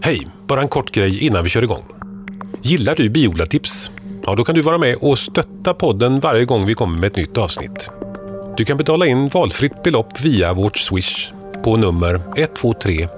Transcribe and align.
Hej! 0.00 0.26
Bara 0.46 0.60
en 0.60 0.68
kort 0.68 0.90
grej 0.90 1.24
innan 1.24 1.42
vi 1.42 1.48
kör 1.48 1.62
igång. 1.62 1.84
Gillar 2.62 2.94
du 2.94 3.10
biodlartips? 3.10 3.90
Ja, 4.26 4.34
då 4.34 4.44
kan 4.44 4.54
du 4.54 4.60
vara 4.60 4.78
med 4.78 4.96
och 5.00 5.18
stötta 5.18 5.74
podden 5.74 6.20
varje 6.20 6.44
gång 6.44 6.66
vi 6.66 6.74
kommer 6.74 6.98
med 6.98 7.06
ett 7.06 7.16
nytt 7.16 7.38
avsnitt. 7.38 7.90
Du 8.56 8.64
kan 8.64 8.76
betala 8.76 9.06
in 9.06 9.28
valfritt 9.28 9.82
belopp 9.82 10.20
via 10.20 10.52
vårt 10.52 10.76
Swish 10.76 11.32
på 11.64 11.76
nummer 11.76 12.22
123 12.36 13.08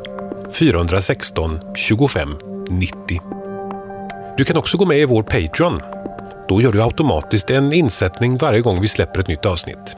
416 0.52 1.58
25 1.76 2.36
90. 2.70 3.20
Du 4.36 4.44
kan 4.44 4.56
också 4.56 4.76
gå 4.76 4.86
med 4.86 4.98
i 4.98 5.04
vår 5.04 5.22
Patreon. 5.22 5.80
Då 6.48 6.62
gör 6.62 6.72
du 6.72 6.82
automatiskt 6.82 7.50
en 7.50 7.72
insättning 7.72 8.36
varje 8.36 8.60
gång 8.60 8.80
vi 8.80 8.88
släpper 8.88 9.20
ett 9.20 9.28
nytt 9.28 9.46
avsnitt. 9.46 9.96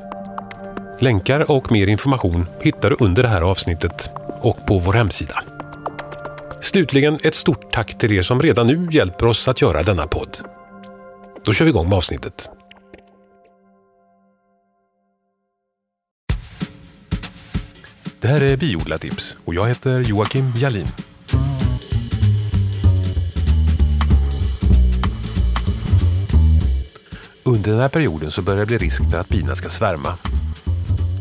Länkar 0.98 1.50
och 1.50 1.72
mer 1.72 1.86
information 1.86 2.46
hittar 2.60 2.90
du 2.90 2.96
under 3.00 3.22
det 3.22 3.28
här 3.28 3.42
avsnittet 3.42 4.10
och 4.40 4.66
på 4.66 4.78
vår 4.78 4.92
hemsida. 4.92 5.42
Slutligen 6.60 7.18
ett 7.22 7.34
stort 7.34 7.72
tack 7.72 7.98
till 7.98 8.12
er 8.12 8.22
som 8.22 8.40
redan 8.40 8.66
nu 8.66 8.88
hjälper 8.90 9.26
oss 9.26 9.48
att 9.48 9.60
göra 9.60 9.82
denna 9.82 10.06
podd. 10.06 10.38
Då 11.44 11.52
kör 11.52 11.64
vi 11.64 11.68
igång 11.70 11.88
med 11.88 11.96
avsnittet. 11.96 12.50
Det 18.20 18.28
här 18.28 18.40
är 18.40 18.56
Biodlartips 18.56 19.38
och 19.44 19.54
jag 19.54 19.68
heter 19.68 20.00
Joakim 20.00 20.52
Jalin. 20.56 20.86
Under 27.42 27.70
den 27.70 27.80
här 27.80 27.88
perioden 27.88 28.30
så 28.30 28.42
börjar 28.42 28.60
det 28.60 28.66
bli 28.66 28.78
risk 28.78 29.10
för 29.10 29.18
att 29.18 29.28
bina 29.28 29.54
ska 29.54 29.68
svärma. 29.68 30.18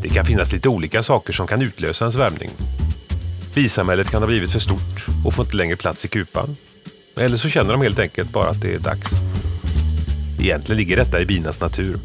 Det 0.02 0.08
kan 0.08 0.24
finnas 0.24 0.52
lite 0.52 0.68
olika 0.68 1.02
saker 1.02 1.32
som 1.32 1.46
kan 1.46 1.62
utlösa 1.62 2.04
en 2.04 2.12
svärmning. 2.12 2.50
Bisamhället 3.54 4.10
kan 4.10 4.22
ha 4.22 4.26
blivit 4.26 4.52
för 4.52 4.58
stort 4.58 5.06
och 5.24 5.34
får 5.34 5.44
inte 5.44 5.56
längre 5.56 5.76
plats 5.76 6.04
i 6.04 6.08
kupan. 6.08 6.56
Eller 7.16 7.36
så 7.36 7.48
känner 7.48 7.72
de 7.72 7.82
helt 7.82 7.98
enkelt 7.98 8.32
bara 8.32 8.48
att 8.48 8.60
det 8.60 8.74
är 8.74 8.78
dags. 8.78 9.10
Egentligen 10.40 10.76
ligger 10.76 10.96
detta 10.96 11.20
i 11.20 11.26
binas 11.26 11.60
natur. 11.60 11.98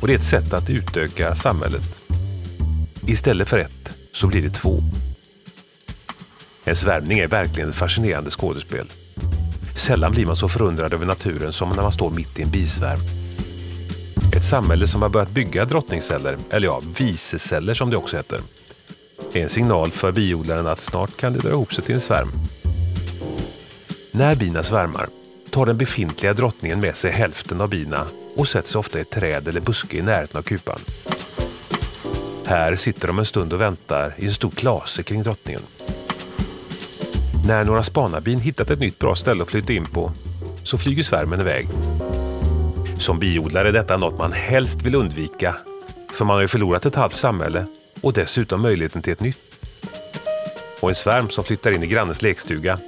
Och 0.00 0.06
det 0.06 0.14
är 0.14 0.18
ett 0.18 0.24
sätt 0.24 0.52
att 0.52 0.70
utöka 0.70 1.34
samhället. 1.34 2.02
Istället 3.06 3.48
för 3.48 3.58
ett 3.58 3.92
så 4.12 4.26
blir 4.26 4.42
det 4.42 4.50
två. 4.50 4.82
En 6.64 6.76
svärmning 6.76 7.18
är 7.18 7.26
verkligen 7.26 7.68
ett 7.68 7.74
fascinerande 7.74 8.30
skådespel. 8.30 8.86
Sällan 9.76 10.12
blir 10.12 10.26
man 10.26 10.36
så 10.36 10.48
förundrad 10.48 10.94
över 10.94 11.06
naturen 11.06 11.52
som 11.52 11.68
när 11.68 11.82
man 11.82 11.92
står 11.92 12.10
mitt 12.10 12.38
i 12.38 12.42
en 12.42 12.50
bisvärm. 12.50 13.00
Ett 14.36 14.44
samhälle 14.44 14.86
som 14.86 15.02
har 15.02 15.08
börjat 15.08 15.30
bygga 15.30 15.64
drottningceller, 15.64 16.38
eller 16.50 16.68
ja, 16.68 16.82
viseceller 16.98 17.74
som 17.74 17.90
det 17.90 17.96
också 17.96 18.16
heter. 18.16 18.40
Är 19.34 19.42
en 19.42 19.48
signal 19.48 19.90
för 19.90 20.12
biodlaren 20.12 20.66
att 20.66 20.80
snart 20.80 21.16
kan 21.16 21.32
det 21.32 21.38
dra 21.38 21.48
ihop 21.48 21.74
sig 21.74 21.84
till 21.84 21.94
en 21.94 22.00
svärm. 22.00 22.32
När 24.10 24.34
bina 24.34 24.62
svärmar 24.62 25.08
tar 25.50 25.66
den 25.66 25.78
befintliga 25.78 26.34
drottningen 26.34 26.80
med 26.80 26.96
sig 26.96 27.10
hälften 27.10 27.60
av 27.60 27.68
bina 27.68 28.06
och 28.36 28.48
sätter 28.48 28.68
sig 28.68 28.78
ofta 28.78 28.98
i 28.98 29.00
ett 29.00 29.10
träd 29.10 29.48
eller 29.48 29.60
buske 29.60 29.96
i 29.96 30.02
närheten 30.02 30.38
av 30.38 30.42
kupan. 30.42 30.78
Här 32.44 32.76
sitter 32.76 33.08
de 33.08 33.18
en 33.18 33.24
stund 33.24 33.52
och 33.52 33.60
väntar 33.60 34.14
i 34.16 34.26
en 34.26 34.32
stor 34.32 34.50
klase 34.50 35.02
kring 35.02 35.22
drottningen. 35.22 35.62
När 37.46 37.64
några 37.64 37.82
spanarbin 37.82 38.40
hittat 38.40 38.70
ett 38.70 38.80
nytt 38.80 38.98
bra 38.98 39.14
ställe 39.14 39.42
att 39.42 39.50
flytta 39.50 39.72
in 39.72 39.86
på 39.86 40.12
så 40.64 40.78
flyger 40.78 41.02
svärmen 41.02 41.40
iväg. 41.40 41.68
Som 42.98 43.18
biodlare 43.18 43.68
är 43.68 43.72
detta 43.72 43.96
något 43.96 44.18
man 44.18 44.32
helst 44.32 44.82
vill 44.82 44.94
undvika 44.94 45.56
för 46.12 46.24
man 46.24 46.34
har 46.34 46.42
ju 46.42 46.48
förlorat 46.48 46.86
ett 46.86 46.94
halvt 46.94 47.14
samhälle 47.14 47.66
och 48.02 48.12
dessutom 48.12 48.62
möjligheten 48.62 49.02
till 49.02 49.12
ett 49.12 49.20
nytt. 49.20 49.38
Och 50.80 50.88
en 50.88 50.94
svärm 50.94 51.30
som 51.30 51.44
flyttar 51.44 51.70
in 51.70 51.82
i 51.82 51.86
grannens 51.86 52.22
lekstuga, 52.22 52.78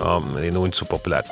ja, 0.00 0.22
det 0.36 0.46
är 0.46 0.52
nog 0.52 0.66
inte 0.66 0.76
så 0.76 0.84
populärt. 0.84 1.30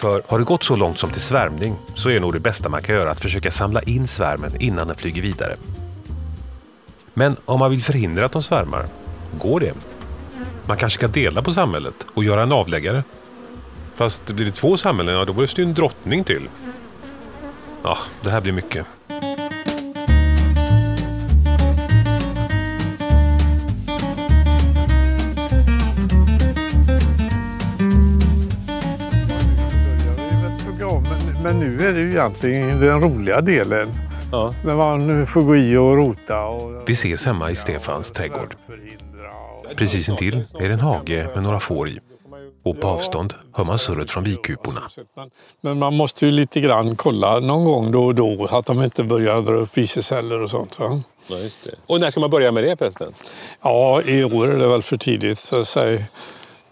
För 0.00 0.22
har 0.26 0.38
det 0.38 0.44
gått 0.44 0.64
så 0.64 0.76
långt 0.76 0.98
som 0.98 1.10
till 1.10 1.20
svärmning 1.20 1.76
så 1.94 2.10
är 2.10 2.20
nog 2.20 2.32
det 2.32 2.40
bästa 2.40 2.68
man 2.68 2.82
kan 2.82 2.94
göra 2.94 3.10
att 3.10 3.20
försöka 3.20 3.50
samla 3.50 3.82
in 3.82 4.06
svärmen 4.06 4.62
innan 4.62 4.86
den 4.88 4.96
flyger 4.96 5.22
vidare. 5.22 5.56
Men 7.14 7.36
om 7.44 7.58
man 7.58 7.70
vill 7.70 7.82
förhindra 7.82 8.24
att 8.24 8.32
de 8.32 8.42
svärmar, 8.42 8.88
går 9.38 9.60
det? 9.60 9.72
Man 10.66 10.76
kanske 10.76 10.98
ska 10.98 11.08
dela 11.08 11.42
på 11.42 11.52
samhället 11.52 12.06
och 12.14 12.24
göra 12.24 12.42
en 12.42 12.52
avläggare. 12.52 13.04
Fast 13.96 14.30
blir 14.30 14.46
det 14.46 14.52
två 14.52 14.76
samhällen, 14.76 15.14
ja, 15.14 15.24
då 15.24 15.32
behövs 15.32 15.54
det 15.54 15.62
ju 15.62 15.68
en 15.68 15.74
drottning 15.74 16.24
till. 16.24 16.48
Ja, 17.82 17.98
det 18.22 18.30
här 18.30 18.40
blir 18.40 18.52
mycket. 18.52 18.86
Nu 31.84 31.90
är 31.90 31.94
det 31.94 32.00
ju 32.00 32.10
egentligen 32.10 32.80
den 32.80 33.00
roliga 33.00 33.40
delen. 33.40 33.92
Ja. 34.32 34.54
När 34.64 34.74
man 34.74 35.26
får 35.26 35.42
gå 35.42 35.56
i 35.56 35.76
och 35.76 35.96
rota. 35.96 36.44
Och, 36.44 36.88
Vi 36.88 36.92
ses 36.92 37.26
hemma 37.26 37.50
i 37.50 37.54
Stefans 37.54 38.10
trädgård. 38.10 38.56
Precis 39.76 40.08
intill 40.08 40.44
är 40.60 40.68
det 40.68 40.74
en 40.74 40.80
hage 40.80 41.28
med 41.34 41.42
några 41.42 41.60
får 41.60 41.88
i. 41.88 42.00
Och 42.64 42.80
på 42.80 42.86
avstånd 42.86 43.34
hör 43.52 43.64
man 43.64 43.78
surret 43.78 44.10
från 44.10 44.24
bikuporna. 44.24 44.82
Men 45.60 45.78
man 45.78 45.96
måste 45.96 46.26
ju 46.26 46.30
lite 46.30 46.60
grann 46.60 46.96
kolla 46.96 47.40
någon 47.40 47.64
gång 47.64 47.92
då 47.92 48.04
och 48.04 48.14
då 48.14 48.48
att 48.50 48.66
de 48.66 48.82
inte 48.82 49.04
börjar 49.04 49.40
dra 49.40 49.54
upp 49.54 49.78
viseceller 49.78 50.42
och 50.42 50.50
sånt. 50.50 50.80
Va? 50.80 51.00
Ja, 51.26 51.36
och 51.86 52.00
när 52.00 52.10
ska 52.10 52.20
man 52.20 52.30
börja 52.30 52.52
med 52.52 52.64
det 52.64 52.76
förresten? 52.76 53.12
Ja, 53.62 54.02
i 54.02 54.24
år 54.24 54.48
är 54.48 54.58
det 54.58 54.68
väl 54.68 54.82
för 54.82 54.96
tidigt. 54.96 55.38
Så 55.38 55.60
att 55.60 55.68
säga, 55.68 56.04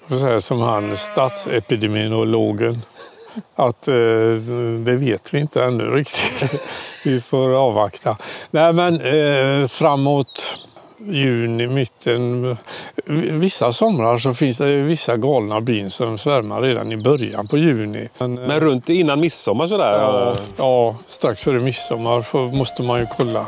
säga 0.09 0.41
som 0.41 0.61
han 0.61 0.97
statsepidemiologen 0.97 2.83
att 3.55 3.89
eh, 3.89 3.95
det 4.85 4.97
vet 4.97 5.35
vi 5.35 5.39
inte 5.39 5.63
ännu 5.63 5.85
riktigt. 5.85 6.63
vi 7.05 7.21
får 7.21 7.55
avvakta. 7.55 8.17
Nej 8.51 8.73
men 8.73 9.01
eh, 9.01 9.69
framåt 9.69 10.59
juni, 11.07 11.67
mitten. 11.67 12.57
Vissa 13.41 13.73
somrar 13.73 14.19
så 14.19 14.35
finns 14.35 14.59
det 14.59 14.83
vissa 14.83 15.17
galna 15.17 15.61
bin 15.61 15.91
som 15.91 16.19
svärmar 16.19 16.63
redan 16.63 16.93
i 16.93 16.97
början 16.97 17.49
på 17.49 17.59
juni. 17.59 18.09
Men, 18.19 18.35
men 18.35 18.61
runt 18.61 18.89
innan 18.89 19.21
midsommar 19.21 19.67
sådär? 19.67 19.93
Ja, 19.93 20.35
ja 20.57 20.97
strax 21.07 21.45
före 21.45 21.61
midsommar 21.61 22.53
måste 22.57 22.83
man 22.83 23.01
ju 23.01 23.07
kolla. 23.17 23.47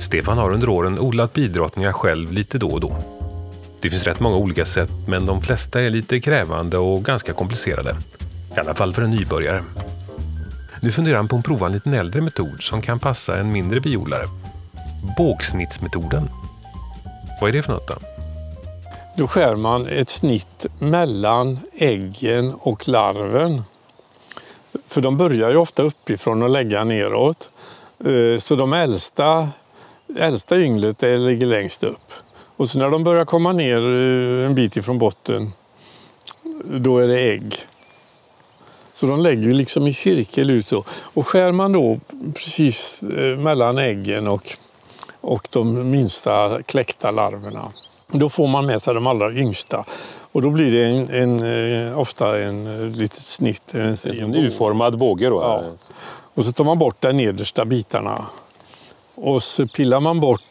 Stefan 0.00 0.38
har 0.38 0.52
under 0.52 0.68
åren 0.68 0.98
odlat 0.98 1.32
bidrottningar 1.32 1.92
själv 1.92 2.32
lite 2.32 2.58
då 2.58 2.68
och 2.68 2.80
då. 2.80 3.17
Det 3.80 3.90
finns 3.90 4.04
rätt 4.04 4.20
många 4.20 4.36
olika 4.36 4.64
sätt, 4.64 4.90
men 5.06 5.24
de 5.24 5.42
flesta 5.42 5.80
är 5.80 5.90
lite 5.90 6.20
krävande 6.20 6.78
och 6.78 7.04
ganska 7.04 7.32
komplicerade. 7.32 7.96
I 8.56 8.60
alla 8.60 8.74
fall 8.74 8.94
för 8.94 9.02
en 9.02 9.10
nybörjare. 9.10 9.64
Nu 10.80 10.92
funderar 10.92 11.16
han 11.16 11.28
på 11.28 11.36
att 11.36 11.44
prova 11.44 11.66
en 11.66 11.72
liten 11.72 11.94
äldre 11.94 12.20
metod 12.20 12.62
som 12.62 12.82
kan 12.82 12.98
passa 12.98 13.36
en 13.36 13.52
mindre 13.52 13.80
biodlare. 13.80 14.28
Bågsnittsmetoden. 15.16 16.30
Vad 17.40 17.48
är 17.48 17.52
det 17.52 17.62
för 17.62 17.72
något 17.72 17.88
då? 17.88 17.94
Då 19.16 19.26
skär 19.26 19.56
man 19.56 19.86
ett 19.86 20.08
snitt 20.08 20.66
mellan 20.78 21.58
äggen 21.78 22.54
och 22.60 22.88
larven. 22.88 23.62
För 24.88 25.00
de 25.00 25.16
börjar 25.16 25.50
ju 25.50 25.56
ofta 25.56 25.82
uppifrån 25.82 26.42
och 26.42 26.50
lägga 26.50 26.84
neråt. 26.84 27.50
Eh, 28.04 28.38
så 28.38 28.56
de 28.56 28.72
äldsta, 28.72 29.48
äldsta 30.18 30.58
ynglet 30.58 31.02
ligger 31.02 31.46
längst 31.46 31.84
upp. 31.84 32.12
Och 32.58 32.70
så 32.70 32.78
när 32.78 32.90
de 32.90 33.04
börjar 33.04 33.24
komma 33.24 33.52
ner 33.52 33.78
eh, 33.78 34.46
en 34.46 34.54
bit 34.54 34.76
ifrån 34.76 34.98
botten, 34.98 35.52
då 36.64 36.98
är 36.98 37.08
det 37.08 37.20
ägg. 37.20 37.54
Så 38.92 39.06
de 39.06 39.20
lägger 39.20 39.54
liksom 39.54 39.86
i 39.86 39.92
cirkel 39.92 40.50
ut. 40.50 40.66
Så. 40.66 40.84
Och 41.14 41.26
skär 41.26 41.52
man 41.52 41.72
då 41.72 42.00
precis 42.34 43.02
eh, 43.02 43.38
mellan 43.38 43.78
äggen 43.78 44.28
och, 44.28 44.52
och 45.20 45.48
de 45.50 45.90
minsta 45.90 46.62
kläckta 46.62 47.10
larverna, 47.10 47.64
då 48.08 48.28
får 48.28 48.48
man 48.48 48.66
med 48.66 48.82
sig 48.82 48.94
de 48.94 49.06
allra 49.06 49.32
yngsta. 49.32 49.84
Och 50.32 50.42
då 50.42 50.50
blir 50.50 50.72
det 50.72 50.84
en, 50.84 51.10
en 51.10 51.88
eh, 51.88 51.98
ofta 51.98 52.38
en 52.38 52.92
litet 52.92 53.22
snitt. 53.22 53.74
En, 53.74 53.96
en 54.04 54.34
U-formad 54.34 54.98
båge 54.98 55.28
då? 55.28 55.40
Ja. 55.40 55.64
Och 56.34 56.44
så 56.44 56.52
tar 56.52 56.64
man 56.64 56.78
bort 56.78 56.96
de 57.00 57.12
nedersta 57.12 57.64
bitarna. 57.64 58.24
Och 59.14 59.42
så 59.42 59.66
pillar 59.66 60.00
man 60.00 60.20
bort 60.20 60.47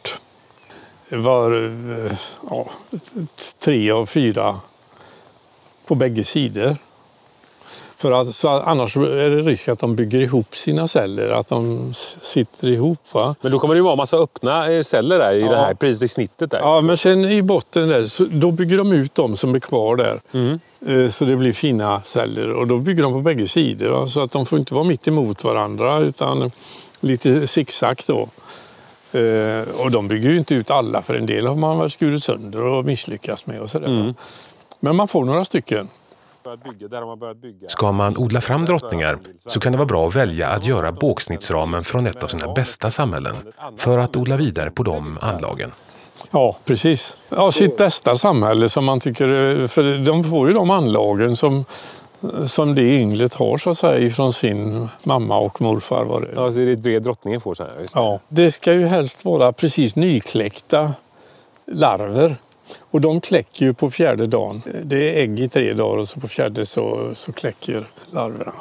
var 1.10 1.52
eh, 1.52 2.12
ja, 2.50 2.66
tre 3.58 3.90
av 3.90 4.06
fyra 4.06 4.56
på 5.86 5.94
bägge 5.94 6.24
sidor. 6.24 6.76
För 7.96 8.12
att, 8.12 8.44
annars 8.44 8.96
är 8.96 9.30
det 9.30 9.42
risk 9.42 9.68
att 9.68 9.78
de 9.78 9.96
bygger 9.96 10.20
ihop 10.20 10.56
sina 10.56 10.88
celler, 10.88 11.28
att 11.30 11.48
de 11.48 11.92
sitter 12.22 12.68
ihop. 12.68 12.98
Va? 13.12 13.34
Men 13.40 13.52
då 13.52 13.58
kommer 13.58 13.74
det 13.74 13.78
ju 13.78 13.82
vara 13.82 13.92
en 13.92 13.96
massa 13.96 14.16
öppna 14.16 14.72
eh, 14.72 14.82
celler 14.82 15.18
där 15.18 15.32
i 15.32 15.40
ja. 15.40 15.50
det 15.50 15.56
här 15.56 15.74
precis 15.74 16.02
i 16.02 16.08
snittet. 16.08 16.50
Där. 16.50 16.58
Ja, 16.58 16.80
men 16.80 16.96
sen 16.96 17.24
i 17.24 17.42
botten 17.42 17.88
där, 17.88 18.06
så, 18.06 18.24
då 18.24 18.50
bygger 18.50 18.76
de 18.76 18.92
ut 18.92 19.14
de 19.14 19.36
som 19.36 19.54
är 19.54 19.58
kvar 19.58 19.96
där. 19.96 20.20
Mm. 20.32 20.60
Eh, 20.86 21.10
så 21.10 21.24
det 21.24 21.36
blir 21.36 21.52
fina 21.52 22.02
celler 22.02 22.50
och 22.50 22.66
då 22.66 22.78
bygger 22.78 23.02
de 23.02 23.12
på 23.12 23.20
bägge 23.20 23.48
sidor. 23.48 23.88
Va? 23.88 24.06
Så 24.06 24.20
att 24.20 24.30
de 24.30 24.46
får 24.46 24.58
inte 24.58 24.74
vara 24.74 24.84
mitt 24.84 25.08
emot 25.08 25.44
varandra 25.44 25.98
utan 25.98 26.50
lite 27.00 27.46
zigzag 27.46 28.00
då. 28.06 28.28
Eh, 29.12 29.80
och 29.84 29.90
de 29.90 30.08
bygger 30.08 30.30
ju 30.30 30.38
inte 30.38 30.54
ut 30.54 30.70
alla, 30.70 31.02
för 31.02 31.14
en 31.14 31.26
del 31.26 31.46
har 31.46 31.54
man 31.54 31.78
väl 31.78 31.90
skurit 31.90 32.22
sönder 32.22 32.60
och 32.60 32.84
misslyckats 32.84 33.46
med. 33.46 33.60
Och 33.60 33.70
sådär. 33.70 33.86
Mm. 33.86 34.14
Men 34.80 34.96
man 34.96 35.08
får 35.08 35.24
några 35.24 35.44
stycken. 35.44 35.88
Börjat 36.44 36.64
bygga, 36.64 36.88
där 36.88 36.98
har 36.98 37.06
man 37.06 37.18
börjat 37.18 37.36
bygga. 37.36 37.68
Ska 37.68 37.92
man 37.92 38.16
odla 38.16 38.40
fram 38.40 38.64
drottningar 38.64 39.18
så 39.46 39.60
kan 39.60 39.72
det 39.72 39.78
vara 39.78 39.86
bra 39.86 40.06
att 40.06 40.14
välja 40.14 40.48
att 40.48 40.66
göra 40.66 40.92
bågsnittsramen 40.92 41.84
från 41.84 42.06
ett 42.06 42.22
av 42.22 42.28
sina 42.28 42.52
bästa 42.52 42.90
samhällen 42.90 43.36
för 43.76 43.98
att 43.98 44.16
odla 44.16 44.36
vidare 44.36 44.70
på 44.70 44.82
de 44.82 45.18
anlagen. 45.20 45.72
Ja, 46.30 46.56
precis. 46.64 47.16
Ja, 47.28 47.52
sitt 47.52 47.76
bästa 47.76 48.14
samhälle 48.14 48.68
som 48.68 48.84
man 48.84 49.00
tycker... 49.00 49.66
För 49.66 50.04
de 50.04 50.24
får 50.24 50.48
ju 50.48 50.54
de 50.54 50.70
anlagen 50.70 51.36
som, 51.36 51.64
som 52.46 52.74
det 52.74 52.82
ynglet 52.82 53.34
har 53.34 53.56
så 53.56 53.70
att 53.70 53.78
säga 53.78 53.98
ifrån 53.98 54.32
sin 54.32 54.88
mamma 55.02 55.38
och 55.38 55.60
morfar. 55.60 56.04
Var 56.04 56.20
det. 56.20 56.28
Ja, 56.34 56.52
så 56.52 56.60
är 56.60 56.66
det 56.66 56.76
det 56.76 56.98
drottningen 56.98 57.40
får 57.40 57.54
sen. 57.54 57.66
Det. 57.78 57.86
Ja, 57.94 58.20
det 58.28 58.52
ska 58.52 58.72
ju 58.72 58.86
helst 58.86 59.24
vara 59.24 59.52
precis 59.52 59.96
nykläckta 59.96 60.92
larver. 61.66 62.36
Och 62.90 63.00
de 63.00 63.20
kläcker 63.20 63.66
ju 63.66 63.74
på 63.74 63.90
fjärde 63.90 64.26
dagen. 64.26 64.62
Det 64.82 65.18
är 65.18 65.22
ägg 65.22 65.40
i 65.40 65.48
tre 65.48 65.72
dagar 65.72 65.98
och 65.98 66.08
så 66.08 66.20
på 66.20 66.28
fjärde 66.28 66.66
så, 66.66 67.12
så 67.14 67.32
kläcker 67.32 67.86
larverna. 68.10 68.52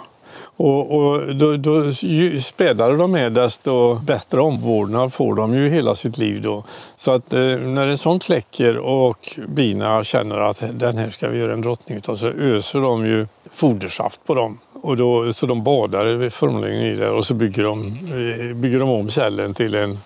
Och, 0.58 0.96
och 0.96 1.36
då, 1.36 1.58
då, 1.58 1.84
ju 1.92 2.42
spädare 2.42 2.96
de 2.96 3.16
är 3.16 3.30
desto 3.30 3.96
bättre 3.96 4.42
omvårdnad 4.42 5.14
får 5.14 5.36
de 5.36 5.54
ju 5.54 5.70
hela 5.70 5.96
sitt 5.96 6.18
liv 6.18 6.42
då. 6.42 6.64
Så 6.96 7.12
att 7.12 7.34
eh, 7.34 7.42
när 7.42 7.88
en 7.88 7.98
sån 7.98 8.20
kläcker 8.20 8.78
och 8.78 9.40
bina 9.48 10.04
känner 10.04 10.38
att 10.38 10.64
den 10.74 10.98
här 10.98 11.10
ska 11.10 11.28
vi 11.28 11.38
göra 11.38 11.54
en 11.54 11.62
drottning 11.62 11.98
utav 11.98 12.16
så 12.16 12.28
öser 12.28 12.80
de 12.80 13.06
ju 13.06 13.28
fodersaft 13.52 14.26
på 14.26 14.36
dem. 14.36 14.60
Och 14.74 14.98
då, 14.98 15.34
så 15.34 15.46
de 15.46 15.64
badar 15.64 16.30
formligen 16.30 16.82
i 16.82 16.96
det 16.96 17.10
och 17.10 17.26
så 17.26 17.34
bygger 17.34 17.64
de, 17.64 17.88
eh, 17.88 18.56
bygger 18.56 18.80
de 18.80 18.90
om 18.90 19.10
cellen 19.10 19.54
till 19.54 19.76
en, 19.76 20.00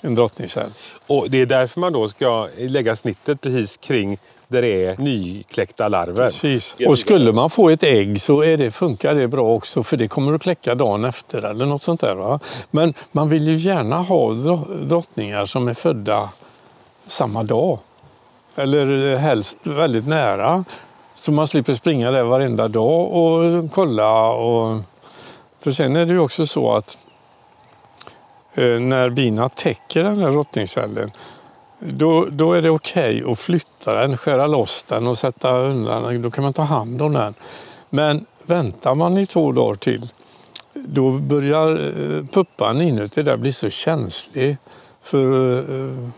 en 0.00 0.14
drottningcell. 0.14 0.70
Och 1.06 1.30
det 1.30 1.42
är 1.42 1.46
därför 1.46 1.80
man 1.80 1.92
då 1.92 2.08
ska 2.08 2.48
lägga 2.58 2.96
snittet 2.96 3.40
precis 3.40 3.76
kring 3.76 4.18
där 4.48 4.62
det 4.62 4.84
är 4.84 4.96
nykläckta 4.98 5.88
larver. 5.88 6.26
Precis. 6.26 6.76
Och 6.86 6.98
skulle 6.98 7.32
man 7.32 7.50
få 7.50 7.70
ett 7.70 7.82
ägg 7.82 8.20
så 8.20 8.42
är 8.42 8.56
det, 8.56 8.70
funkar 8.70 9.14
det 9.14 9.28
bra 9.28 9.54
också 9.54 9.82
för 9.82 9.96
det 9.96 10.08
kommer 10.08 10.34
att 10.34 10.42
kläcka 10.42 10.74
dagen 10.74 11.04
efter 11.04 11.42
eller 11.42 11.66
något 11.66 11.82
sånt 11.82 12.00
där. 12.00 12.14
Va? 12.14 12.40
Men 12.70 12.94
man 13.12 13.28
vill 13.28 13.48
ju 13.48 13.56
gärna 13.56 13.96
ha 13.96 14.30
dro- 14.30 14.84
drottningar 14.84 15.46
som 15.46 15.68
är 15.68 15.74
födda 15.74 16.30
samma 17.06 17.42
dag. 17.42 17.78
Eller 18.56 19.16
helst 19.16 19.66
väldigt 19.66 20.06
nära. 20.06 20.64
Så 21.14 21.32
man 21.32 21.46
slipper 21.46 21.74
springa 21.74 22.10
där 22.10 22.22
varenda 22.22 22.68
dag 22.68 23.12
och 23.12 23.72
kolla. 23.72 24.28
Och... 24.28 24.80
För 25.60 25.70
sen 25.70 25.96
är 25.96 26.04
det 26.04 26.12
ju 26.12 26.20
också 26.20 26.46
så 26.46 26.74
att 26.74 27.06
eh, 28.54 28.64
när 28.64 29.10
bina 29.10 29.48
täcker 29.48 30.02
den 30.02 30.18
här 30.18 30.30
drottningcellen 30.30 31.10
då, 31.78 32.26
då 32.30 32.52
är 32.52 32.62
det 32.62 32.70
okej 32.70 33.22
att 33.26 33.38
flytta 33.38 33.94
den, 33.94 34.16
skära 34.16 34.46
loss 34.46 34.84
den 34.88 35.06
och 35.06 35.18
sätta 35.18 35.58
undan 35.58 36.02
den. 36.02 36.22
Då 36.22 36.30
kan 36.30 36.44
man 36.44 36.52
ta 36.52 36.62
hand 36.62 37.02
om 37.02 37.12
den. 37.12 37.34
Men 37.90 38.26
väntar 38.46 38.94
man 38.94 39.18
i 39.18 39.26
två 39.26 39.52
dagar 39.52 39.74
till 39.74 40.08
då 40.84 41.10
börjar 41.10 41.70
eh, 41.70 42.24
puppan 42.24 42.80
inuti 42.80 43.22
där 43.22 43.36
bli 43.36 43.52
så 43.52 43.70
känslig 43.70 44.56
för 45.02 45.58
eh, 45.58 46.08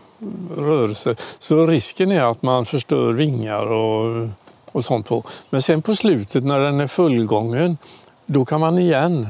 rörelse. 0.57 1.15
Så 1.39 1.65
risken 1.65 2.11
är 2.11 2.25
att 2.25 2.41
man 2.41 2.65
förstör 2.65 3.13
vingar 3.13 3.71
och, 3.71 4.27
och 4.71 4.85
sånt 4.85 5.07
på. 5.07 5.23
Men 5.49 5.61
sen 5.61 5.81
på 5.81 5.95
slutet 5.95 6.43
när 6.43 6.59
den 6.59 6.79
är 6.79 6.87
fullgången 6.87 7.77
då 8.25 8.45
kan 8.45 8.59
man 8.59 8.79
igen 8.79 9.27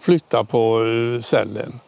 flytta 0.00 0.44
på 0.44 0.84
eh, 0.84 1.20
cellen. 1.20 1.80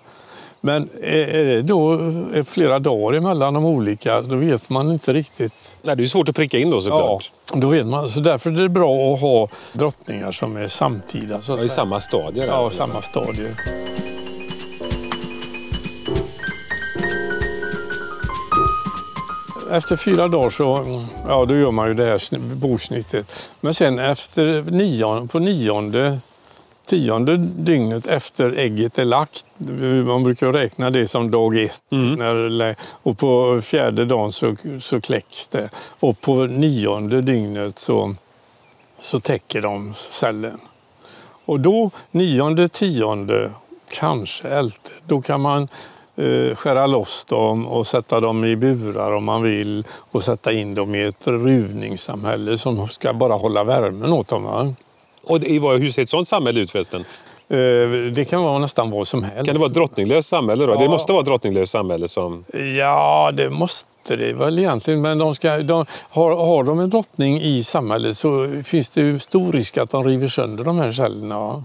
Men 0.64 0.88
är 1.02 1.44
det 1.44 1.62
då 1.62 1.92
är 2.34 2.42
flera 2.42 2.78
dagar 2.78 3.18
emellan 3.18 3.54
de 3.54 3.64
olika, 3.64 4.20
då 4.20 4.36
vet 4.36 4.70
man 4.70 4.90
inte 4.92 5.12
riktigt. 5.12 5.76
Nej, 5.82 5.96
det 5.96 6.02
är 6.02 6.06
svårt 6.06 6.28
att 6.28 6.36
pricka 6.36 6.58
in 6.58 6.70
då 6.70 6.80
såklart. 6.80 7.32
då 7.54 7.68
vet 7.68 7.86
man. 7.86 8.08
Så 8.08 8.20
därför 8.20 8.50
är 8.50 8.54
det 8.62 8.68
bra 8.68 9.14
att 9.14 9.20
ha 9.20 9.48
drottningar 9.72 10.32
som 10.32 10.56
är 10.56 10.68
samtida. 10.68 11.42
Så 11.42 11.52
Ja, 11.52 11.64
I 11.64 11.68
samma 11.68 12.00
stadie. 12.00 12.46
Ja, 12.46 12.70
samma 12.70 13.02
stadie. 13.02 13.54
Efter 19.70 19.96
fyra 19.96 20.28
dagar 20.28 20.50
så 20.50 20.84
ja, 21.28 21.44
då 21.44 21.56
gör 21.56 21.70
man 21.70 21.88
ju 21.88 21.94
det 21.94 22.04
här 22.04 22.18
sn- 22.18 22.54
boksnittet. 22.54 23.52
Men 23.60 23.74
sen 23.74 23.98
efter 23.98 24.62
nion, 24.70 25.28
på 25.28 25.38
nionde, 25.38 26.18
tionde 26.86 27.36
dygnet 27.36 28.06
efter 28.06 28.52
ägget 28.58 28.98
är 28.98 29.04
lagt, 29.04 29.46
man 30.06 30.24
brukar 30.24 30.52
räkna 30.52 30.90
det 30.90 31.08
som 31.08 31.30
dag 31.30 31.56
ett, 31.56 31.82
när, 31.90 32.34
det 32.34 32.48
lä- 32.48 32.74
och 33.02 33.18
på 33.18 33.60
fjärde 33.62 34.04
dagen 34.04 34.32
så, 34.32 34.56
så 34.80 35.00
kläcks 35.00 35.48
det. 35.48 35.70
Och 36.00 36.20
på 36.20 36.34
nionde 36.34 37.20
dygnet 37.20 37.78
så, 37.78 38.14
så 38.98 39.20
täcker 39.20 39.60
de 39.60 39.94
cellen. 39.94 40.60
Och 41.44 41.60
då, 41.60 41.90
nionde, 42.10 42.68
tionde, 42.68 43.50
kanske 43.90 44.48
elfte, 44.48 44.90
då 45.06 45.22
kan 45.22 45.40
man 45.40 45.68
eh, 46.16 46.56
skära 46.56 46.86
loss 46.86 47.24
dem 47.24 47.66
och 47.66 47.86
sätta 47.86 48.20
dem 48.20 48.44
i 48.44 48.56
burar 48.56 49.12
om 49.12 49.24
man 49.24 49.42
vill 49.42 49.84
och 49.90 50.22
sätta 50.22 50.52
in 50.52 50.74
dem 50.74 50.94
i 50.94 51.02
ett 51.02 51.26
ruvningssamhälle 51.26 52.58
som 52.58 52.88
ska 52.88 53.12
bara 53.12 53.34
hålla 53.34 53.64
värmen 53.64 54.12
åt 54.12 54.28
dem. 54.28 54.44
Va? 54.44 54.74
Och 55.26 55.40
det, 55.40 55.58
var- 55.58 55.78
hur 55.78 55.88
ser 55.88 56.02
ett 56.02 56.08
sånt 56.08 56.28
samhälle 56.28 56.60
ut 56.60 56.70
förresten? 56.70 57.00
Eh, 57.48 57.56
det 58.12 58.28
kan 58.30 58.42
vara 58.42 58.58
nästan 58.58 58.90
vad 58.90 59.08
som 59.08 59.22
helst. 59.22 59.44
Kan 59.46 59.54
det 59.54 59.58
vara 59.58 59.68
ett 59.68 59.74
drottninglöst 59.74 60.28
samhälle 60.28 60.66
då? 60.66 60.72
Ja. 60.72 60.78
Det 60.78 60.88
måste 60.88 61.12
vara 61.12 61.20
ett 61.20 61.26
drottninglöst 61.26 61.72
samhälle 61.72 62.08
som... 62.08 62.44
Ja, 62.78 63.30
det 63.34 63.50
måste 63.50 64.16
det 64.16 64.32
väl 64.32 64.58
egentligen. 64.58 65.00
Men 65.00 65.18
de 65.18 65.34
ska, 65.34 65.58
de, 65.58 65.86
har, 66.10 66.36
har 66.46 66.64
de 66.64 66.80
en 66.80 66.90
drottning 66.90 67.40
i 67.40 67.62
samhället 67.64 68.16
så 68.16 68.48
finns 68.64 68.90
det 68.90 69.00
ju 69.00 69.18
stor 69.18 69.52
risk 69.52 69.78
att 69.78 69.90
de 69.90 70.04
river 70.04 70.28
sönder 70.28 70.64
de 70.64 70.78
här 70.78 70.92
cellerna. 70.92 71.64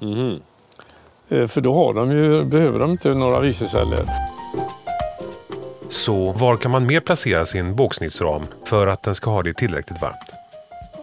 Eh, 1.30 1.48
För 1.48 1.62
då 1.62 1.74
har 1.74 1.94
de 1.94 2.12
ju, 2.12 2.44
behöver 2.44 2.80
de 2.80 2.92
inte 2.92 3.14
några 3.14 3.40
viceceller. 3.40 4.06
Så 5.90 6.32
var 6.32 6.58
kan 6.58 6.72
man 6.72 6.86
mer 6.86 7.00
placera 7.00 7.46
sin 7.46 7.76
bågsnittsram 7.76 8.42
för 8.66 8.88
att 8.88 9.02
den 9.04 9.16
ska 9.16 9.30
ha 9.30 9.44
det 9.44 9.54
tillräckligt 9.54 10.02
varmt? 10.02 10.34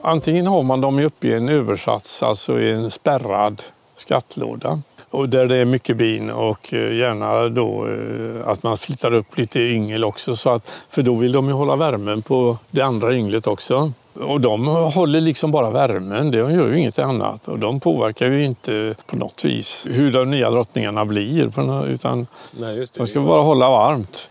Antingen 0.09 0.47
har 0.47 0.63
man 0.63 0.81
dem 0.81 0.99
uppe 0.99 1.29
i 1.29 1.35
en 1.35 1.49
översats, 1.49 2.23
alltså 2.23 2.61
i 2.61 2.71
en 2.71 2.91
spärrad 2.91 3.63
skattlåda. 3.97 4.81
Och 5.11 5.29
där 5.29 5.47
det 5.47 5.57
är 5.57 5.65
mycket 5.65 5.97
bin 5.97 6.31
och 6.31 6.75
eh, 6.75 6.97
gärna 6.97 7.49
då 7.49 7.87
eh, 7.87 8.49
att 8.49 8.63
man 8.63 8.77
flyttar 8.77 9.15
upp 9.15 9.39
lite 9.39 9.61
yngel 9.61 10.05
också. 10.05 10.37
Så 10.37 10.51
att, 10.51 10.87
för 10.91 11.03
då 11.03 11.15
vill 11.15 11.33
de 11.33 11.47
ju 11.47 11.53
hålla 11.53 11.77
värmen 11.77 12.23
på 12.23 12.59
det 12.71 12.83
andra 12.83 13.15
ynglet 13.15 13.47
också. 13.47 13.93
Och 14.15 14.41
de 14.41 14.67
håller 14.67 15.21
liksom 15.21 15.51
bara 15.51 15.71
värmen, 15.71 16.31
de 16.31 16.39
gör 16.39 16.69
ju 16.69 16.79
inget 16.79 16.99
annat. 16.99 17.49
Och 17.49 17.59
de 17.59 17.81
påverkar 17.81 18.27
ju 18.27 18.45
inte 18.45 18.95
på 19.07 19.17
något 19.17 19.45
vis 19.45 19.87
hur 19.91 20.13
de 20.13 20.31
nya 20.31 20.51
drottningarna 20.51 21.05
blir. 21.05 21.45
Utan 21.87 22.27
Nej, 22.61 22.77
det. 22.77 22.95
de 22.97 23.07
ska 23.07 23.21
bara 23.21 23.43
hålla 23.43 23.71
varmt. 23.71 24.31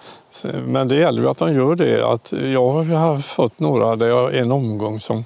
Men 0.66 0.88
det 0.88 0.96
gäller 0.96 1.22
ju 1.22 1.30
att 1.30 1.38
de 1.38 1.56
gör 1.56 1.76
det. 1.76 2.08
Att 2.08 2.34
jag 2.44 2.72
har 2.84 3.18
fått 3.18 3.60
några, 3.60 3.96
där 3.96 4.08
jag 4.08 4.36
en 4.36 4.52
omgång 4.52 5.00
som 5.00 5.26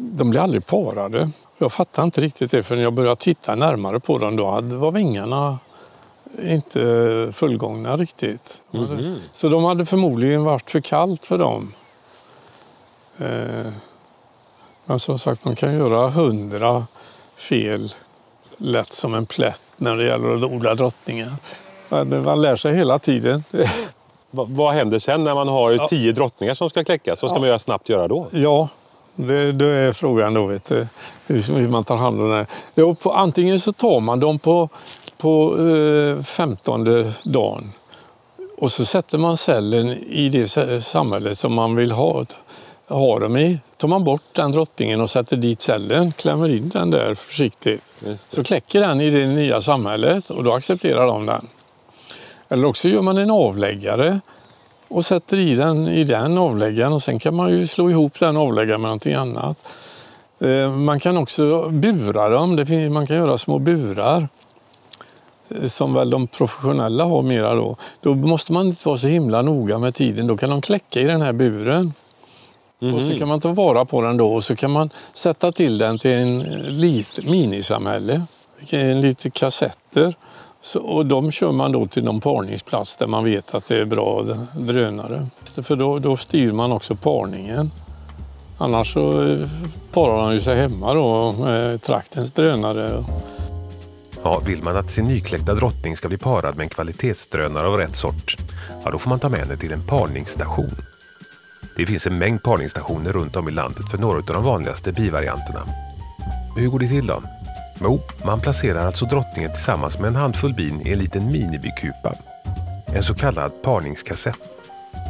de 0.00 0.30
blir 0.30 0.40
aldrig 0.40 0.66
parade. 0.66 1.30
Jag 1.58 1.72
fattar 1.72 2.02
inte 2.04 2.20
riktigt 2.20 2.50
det 2.50 2.62
förrän 2.62 2.82
jag 2.82 2.92
började 2.92 3.16
titta 3.16 3.54
närmare 3.54 4.00
på 4.00 4.18
dem. 4.18 4.36
Då 4.36 4.60
var 4.60 4.92
vingarna 4.92 5.58
inte 6.42 7.30
fullgångna 7.32 7.96
riktigt. 7.96 8.60
Så 9.32 9.48
de 9.48 9.64
hade 9.64 9.86
förmodligen 9.86 10.44
varit 10.44 10.70
för 10.70 10.80
kallt 10.80 11.26
för 11.26 11.38
dem. 11.38 11.72
Eh, 13.18 13.72
Men 14.84 14.98
som 14.98 15.18
sagt, 15.18 15.44
man 15.44 15.56
kan 15.56 15.74
göra 15.74 16.10
hundra 16.10 16.86
fel 17.36 17.94
lätt 18.56 18.92
som 18.92 19.14
en 19.14 19.26
plätt 19.26 19.62
när 19.76 19.96
det 19.96 20.04
gäller 20.06 20.36
att 20.36 20.44
odla 20.52 20.74
drottningar. 20.74 21.32
Men 21.88 22.24
Man 22.24 22.42
lär 22.42 22.56
sig 22.56 22.74
hela 22.74 22.98
tiden. 22.98 23.44
Va, 24.30 24.46
vad 24.48 24.74
händer 24.74 24.98
sen 24.98 25.24
när 25.24 25.34
man 25.34 25.48
har 25.48 25.88
tio 25.88 26.12
drottningar 26.12 26.54
som 26.54 26.70
ska 26.70 26.84
kläckas? 26.84 27.22
Vad 27.22 27.30
ska 27.30 27.40
man 27.40 27.48
göra 27.48 27.58
snabbt 27.58 27.88
göra 27.88 28.08
då? 28.08 28.26
Ja, 28.30 28.68
det, 29.26 29.52
det 29.52 29.66
är 29.66 29.92
frågan 29.92 30.34
då. 30.34 30.46
Vet 30.46 30.64
du, 30.64 30.86
hur, 31.26 31.68
man 31.68 31.84
tar 31.84 31.96
hand 31.96 32.20
om 32.20 32.30
det. 32.30 32.46
Jo, 32.74 32.94
på, 32.94 33.12
antingen 33.12 33.60
så 33.60 33.72
tar 33.72 34.00
man 34.00 34.20
dem 34.20 34.38
på, 34.38 34.68
på 35.18 35.56
eh, 35.58 36.22
femtonde 36.22 37.12
dagen 37.22 37.72
och 38.58 38.72
så 38.72 38.84
sätter 38.84 39.18
man 39.18 39.36
cellen 39.36 39.88
i 39.88 40.28
det 40.28 40.48
sa- 40.48 40.80
samhället 40.80 41.38
som 41.38 41.54
man 41.54 41.76
vill 41.76 41.90
ha, 41.90 42.24
ha 42.88 43.18
dem 43.18 43.36
i. 43.36 43.58
Tar 43.76 43.88
man 43.88 44.04
bort 44.04 44.22
den 44.32 44.50
drottningen 44.50 45.00
och 45.00 45.10
sätter 45.10 45.36
dit 45.36 45.60
cellen, 45.60 46.12
klämmer 46.12 46.48
in 46.48 46.68
den 46.68 46.90
där 46.90 47.14
försiktigt. 47.14 47.82
Så 48.28 48.44
kläcker 48.44 48.80
den 48.80 49.00
i 49.00 49.10
det 49.10 49.26
nya 49.26 49.60
samhället 49.60 50.30
och 50.30 50.44
då 50.44 50.52
accepterar 50.52 51.06
de 51.06 51.26
den. 51.26 51.46
Eller 52.48 52.66
också 52.66 52.88
gör 52.88 53.02
man 53.02 53.18
en 53.18 53.30
avläggare 53.30 54.20
och 54.88 55.06
sätter 55.06 55.38
i 55.38 55.54
den 55.54 55.88
i 55.88 56.04
den 56.04 56.38
avläggaren 56.38 56.92
och 56.92 57.02
sen 57.02 57.18
kan 57.18 57.34
man 57.34 57.50
ju 57.50 57.66
slå 57.66 57.90
ihop 57.90 58.20
den 58.20 58.36
avläggaren 58.36 58.80
med 58.80 58.88
någonting 58.88 59.14
annat. 59.14 59.56
Eh, 60.40 60.70
Man 60.72 61.00
kan 61.00 61.16
också 61.16 61.68
bura 61.70 62.28
dem, 62.28 62.56
det 62.56 62.66
finns, 62.66 62.92
man 62.92 63.06
kan 63.06 63.16
göra 63.16 63.38
små 63.38 63.58
burar 63.58 64.28
eh, 65.48 65.68
som 65.68 65.94
väl 65.94 66.10
de 66.10 66.26
professionella 66.26 67.04
har 67.04 67.22
mera 67.22 67.54
då, 67.54 67.76
då 68.00 68.14
måste 68.14 68.52
man 68.52 68.66
inte 68.66 68.88
vara 68.88 68.98
så 68.98 69.06
himla 69.06 69.42
noga 69.42 69.78
med 69.78 69.94
tiden. 69.94 70.26
Då 70.26 70.36
kan 70.36 70.50
de 70.50 70.60
kläcka 70.60 71.00
i 71.00 71.04
den 71.04 71.20
här 71.22 71.32
buren. 71.32 71.92
Och 72.94 73.02
så 73.02 73.18
kan 73.18 73.28
man 73.28 73.40
ta 73.40 73.52
vara 73.52 73.84
på 73.84 74.02
den 74.02 74.16
då 74.16 74.32
och 74.34 74.44
så 74.44 74.56
kan 74.56 74.70
man 74.70 74.90
sätta 75.12 75.52
till 75.52 75.78
den 75.78 75.98
till 75.98 76.10
en 76.10 76.38
lit 76.80 77.24
minisamhälle. 77.24 78.22
En 78.70 79.00
lite 79.00 79.30
kassetter. 79.30 80.14
Så, 80.62 80.80
och 80.80 81.06
de 81.06 81.30
kör 81.32 81.52
man 81.52 81.72
då 81.72 81.86
till 81.86 82.04
någon 82.04 82.20
parningsplats 82.20 82.96
där 82.96 83.06
man 83.06 83.24
vet 83.24 83.54
att 83.54 83.68
det 83.68 83.80
är 83.80 83.84
bra 83.84 84.24
drönare. 84.54 85.26
För 85.62 85.76
då, 85.76 85.98
då 85.98 86.16
styr 86.16 86.52
man 86.52 86.72
också 86.72 86.96
parningen. 86.96 87.70
Annars 88.58 88.92
så 88.92 89.24
eh, 89.28 89.48
parar 89.92 90.24
han 90.24 90.34
ju 90.34 90.40
sig 90.40 90.56
hemma 90.56 90.94
då 90.94 91.32
med 91.32 91.82
traktens 91.82 92.32
drönare. 92.32 93.04
Ja, 94.22 94.38
vill 94.38 94.62
man 94.62 94.76
att 94.76 94.90
sin 94.90 95.04
nykläckta 95.04 95.54
drottning 95.54 95.96
ska 95.96 96.08
bli 96.08 96.18
parad 96.18 96.56
med 96.56 96.64
en 96.64 96.70
kvalitetsdrönare 96.70 97.66
av 97.66 97.76
rätt 97.76 97.94
sort, 97.94 98.36
ja, 98.84 98.90
då 98.90 98.98
får 98.98 99.10
man 99.10 99.18
ta 99.18 99.28
med 99.28 99.40
henne 99.40 99.56
till 99.56 99.72
en 99.72 99.86
parningsstation. 99.86 100.76
Det 101.76 101.86
finns 101.86 102.06
en 102.06 102.18
mängd 102.18 102.42
parningsstationer 102.42 103.12
runt 103.12 103.36
om 103.36 103.48
i 103.48 103.52
landet 103.52 103.90
för 103.90 103.98
några 103.98 104.18
av 104.18 104.24
de 104.24 104.44
vanligaste 104.44 104.92
bivarianterna. 104.92 105.60
Hur 106.56 106.68
går 106.68 106.78
det 106.78 106.88
till 106.88 107.06
då? 107.06 107.22
Jo, 107.80 108.00
man 108.24 108.40
placerar 108.40 108.86
alltså 108.86 109.04
drottningen 109.04 109.52
tillsammans 109.52 109.98
med 109.98 110.08
en 110.08 110.16
handfull 110.16 110.54
bin 110.54 110.86
i 110.86 110.92
en 110.92 110.98
liten 110.98 111.32
minibikupa. 111.32 112.14
En 112.86 113.02
så 113.02 113.14
kallad 113.14 113.62
parningskassett. 113.62 114.38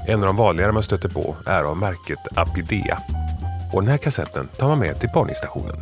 En 0.07 0.21
av 0.21 0.27
de 0.27 0.37
vanligare 0.37 0.73
man 0.73 0.83
stöter 0.83 1.09
på 1.09 1.37
är 1.47 1.63
av 1.63 1.77
märket 1.77 2.19
Apidea. 2.37 2.99
Och 3.73 3.83
den 3.83 3.91
här 3.91 3.99
kassetten 3.99 4.49
tar 4.57 4.69
man 4.69 4.79
med 4.79 5.01
till 5.01 5.09
parningsstationen. 5.09 5.77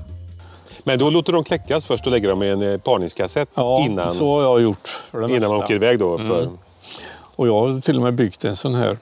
Men 0.85 0.99
då 0.99 1.11
låter 1.11 1.33
de 1.33 1.45
kläckas 1.45 1.87
först 1.87 2.07
och 2.07 2.13
lägger 2.13 2.29
dem 2.29 2.43
i 2.43 2.49
en 2.49 2.63
eh, 2.63 2.79
parningskassett 2.79 3.49
Ja, 3.55 3.85
innan, 3.85 4.15
så 4.15 4.35
har 4.35 4.43
jag 4.43 4.61
gjort 4.63 4.89
för 4.89 5.21
det 5.21 5.37
innan 5.37 5.51
man 5.51 5.63
åker 5.63 5.75
iväg. 5.75 5.99
Då, 5.99 6.19
för, 6.19 6.43
Mm. 6.43 6.59
Och 7.39 7.49
jag 7.49 7.67
har 7.67 7.81
till 7.81 7.97
och 7.97 8.03
med 8.03 8.15
byggt 8.15 8.45
en 8.45 8.57
sån 8.57 8.75
här 8.75 8.99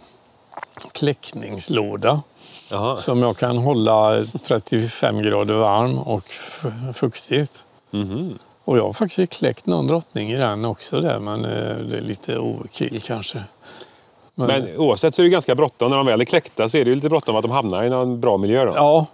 kläckningslåda 0.92 2.22
Jaha. 2.70 2.96
som 2.96 3.22
jag 3.22 3.36
kan 3.36 3.58
hålla 3.58 4.24
35 4.46 5.22
grader 5.22 5.54
varm 5.54 5.98
och 5.98 6.24
fuktigt. 6.94 7.64
Mhm. 7.94 8.38
Och 8.64 8.78
jag 8.78 8.84
har 8.84 8.92
faktiskt 8.92 9.32
kläckt 9.32 9.66
någon 9.66 9.86
drottning 9.86 10.32
i 10.32 10.36
den 10.36 10.64
också 10.64 11.00
där, 11.00 11.20
men 11.20 11.44
eh, 11.44 11.76
det 11.76 11.96
är 11.96 12.00
lite 12.00 12.38
overkill 12.38 13.00
kanske. 13.00 13.44
Men, 14.34 14.46
Men 14.46 14.76
oavsett 14.76 15.14
så 15.14 15.22
är 15.22 15.24
det 15.24 15.30
ganska 15.30 15.54
bråttom. 15.54 15.90
När 15.90 15.96
de 15.96 16.06
väl 16.06 16.20
är 16.20 16.24
kläckta 16.24 16.68
så 16.68 16.78
är 16.78 16.84
det 16.84 16.94
lite 16.94 17.08
bråttom 17.08 17.36
att 17.36 17.42
de 17.42 17.50
hamnar 17.50 17.84
i 17.84 17.90
någon 17.90 18.20
bra 18.20 18.36
miljö. 18.36 18.64
Då. 18.64 18.72
Ja, 18.74 19.06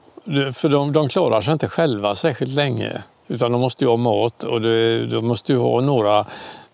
för 0.52 0.68
de, 0.68 0.92
de 0.92 1.08
klarar 1.08 1.40
sig 1.40 1.52
inte 1.52 1.68
själva 1.68 2.14
särskilt 2.14 2.52
länge. 2.52 3.02
Utan 3.28 3.52
de 3.52 3.60
måste 3.60 3.84
ju 3.84 3.90
ha 3.90 3.96
mat 3.96 4.44
och 4.44 4.60
det, 4.60 5.06
de 5.06 5.26
måste 5.26 5.52
ju 5.52 5.58
ha 5.58 5.80
några... 5.80 6.24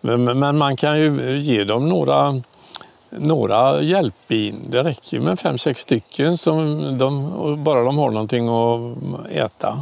Men, 0.00 0.58
man 0.58 0.76
kan 0.76 0.98
ju 0.98 1.38
ge 1.38 1.64
dem 1.64 1.88
några, 1.88 2.42
några 3.10 3.82
hjälpbin. 3.82 4.66
Det 4.70 4.84
räcker 4.84 5.20
med 5.20 5.40
fem, 5.40 5.58
sex 5.58 5.80
stycken. 5.80 6.38
Som 6.38 6.80
de, 6.98 7.64
bara 7.64 7.84
de 7.84 7.98
har 7.98 8.10
någonting 8.10 8.48
att 8.48 9.30
äta. 9.30 9.78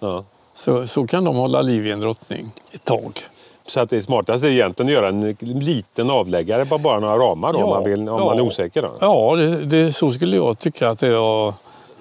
Ja. 0.00 0.24
Så, 0.54 0.86
så 0.86 1.06
kan 1.06 1.24
de 1.24 1.36
hålla 1.36 1.62
liv 1.62 1.86
i 1.86 1.90
en 1.90 2.00
drottning 2.00 2.50
ett 2.72 2.84
tag. 2.84 3.20
Så 3.66 3.80
att 3.80 3.90
det 3.90 4.02
smartaste 4.02 4.46
är 4.46 4.50
egentligen 4.50 4.88
att 4.88 4.94
göra 4.94 5.08
en 5.08 5.36
liten 5.60 6.10
avläggare 6.10 6.64
på 6.64 6.78
bara 6.78 7.00
några 7.00 7.18
ramar 7.18 7.52
då, 7.52 7.58
om, 7.58 7.64
Ja, 7.64 7.74
man, 7.74 7.84
vill, 7.84 8.00
om 8.00 8.06
ja. 8.06 8.24
man 8.24 8.38
är 8.38 8.42
osäker. 8.42 8.82
Då. 8.82 8.92
Ja, 9.00 9.36
det, 9.36 9.64
det, 9.64 9.92
så 9.92 10.12
skulle 10.12 10.36
jag 10.36 10.58
tycka 10.58 10.88
att 10.88 11.00
det 11.00 11.14
var. 11.14 11.54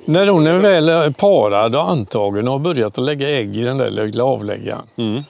När 0.05 0.27
hon 0.27 0.47
är 0.47 0.59
väl 0.59 1.13
parad 1.13 1.75
och 1.75 1.89
antagen 1.89 2.47
och 2.47 2.53
har 2.53 2.59
börjat 2.59 2.97
att 2.97 3.03
lägga 3.03 3.29
ägg 3.29 3.57
i 3.57 3.63
den 3.63 3.77
där 3.77 3.89
lilla 3.89 4.23
avläggaren. 4.23 4.81
Mm. 4.95 5.23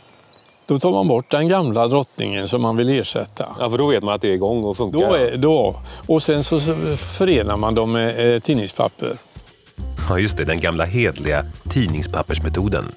Då 0.67 0.79
tar 0.79 0.91
man 0.91 1.07
bort 1.07 1.31
den 1.31 1.47
gamla 1.47 1.87
drottningen 1.87 2.47
som 2.47 2.61
man 2.61 2.77
vill 2.77 2.89
ersätta. 2.89 3.45
Ja, 3.59 3.69
för 3.69 3.77
då 3.77 3.87
vet 3.87 4.03
man 4.03 4.13
att 4.13 4.21
det 4.21 4.27
är 4.27 4.33
igång 4.33 4.63
och 4.63 4.77
funkar. 4.77 4.99
Då 4.99 5.13
är, 5.13 5.37
då. 5.37 5.75
Och 6.07 6.23
sen 6.23 6.43
så 6.43 6.59
förenar 6.97 7.57
man 7.57 7.75
dem 7.75 7.91
med 7.91 8.33
eh, 8.35 8.39
tidningspapper. 8.39 9.17
Ja, 10.09 10.19
just 10.19 10.37
det, 10.37 10.45
den 10.45 10.59
gamla 10.59 10.85
hedliga 10.85 11.45
tidningspappersmetoden. 11.69 12.91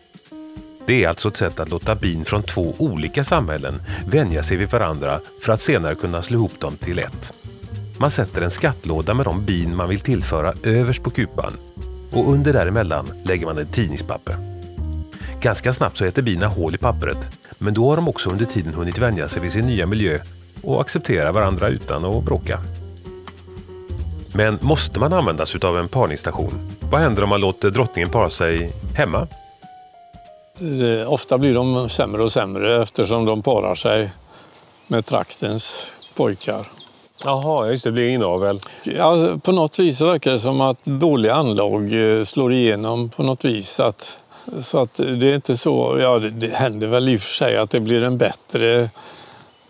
Det 0.87 1.05
är 1.05 1.09
alltså 1.09 1.29
ett 1.29 1.37
sätt 1.37 1.61
att 1.61 1.69
låta 1.69 1.95
bin 1.95 2.25
från 2.25 2.43
två 2.43 2.75
olika 2.79 3.25
samhällen 3.25 3.83
vänja 4.07 4.43
sig 4.43 4.57
vid 4.57 4.71
varandra 4.71 5.21
för 5.41 5.53
att 5.53 5.61
senare 5.61 5.95
kunna 5.95 6.23
slå 6.23 6.39
ihop 6.39 6.61
dem 6.61 6.77
till 6.77 6.99
ett. 6.99 7.33
Man 7.99 8.11
sätter 8.11 8.43
en 8.43 8.51
skattlåda 8.51 9.15
med 9.15 9.27
de 9.27 9.45
bin 9.45 9.77
man 9.77 9.89
vill 9.89 10.01
tillföra 10.01 10.55
överst 10.63 11.03
på 11.03 11.11
kupan 11.11 11.53
och 12.13 12.33
under 12.33 12.53
däremellan 12.53 13.07
lägger 13.25 13.47
man 13.47 13.59
ett 13.59 13.73
tidningspapper. 13.73 14.37
Ganska 15.41 15.73
snabbt 15.73 15.97
så 15.97 16.05
äter 16.05 16.23
bina 16.23 16.47
hål 16.47 16.75
i 16.75 16.79
pappret, 16.79 17.39
men 17.59 17.75
då 17.75 17.89
har 17.89 17.97
de 17.97 18.09
också 18.09 18.31
under 18.31 18.45
tiden 18.45 18.75
hunnit 18.75 18.99
vänja 18.99 19.29
sig 19.29 19.43
vid 19.43 19.53
sin 19.53 19.67
nya 19.67 19.87
miljö 19.87 20.19
och 20.63 20.81
acceptera 20.81 21.33
varandra 21.33 21.69
utan 21.69 22.05
att 22.05 22.25
bråka. 22.25 22.61
Men 24.33 24.59
måste 24.63 25.01
man 25.01 25.13
använda 25.13 25.47
sig 25.47 25.61
av 25.65 25.79
en 25.79 25.89
parningsstation? 25.89 26.73
Vad 26.81 27.01
händer 27.01 27.23
om 27.23 27.29
man 27.29 27.41
låter 27.41 27.71
drottningen 27.71 28.11
para 28.11 28.31
sig 28.31 28.73
hemma? 28.95 29.29
Eh, 30.61 31.13
Ofta 31.13 31.39
blir 31.39 31.55
de 31.55 31.89
sämre 31.89 32.23
och 32.23 32.33
sämre 32.33 32.83
eftersom 32.83 33.25
de 33.25 33.43
parar 33.43 33.75
sig 33.75 34.11
med 34.87 35.07
traktens 35.07 35.93
pojkar. 36.15 36.67
Jaha, 37.25 37.71
just 37.71 37.85
det. 37.85 37.91
Det 37.91 37.93
blir 37.93 38.09
inavel. 38.09 38.61
Ja, 38.85 39.29
på 39.43 39.53
något 39.53 39.79
vis 39.79 40.01
verkar 40.01 40.31
det 40.31 40.41
som 40.41 40.61
att 40.61 40.85
dåliga 40.85 41.35
anlag 41.35 41.93
eh, 42.19 42.25
slår 42.25 42.53
igenom 42.53 43.09
på 43.09 43.23
något 43.23 43.45
vis. 43.45 43.81
Att, 43.81 44.19
så 44.63 44.83
att 44.83 44.97
det 44.97 45.27
är 45.27 45.35
inte 45.35 45.57
så, 45.57 45.97
ja 46.01 46.19
det, 46.19 46.31
det 46.31 46.55
händer 46.55 46.87
väl 46.87 47.09
i 47.09 47.17
och 47.17 47.21
för 47.21 47.35
sig 47.35 47.57
att 47.57 47.71
det 47.71 47.81
blir 47.81 48.05
en 48.05 48.19
bättre, 48.19 48.91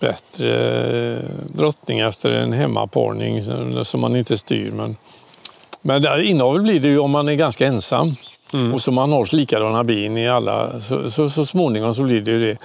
bättre 0.00 1.18
drottning 1.54 1.98
efter 1.98 2.30
en 2.30 2.52
hemmaparning 2.52 3.44
som, 3.84 4.00
man 4.00 4.16
inte 4.16 4.38
styr. 4.38 4.70
Men, 4.70 4.96
men 5.82 6.22
inavel 6.22 6.62
blir 6.62 6.80
det 6.80 6.88
ju 6.88 6.98
om 6.98 7.10
man 7.10 7.28
är 7.28 7.34
ganska 7.34 7.66
ensam. 7.66 8.16
Och 8.74 8.82
så 8.82 8.92
man 8.92 9.12
har 9.12 9.36
likadana 9.36 9.84
bin 9.84 10.18
i 10.18 10.28
alla, 10.28 10.80
så, 10.80 11.10
så, 11.10 11.30
så 11.30 11.46
småningom 11.46 11.94
så 11.94 12.02
blir 12.02 12.20
det 12.20 12.30
ju 12.30 12.40
det. 12.40 12.58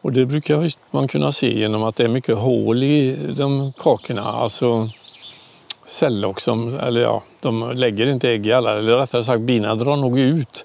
Och 0.00 0.12
det 0.12 0.26
brukar 0.26 0.70
man 0.90 1.08
kunna 1.08 1.32
se 1.32 1.58
genom 1.58 1.82
att 1.82 1.96
det 1.96 2.04
är 2.04 2.08
mycket 2.08 2.36
hål 2.36 2.82
i 2.82 3.16
de 3.36 3.72
kakorna. 3.78 4.22
Alltså 4.22 4.88
cellock 5.86 6.40
som, 6.40 6.78
eller 6.78 7.00
ja, 7.00 7.22
de 7.40 7.72
lägger 7.74 8.06
inte 8.06 8.30
ägg 8.30 8.46
i 8.46 8.52
alla, 8.52 8.78
eller 8.78 8.96
rättare 8.96 9.24
sagt 9.24 9.40
bina 9.40 9.74
drar 9.74 9.96
nog 9.96 10.18
ut 10.18 10.64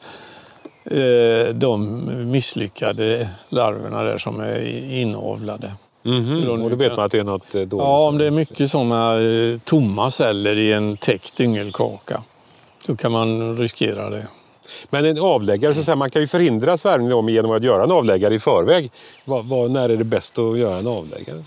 eh, 0.85 1.53
de 1.53 2.01
misslyckade 2.31 3.29
larverna 3.49 4.03
där 4.03 4.17
som 4.17 4.39
är 4.39 4.91
inavlade. 4.91 5.71
Mhm. 6.03 6.61
Och 6.63 6.69
då 6.69 6.75
vet 6.75 6.95
man 6.95 7.05
att 7.05 7.11
det 7.11 7.19
är 7.19 7.23
något 7.23 7.55
eh, 7.55 7.61
dåligt. 7.61 7.85
Ja, 7.85 8.07
om 8.07 8.17
det 8.17 8.25
är 8.25 8.31
mycket 8.31 8.71
sådana 8.71 9.21
eh, 9.21 9.59
tomma 9.63 10.11
celler 10.11 10.57
i 10.57 10.73
en 10.73 10.97
täckt 10.97 11.39
yngelkaka, 11.39 12.21
då 12.87 12.95
kan 12.95 13.11
man 13.11 13.57
riskera 13.57 14.09
det. 14.09 14.27
Men 14.89 15.05
en 15.05 15.19
avläggare, 15.19 15.73
så 15.73 15.79
att 15.79 15.85
säga, 15.85 15.95
man 15.95 16.09
kan 16.09 16.21
ju 16.21 16.27
förhindra 16.27 16.77
svärmning 16.77 17.29
genom 17.29 17.51
att 17.51 17.63
göra 17.63 17.83
en 17.83 17.91
avläggare 17.91 18.35
i 18.35 18.39
förväg. 18.39 18.91
Vad, 19.25 19.45
vad, 19.45 19.71
när 19.71 19.89
är 19.89 19.97
det 19.97 20.03
bäst 20.03 20.39
att 20.39 20.57
göra 20.57 20.77
en 20.77 20.87
avläggare? 20.87 21.43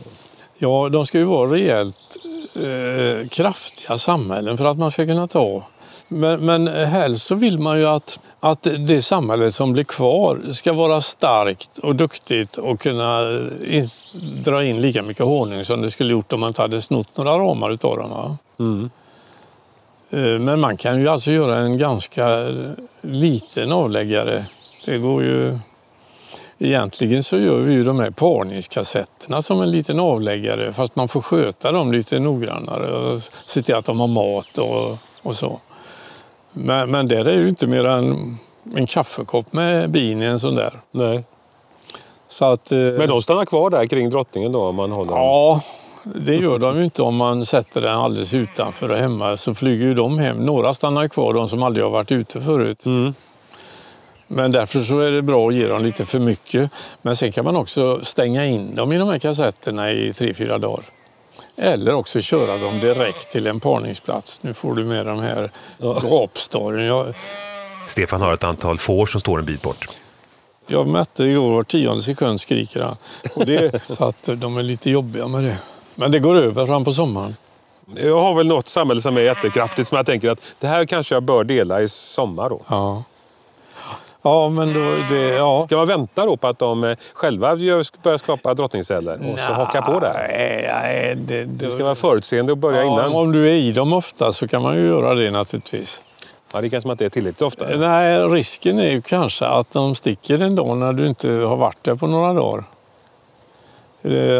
Ja, 0.59 0.89
de 0.89 1.07
ska 1.07 1.19
ju 1.19 1.25
vara 1.25 1.53
rejält 1.53 2.17
eh, 2.55 3.29
kraftiga 3.29 3.99
samhällen 3.99 4.59
för 4.59 4.65
att 4.65 4.79
man 4.79 4.91
ska 4.91 5.07
kunna 5.07 5.27
ta. 5.27 5.63
Men, 6.09 6.47
men 6.47 6.69
helst 6.69 7.27
så 7.27 7.35
vill 7.35 7.59
man 7.59 7.79
ju 7.79 7.87
att, 7.87 8.19
att 8.41 8.67
det 8.79 9.03
samhället 9.03 9.55
som 9.55 9.73
blir 9.73 9.85
kvar 9.85 10.41
ska 10.53 10.73
vara 10.73 11.01
starkt 11.01 11.79
och 11.79 11.97
duktigt 11.97 12.57
och 12.57 12.81
kunna 12.81 13.21
eh, 13.21 13.77
in, 13.79 13.91
dra 14.45 14.65
in 14.65 14.81
lika 14.81 15.03
mycket 15.03 15.25
honung 15.25 15.65
som 15.65 15.83
det 15.83 15.91
skulle 15.91 16.13
gjort 16.13 16.33
om 16.33 16.41
man 16.41 16.49
inte 16.49 16.63
hade 16.63 16.83
snott 16.83 17.17
några 17.17 17.39
ramar 17.39 17.71
utav 17.71 17.97
dem. 17.97 18.11
Va? 18.11 18.39
Eh, 20.13 20.39
Men 20.39 20.61
man 20.61 20.77
kan 20.77 21.01
ju 21.01 21.09
alltså 21.09 21.33
göra 21.33 21.59
en 21.59 21.79
ganska 21.79 22.47
liten 23.01 23.73
avläggare. 23.73 24.47
Det 24.85 24.99
går 24.99 25.23
ju... 25.23 25.59
Egentligen 26.59 27.23
så 27.23 27.39
gör 27.39 27.57
vi 27.57 27.73
ju 27.73 27.85
de 27.85 27.99
här 27.99 28.11
parningskassetterna 28.11 29.43
som 29.43 29.63
en 29.63 29.71
liten 29.71 30.01
avläggare 30.01 30.73
fast 30.73 30.97
man 30.97 31.09
får 31.09 31.21
sköta 31.23 31.73
dem 31.73 31.93
lite 31.93 32.19
noggrannare 32.19 32.93
och 32.93 33.21
se 33.45 33.63
till 33.63 33.75
att 33.75 33.85
de 33.85 34.01
har 34.01 34.07
mat 34.07 34.59
och, 34.59 34.99
och 35.23 35.37
så. 35.37 35.61
Men, 36.53 36.91
men 36.91 37.09
där 37.09 37.25
är 37.25 37.37
ju 37.37 37.49
inte 37.49 37.67
mer 37.67 37.85
än 37.85 38.37
en 38.77 38.87
kaffekopp 38.87 39.53
med 39.53 39.91
bin 39.91 40.23
i 40.23 40.27
en 40.27 40.41
sån 40.41 40.55
där. 40.55 40.81
Nej. 40.91 41.25
Så 42.29 42.45
att, 42.45 42.73
eh, 42.73 42.79
Men 42.79 43.09
de 43.09 43.23
stannar 43.23 43.45
kvar 43.45 43.71
där 43.71 43.87
kring 43.87 44.11
drottningen 44.11 44.53
då 44.53 44.63
om 44.67 44.77
man 44.77 44.93
håller 44.93 45.11
dem? 45.11 45.19
Ja, 45.21 45.61
det 46.05 46.35
gör 46.35 46.59
de 46.59 46.79
ju 46.79 46.85
inte 46.85 47.03
om 47.03 47.17
man 47.17 47.47
sätter 47.47 47.81
den 47.81 47.99
alldeles 47.99 48.35
utanför 48.35 48.91
och 48.91 48.97
hemma. 48.97 49.37
Så 49.37 49.55
flyger 49.55 49.87
ju 49.87 49.95
de 49.95 50.19
hem. 50.19 50.37
Några 50.37 50.75
stannar 50.75 51.09
kvar, 51.09 51.35
de 51.35 51.49
som 51.49 51.63
aldrig 51.63 51.85
har 51.85 51.91
varit 51.91 52.13
ute 52.13 52.41
förut. 52.41 52.87
Mm. 52.87 53.15
Men 54.27 54.53
därför 54.53 54.81
så 54.81 54.99
är 54.99 55.11
det 55.11 55.23
bra 55.23 55.49
att 55.49 55.55
ge 55.55 55.67
dem 55.67 55.85
lite 55.85 56.07
för 56.07 56.19
mycket. 56.19 56.71
Men 57.03 57.17
sen 57.17 57.33
kan 57.33 57.45
man 57.45 57.57
också 57.57 58.01
stänga 58.03 58.47
in 58.47 58.75
dem 58.75 58.93
i 58.93 58.99
de 58.99 59.09
här 59.09 59.19
kassetterna 59.19 59.91
i 59.91 60.13
tre, 60.13 60.35
fyra 60.35 60.59
dagar. 60.59 60.85
Eller 61.57 61.95
också 61.95 62.21
köra 62.21 62.59
dem 62.59 62.81
direkt 62.81 63.31
till 63.31 63.47
en 63.47 63.61
parningsplats. 63.61 64.43
Nu 64.43 64.55
får 64.55 64.75
du 64.75 64.85
med 64.85 65.07
de 65.07 65.19
här 65.19 65.51
gapstorren. 66.11 66.87
Jag, 66.87 67.07
Stefan 67.87 68.21
har 68.21 68.33
ett 68.33 68.45
antal 68.45 68.79
får 68.79 69.07
som 69.07 69.21
står 69.21 69.39
en 69.39 69.45
bit 69.45 69.63
bort. 69.63 69.89
Jag 70.67 70.87
mätte 70.87 71.25
igår, 71.25 71.51
var 71.55 71.63
tionde 71.63 72.03
sekund 72.03 72.41
skriker 72.41 72.83
han. 72.83 72.97
Och 73.37 73.47
det, 73.47 73.83
så 73.89 74.05
att 74.05 74.29
de 74.35 74.57
är 74.57 74.63
lite 74.63 74.91
jobbiga 74.91 75.29
med 75.29 75.45
det. 75.45 75.57
Men 76.03 76.13
det 76.13 76.19
går 76.19 76.37
över 76.37 76.67
fram 76.67 76.85
på 76.85 76.93
sommaren. 76.93 77.37
Jag 77.97 78.23
har 78.23 78.35
väl 78.35 78.47
något 78.47 78.69
samhälle 78.69 79.01
som 79.01 79.17
är 79.17 79.21
jättekraftigt 79.21 79.89
som 79.89 79.97
jag 79.97 80.07
tänker 80.07 80.31
att 80.31 80.41
det 80.61 80.67
här 80.67 80.85
kanske 80.85 81.15
jag 81.15 81.23
bör 81.23 81.45
dela 81.45 81.83
i 81.83 81.89
sommar. 81.89 82.51
Då. 82.51 82.61
Ja. 82.69 83.03
Ja, 84.23 84.49
men 84.49 84.75
då, 84.75 84.81
det, 85.11 85.21
ja. 85.21 85.63
Ska 85.67 85.77
man 85.77 85.87
vänta 85.87 86.27
då 86.27 86.37
på 86.37 86.47
att 86.47 86.59
de 86.59 86.85
eh, 86.85 86.97
själva 87.13 87.57
börjar 87.57 88.19
skapa 88.19 88.55
drottningsceller 88.55 89.33
och 89.33 89.39
så 89.39 89.53
haka 89.53 89.83
på 89.83 90.01
där? 90.01 90.27
Nej, 90.29 90.71
nej, 90.73 91.15
det, 91.17 91.45
det, 91.45 91.67
Du 91.67 91.71
ska 91.71 91.85
vara 91.85 91.95
förutseende 91.95 92.53
och 92.53 92.59
börja 92.59 92.81
ja, 92.81 92.93
innan. 92.93 93.15
Om 93.15 93.33
du 93.33 93.49
är 93.49 93.55
i 93.55 93.73
dem 93.73 93.93
ofta 93.93 94.33
så 94.33 94.49
kan 94.49 94.63
man 94.63 94.77
ju 94.77 94.87
göra 94.87 95.15
det 95.15 95.31
naturligtvis. 95.31 96.03
Ja, 96.53 96.61
det 96.61 96.69
kanske 96.69 96.89
man 96.89 96.95
inte 96.95 97.05
är 97.05 97.09
tillräckligt 97.09 97.43
ofta. 97.43 97.77
Nej, 97.77 98.19
risken 98.19 98.79
är 98.79 98.91
ju 98.91 99.03
kanske 99.03 99.47
att 99.47 99.73
de 99.73 99.95
sticker 99.95 100.43
en 100.43 100.55
dag 100.55 100.77
när 100.77 100.93
du 100.93 101.07
inte 101.07 101.31
har 101.31 101.57
varit 101.57 101.85
där 101.85 101.95
på 101.95 102.07
några 102.07 102.33
dagar. 102.33 102.65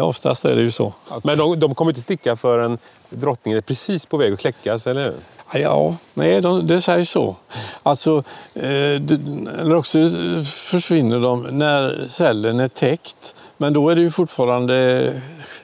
Oftast 0.01 0.45
är 0.45 0.55
det 0.55 0.61
ju 0.61 0.71
så. 0.71 0.93
Att, 1.09 1.23
Men 1.23 1.37
de, 1.37 1.59
de 1.59 1.75
kommer 1.75 1.91
inte 1.91 2.01
sticka 2.01 2.35
förrän 2.35 2.77
drottningen 3.09 3.57
är 3.57 3.61
precis 3.61 4.05
på 4.05 4.17
väg 4.17 4.33
att 4.33 4.39
kläckas, 4.39 4.87
eller 4.87 5.03
hur? 5.03 5.15
ja, 5.53 5.95
nej, 6.13 6.41
de, 6.41 6.67
det 6.67 6.81
sägs 6.81 7.09
så. 7.09 7.35
Alltså, 7.83 8.23
eh, 8.53 8.63
eller 8.65 9.75
också 9.75 9.99
eh, 9.99 10.43
försvinner 10.43 11.19
de 11.19 11.41
när 11.41 12.07
cellen 12.09 12.59
är 12.59 12.67
täckt. 12.67 13.35
Men 13.57 13.73
då 13.73 13.89
är 13.89 13.95
det 13.95 14.01
ju 14.01 14.11
fortfarande 14.11 15.09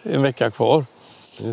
en 0.04 0.22
vecka 0.22 0.52
kvar. 0.52 0.86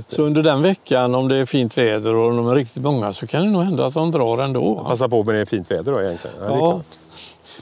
Så 0.08 0.22
under 0.22 0.42
den 0.42 0.62
veckan, 0.62 1.14
om 1.14 1.28
det 1.28 1.36
är 1.36 1.46
fint 1.46 1.78
väder 1.78 2.14
och 2.14 2.36
de 2.36 2.48
är 2.48 2.54
riktigt 2.54 2.82
många, 2.82 3.12
så 3.12 3.26
kan 3.26 3.42
det 3.44 3.50
nog 3.50 3.62
hända 3.62 3.86
att 3.86 3.94
de 3.94 4.10
drar 4.10 4.38
ändå. 4.38 4.84
Passa 4.88 5.08
på 5.08 5.22
när 5.22 5.32
det 5.32 5.40
är 5.40 5.44
fint 5.44 5.70
väder 5.70 5.92
då 5.92 6.02
egentligen. 6.02 6.36
Ja, 6.40 6.58
Ja. 6.58 6.80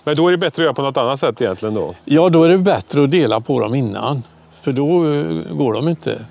Men 0.04 0.16
då 0.16 0.28
är 0.28 0.32
det 0.32 0.38
bättre 0.38 0.62
att 0.62 0.64
göra 0.64 0.74
på 0.74 0.82
något 0.82 0.96
annat 0.96 1.20
sätt 1.20 1.40
egentligen 1.40 1.74
då? 1.74 1.94
Ja, 2.04 2.28
då 2.28 2.42
är 2.42 2.48
det 2.48 2.58
bättre 2.58 3.04
att 3.04 3.10
dela 3.10 3.40
på 3.40 3.60
dem 3.60 3.74
innan. 3.74 4.22
För 4.64 4.72
då 4.72 5.04
eh, 5.12 5.54
går 5.56 5.72
de 5.72 5.88
inte. 5.88 6.24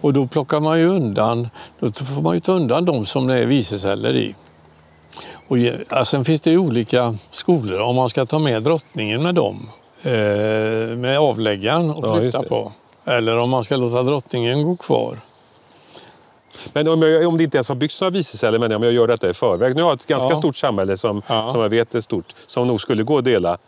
Och 0.00 0.12
då 0.12 0.26
plockar 0.26 0.60
man 0.60 0.78
ju 0.78 0.86
undan, 0.88 1.48
då 1.80 1.92
får 1.92 2.22
man 2.22 2.34
ju 2.34 2.40
ta 2.40 2.52
undan 2.52 2.84
de 2.84 3.06
som 3.06 3.26
det 3.26 3.38
är 3.38 3.46
viseceller 3.46 4.16
i. 4.16 4.34
Och 5.48 5.58
ja, 5.58 6.04
sen 6.04 6.24
finns 6.24 6.40
det 6.40 6.50
ju 6.50 6.58
olika 6.58 7.14
skolor 7.30 7.80
om 7.80 7.96
man 7.96 8.08
ska 8.08 8.26
ta 8.26 8.38
med 8.38 8.62
drottningen 8.62 9.22
med 9.22 9.34
dem. 9.34 9.68
Eh, 10.02 10.12
med 10.96 11.18
avläggaren 11.18 11.90
och 11.90 12.06
Ja, 12.08 12.18
flytta 12.20 12.38
det. 12.38 12.48
på. 12.48 12.72
Eller 13.04 13.36
om 13.38 13.50
man 13.50 13.64
ska 13.64 13.76
låta 13.76 14.02
drottningen 14.02 14.62
gå 14.62 14.76
kvar. 14.76 15.18
Men 16.72 16.88
om, 16.88 17.02
jag, 17.02 17.28
om 17.28 17.38
det 17.38 17.44
inte 17.44 17.56
ens 17.56 17.68
har 17.68 17.76
byggts 17.76 18.00
några 18.00 18.10
viseceller, 18.10 18.58
men 18.58 18.72
om 18.72 18.82
jag 18.82 18.92
gör 18.92 19.08
detta 19.08 19.30
i 19.30 19.32
förväg. 19.34 19.76
Nu 19.76 19.82
har 19.82 19.90
jag 19.90 19.96
ett 20.00 20.06
ganska 20.06 20.30
Ja. 20.30 20.36
stort 20.36 20.56
samhälle 20.56 20.96
som, 20.96 21.22
Ja. 21.26 21.50
som 21.50 21.60
jag 21.60 21.68
vet 21.68 21.94
är 21.94 22.00
stort, 22.00 22.34
som 22.46 22.66
nog 22.68 22.80
skulle 22.80 23.02
gå 23.02 23.18
att 23.18 23.24
dela. 23.24 23.58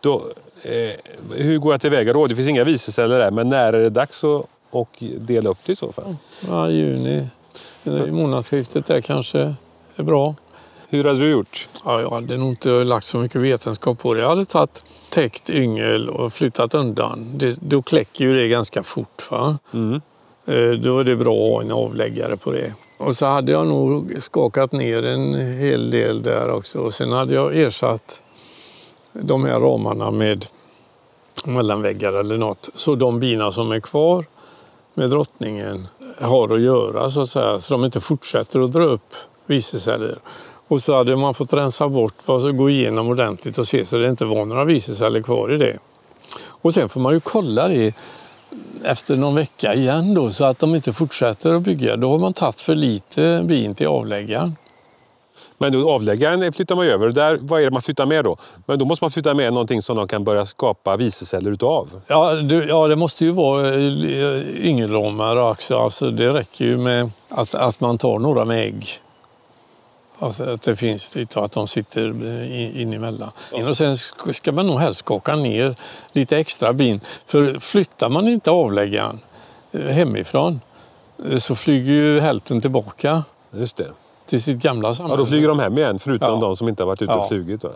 Då, 0.00 0.22
eh, 0.64 0.94
hur 1.34 1.58
går 1.58 1.72
jag 1.72 1.80
tillväga 1.80 2.12
då? 2.12 2.26
Det 2.26 2.34
finns 2.34 2.48
inga 2.48 2.64
viseceller 2.64 3.18
där, 3.18 3.30
men 3.30 3.48
när 3.48 3.72
är 3.72 3.80
det 3.80 3.90
dags 3.90 4.24
att 4.24 4.46
och 4.74 5.02
dela 5.18 5.50
upp 5.50 5.58
det 5.66 5.72
i 5.72 5.76
så 5.76 5.92
fall? 5.92 6.16
Ja, 6.48 6.70
juni, 6.70 7.26
i 7.84 8.10
månadsskiftet 8.10 8.86
där 8.86 9.00
kanske 9.00 9.54
är 9.96 10.02
bra. 10.02 10.34
Hur 10.88 11.04
hade 11.04 11.18
du 11.18 11.30
gjort? 11.30 11.68
Ja, 11.84 12.00
jag 12.00 12.10
hade 12.10 12.36
nog 12.36 12.48
inte 12.48 12.68
lagt 12.68 13.06
så 13.06 13.18
mycket 13.18 13.40
vetenskap 13.40 13.98
på 13.98 14.14
det. 14.14 14.20
Jag 14.20 14.28
hade 14.28 14.44
tagit 14.44 14.84
täckt 15.10 15.50
yngel 15.50 16.08
och 16.08 16.32
flyttat 16.32 16.74
undan. 16.74 17.38
Det, 17.38 17.58
då 17.60 17.82
kläcker 17.82 18.24
ju 18.24 18.36
det 18.36 18.48
ganska 18.48 18.82
fort. 18.82 19.30
Va? 19.30 19.58
Mm. 19.74 20.00
Eh, 20.46 20.70
Då 20.70 20.98
är 20.98 21.04
det 21.04 21.16
bra 21.16 21.46
att 21.46 21.52
ha 21.52 21.62
en 21.62 21.72
avläggare 21.72 22.36
på 22.36 22.50
det. 22.52 22.72
Och 22.98 23.16
så 23.16 23.26
hade 23.26 23.52
jag 23.52 23.66
nog 23.66 24.16
skakat 24.20 24.72
ner 24.72 25.04
en 25.04 25.34
hel 25.58 25.90
del 25.90 26.22
där 26.22 26.50
också. 26.50 26.78
Och 26.78 26.94
sen 26.94 27.12
hade 27.12 27.34
jag 27.34 27.56
ersatt 27.56 28.22
de 29.12 29.44
här 29.44 29.60
ramarna 29.60 30.10
med 30.10 30.46
mellanväggar 31.46 32.12
eller 32.12 32.38
något. 32.38 32.68
Så 32.74 32.94
de 32.94 33.20
bina 33.20 33.50
som 33.52 33.72
är 33.72 33.80
kvar 33.80 34.24
med 34.94 35.10
drottningen 35.10 35.88
har 36.20 36.54
att 36.54 36.60
göra 36.60 37.10
så 37.10 37.20
att 37.20 37.28
säga. 37.28 37.60
Så 37.60 37.74
de 37.74 37.84
inte 37.84 38.00
fortsätter 38.00 38.60
att 38.60 38.72
dra 38.72 38.84
upp 38.84 39.14
viseceller. 39.46 40.18
Och 40.68 40.82
så 40.82 40.96
hade 40.96 41.16
man 41.16 41.34
fått 41.34 41.54
rensa 41.54 41.88
bort, 41.88 42.14
och 42.26 42.56
gå 42.56 42.70
igenom 42.70 43.08
ordentligt 43.08 43.58
och 43.58 43.68
se 43.68 43.84
så 43.84 43.96
det 43.96 44.08
inte 44.08 44.24
var 44.24 44.44
några 44.44 44.64
viseceller 44.64 45.22
kvar 45.22 45.54
i 45.54 45.56
det. 45.56 45.78
Och 46.46 46.74
sen 46.74 46.88
får 46.88 47.00
man 47.00 47.14
ju 47.14 47.20
kolla 47.20 47.68
det 47.68 47.94
efter 48.84 49.16
någon 49.16 49.34
vecka 49.34 49.74
igen 49.74 50.14
då 50.14 50.30
så 50.30 50.44
att 50.44 50.58
de 50.58 50.74
inte 50.74 50.92
fortsätter 50.92 51.54
att 51.54 51.62
bygga. 51.62 51.96
Då 51.96 52.10
har 52.10 52.18
man 52.18 52.32
tagit 52.32 52.60
för 52.60 52.74
lite 52.74 53.42
bin 53.44 53.74
till 53.74 53.86
avläggaren. 53.86 54.56
Men 55.58 55.72
då, 55.72 55.90
avläggaren 55.90 56.52
flyttar 56.52 56.76
man 56.76 56.86
över. 56.86 57.08
Där, 57.08 57.38
vad 57.40 57.60
är 57.60 57.64
det 57.64 57.70
man 57.70 57.82
flyttar 57.82 58.06
med 58.06 58.24
då? 58.24 58.36
Men 58.66 58.78
då 58.78 58.84
måste 58.84 59.04
man 59.04 59.10
flytta 59.10 59.34
med 59.34 59.52
någonting 59.52 59.82
som 59.82 59.96
de 59.96 60.08
kan 60.08 60.24
börja 60.24 60.46
skapa 60.46 60.96
viseceller 60.96 61.50
utav. 61.50 62.00
Ja, 62.06 62.34
du, 62.34 62.64
ja, 62.68 62.88
det 62.88 62.96
måste 62.96 63.24
ju 63.24 63.30
vara 63.30 63.68
eh, 63.68 64.66
yngelramar 64.66 65.36
också. 65.36 65.78
Alltså, 65.78 66.10
det 66.10 66.32
räcker 66.32 66.64
ju 66.64 66.78
med 66.78 67.10
att, 67.28 67.54
att 67.54 67.80
man 67.80 67.98
tar 67.98 68.18
några 68.18 68.44
med 68.44 68.58
ägg. 68.66 68.88
Att, 70.18 70.40
att 70.40 70.62
det 70.62 70.76
finns 70.76 71.14
lite 71.16 71.38
och 71.38 71.44
att 71.44 71.52
de 71.52 71.66
sitter 71.68 72.08
eh, 72.26 72.80
in, 72.82 72.92
emellan. 72.92 73.30
Och 73.68 73.76
sen 73.76 73.94
sk- 73.94 74.32
ska 74.32 74.52
man 74.52 74.66
nog 74.66 74.80
helst 74.80 74.98
skaka 75.00 75.36
ner 75.36 75.76
lite 76.12 76.38
extra 76.38 76.72
bin. 76.72 77.00
För 77.26 77.60
flyttar 77.60 78.08
man 78.08 78.28
inte 78.28 78.50
avläggaren 78.50 79.20
eh, 79.72 79.80
hemifrån 79.80 80.60
så 81.38 81.54
flyger 81.54 81.92
ju 81.92 82.20
hälften 82.20 82.60
tillbaka 82.60 83.22
Just 83.50 83.76
det. 83.76 83.86
Till 84.26 84.42
sitt 84.42 84.58
gamla 84.58 84.94
samhälle. 84.94 85.14
Ja, 85.14 85.18
då 85.18 85.26
flyger 85.26 85.48
de 85.48 85.58
hem 85.58 85.78
igen, 85.78 85.98
förutom 85.98 86.28
Ja. 86.34 86.40
de 86.40 86.56
som 86.56 86.68
inte 86.68 86.82
har 86.82 86.86
varit 86.88 87.02
ute 87.02 87.12
Ja. 87.12 87.18
och 87.18 87.28
flugit. 87.28 87.60
Då. 87.60 87.70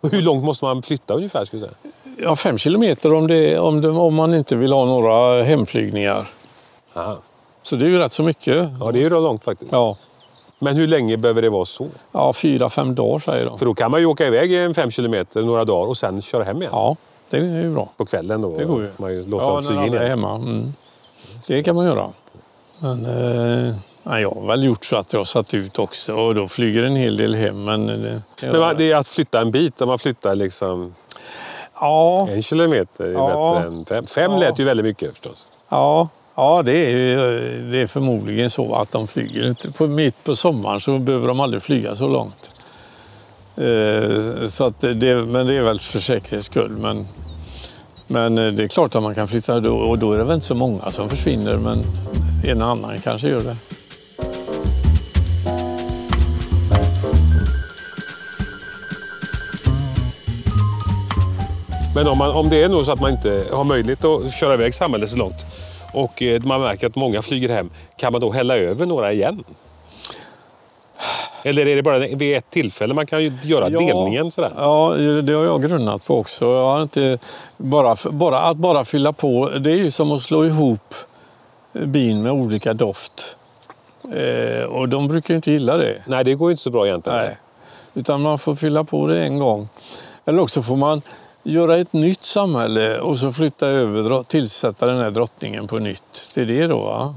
Och 0.00 0.10
hur 0.10 0.22
långt 0.22 0.44
måste 0.44 0.64
man 0.64 0.82
flytta 0.82 1.14
ungefär? 1.14 1.44
Ska 1.44 1.58
säga? 1.58 1.70
Ja, 2.18 2.36
fem 2.36 2.58
kilometer 2.58 3.12
om, 3.12 3.26
det, 3.26 3.58
om, 3.58 3.80
det, 3.80 3.88
om 3.90 4.14
man 4.14 4.34
inte 4.34 4.56
vill 4.56 4.72
ha 4.72 4.84
några 4.84 5.42
hemflygningar. 5.42 6.30
Aha. 6.94 7.16
Så 7.62 7.76
det 7.76 7.84
är 7.84 7.88
ju 7.88 7.98
rätt 7.98 8.12
så 8.12 8.22
mycket. 8.22 8.68
Ja, 8.80 8.92
det 8.92 8.98
är 8.98 9.02
ju 9.02 9.10
långt 9.10 9.44
faktiskt. 9.44 9.72
Ja, 9.72 9.96
Men 10.58 10.76
hur 10.76 10.86
länge 10.86 11.16
behöver 11.16 11.42
det 11.42 11.50
vara 11.50 11.64
så? 11.64 11.86
ja 12.12 12.32
fyra, 12.32 12.70
fem 12.70 12.94
dagar 12.94 13.18
säger 13.18 13.46
de. 13.46 13.58
För 13.58 13.66
då 13.66 13.74
kan 13.74 13.90
man 13.90 14.00
ju 14.00 14.06
åka 14.06 14.26
iväg 14.26 14.54
en 14.54 14.74
fem 14.74 14.90
kilometer 14.90 15.42
några 15.42 15.64
dagar 15.64 15.88
och 15.88 15.96
sen 15.96 16.22
köra 16.22 16.44
hem 16.44 16.56
igen. 16.56 16.70
Ja, 16.72 16.96
det 17.30 17.36
är 17.36 17.62
ju 17.62 17.74
bra. 17.74 17.88
På 17.96 18.06
kvällen 18.06 18.40
då. 18.42 18.56
Det 18.58 18.64
går 18.64 18.82
ju. 18.82 18.90
Man 18.96 19.22
låta 19.22 19.44
Ja, 19.44 19.50
dem 19.54 19.62
flyga 19.64 19.86
in 19.86 19.92
igen. 19.94 20.06
hemma. 20.08 20.34
Mm. 20.34 20.72
Det 21.46 21.62
kan 21.62 21.76
man 21.76 21.86
göra. 21.86 22.08
Men 22.78 23.04
eh, 23.06 23.74
nej, 24.04 24.22
jag 24.22 24.30
har 24.30 24.46
väl 24.46 24.64
gjort 24.64 24.84
så 24.84 24.96
att 24.96 25.12
jag 25.12 25.20
har 25.20 25.24
satt 25.24 25.54
ut 25.54 25.78
också 25.78 26.14
och 26.14 26.34
då 26.34 26.48
flyger 26.48 26.82
en 26.82 26.96
hel 26.96 27.16
del 27.16 27.34
hem. 27.34 27.64
Men, 27.64 27.86
det, 27.86 28.20
Men 28.42 28.76
det 28.76 28.92
är 28.92 28.96
att 28.96 29.08
flytta 29.08 29.40
en 29.40 29.50
bit, 29.50 29.76
där 29.76 29.86
man 29.86 29.98
flyttar 29.98 30.34
liksom 30.34 30.94
ja, 31.80 32.28
en 32.30 32.42
kilometer 32.42 33.04
är 33.04 33.12
Ja. 33.12 33.54
bättre 33.54 33.66
än 33.68 33.84
fem. 33.84 34.06
Fem 34.06 34.32
Ja. 34.32 34.38
lät 34.38 34.58
ju 34.58 34.64
väldigt 34.64 34.86
mycket 34.86 35.10
förstås. 35.10 35.46
ja, 35.68 36.08
ja 36.34 36.62
det, 36.62 36.72
är, 36.72 37.16
det 37.72 37.78
är 37.78 37.86
förmodligen 37.86 38.50
så 38.50 38.74
att 38.74 38.92
de 38.92 39.06
flyger 39.08 39.48
inte. 39.48 39.70
På, 39.72 39.86
mitt 39.86 40.24
på 40.24 40.36
sommaren 40.36 40.80
så 40.80 40.98
behöver 40.98 41.28
de 41.28 41.40
aldrig 41.40 41.62
flyga 41.62 41.96
så 41.96 42.08
långt. 42.08 42.50
Eh, 43.56 44.48
så 44.48 44.64
att 44.64 44.80
det, 44.80 45.26
men 45.26 45.46
det 45.46 45.54
är 45.54 45.62
väl 45.62 45.78
för 45.80 45.98
säkerhets 45.98 46.46
skull. 46.46 46.70
Men, 46.80 47.06
men 48.06 48.38
eh, 48.38 48.46
det 48.46 48.64
är 48.64 48.68
klart 48.68 48.94
att 48.94 49.02
man 49.02 49.14
kan 49.14 49.28
flytta 49.28 49.56
och 49.56 49.98
då 49.98 50.12
är 50.12 50.18
det 50.18 50.24
väl 50.24 50.34
inte 50.34 50.46
så 50.46 50.54
många 50.54 50.90
som 50.90 51.08
försvinner 51.08 51.56
men 51.56 51.82
en 52.44 52.62
och 52.62 52.68
annan 52.68 53.00
kanske 53.00 53.28
gör 53.28 53.40
det. 53.40 53.56
Men 62.04 62.12
om, 62.12 62.18
man, 62.18 62.30
om 62.30 62.48
det 62.48 62.62
är 62.62 62.68
nog 62.68 62.84
så 62.84 62.92
att 62.92 63.00
man 63.00 63.10
inte 63.10 63.44
har 63.52 63.64
möjlighet 63.64 64.04
att 64.04 64.34
köra 64.34 64.54
iväg 64.54 64.74
samhället 64.74 65.10
så 65.10 65.16
långt 65.16 65.46
och 65.92 66.22
eh, 66.22 66.42
man 66.42 66.60
märker 66.60 66.86
att 66.86 66.96
många 66.96 67.22
flyger 67.22 67.48
hem, 67.48 67.70
kan 67.96 68.12
man 68.12 68.20
då 68.20 68.32
hälla 68.32 68.56
över 68.56 68.86
några 68.86 69.12
igen? 69.12 69.44
Eller 71.42 71.66
är 71.66 71.76
det 71.76 71.82
bara 71.82 71.98
vid 71.98 72.36
ett 72.36 72.50
tillfälle 72.50 72.94
man 72.94 73.06
kan 73.06 73.22
ju 73.22 73.32
göra 73.42 73.68
Ja. 73.70 73.78
delningen? 73.78 74.30
Sådär? 74.30 74.52
Ja, 74.56 74.94
det 75.22 75.32
har 75.32 75.44
jag 75.44 75.62
grunnat 75.62 76.04
på 76.04 76.18
också. 76.18 76.44
Jag 76.44 76.64
har 76.64 76.82
inte, 76.82 77.18
bara, 77.56 77.96
bara, 78.10 78.40
att 78.40 78.56
bara 78.56 78.84
fylla 78.84 79.12
på, 79.12 79.48
det 79.60 79.70
är 79.70 79.76
ju 79.76 79.90
som 79.90 80.12
att 80.12 80.22
slå 80.22 80.44
ihop 80.44 80.94
bin 81.72 82.22
med 82.22 82.32
olika 82.32 82.72
doft. 82.72 83.36
Eh, 84.14 84.64
och 84.64 84.88
de 84.88 85.08
brukar 85.08 85.34
inte 85.34 85.50
gilla 85.50 85.76
det. 85.76 86.02
Nej, 86.06 86.24
det 86.24 86.34
går 86.34 86.48
ju 86.50 86.52
inte 86.52 86.62
så 86.62 86.70
bra 86.70 86.86
egentligen. 86.86 87.18
Nej. 87.18 87.36
Utan 87.94 88.22
man 88.22 88.38
får 88.38 88.54
fylla 88.54 88.84
på 88.84 89.06
det 89.06 89.22
en 89.24 89.38
gång. 89.38 89.68
Eller 90.26 90.40
också 90.42 90.62
får 90.62 90.76
man 90.76 91.02
göra 91.44 91.76
ett 91.76 91.92
nytt 91.92 92.24
samhälle 92.24 93.00
och 93.00 93.18
så 93.18 93.32
flytta 93.32 93.66
över, 93.66 94.22
tillsätta 94.22 94.86
den 94.86 94.98
här 94.98 95.10
drottningen 95.10 95.66
på 95.66 95.78
nytt. 95.78 96.30
Det 96.34 96.40
är 96.40 96.46
det 96.46 96.66
då. 96.66 96.78
Va? 96.78 97.14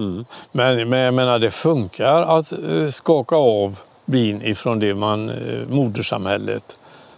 Men, 0.51 0.89
men 0.89 0.99
jag 0.99 1.13
menar, 1.13 1.39
det 1.39 1.51
funkar 1.51 2.21
att 2.21 2.51
eh, 2.51 2.89
skaka 2.91 3.35
av 3.35 3.79
bin 4.05 4.41
ifrån 4.41 4.79
det 4.79 4.93
man, 4.93 5.29
eh, 5.29 5.35
modersamhället 5.69 6.77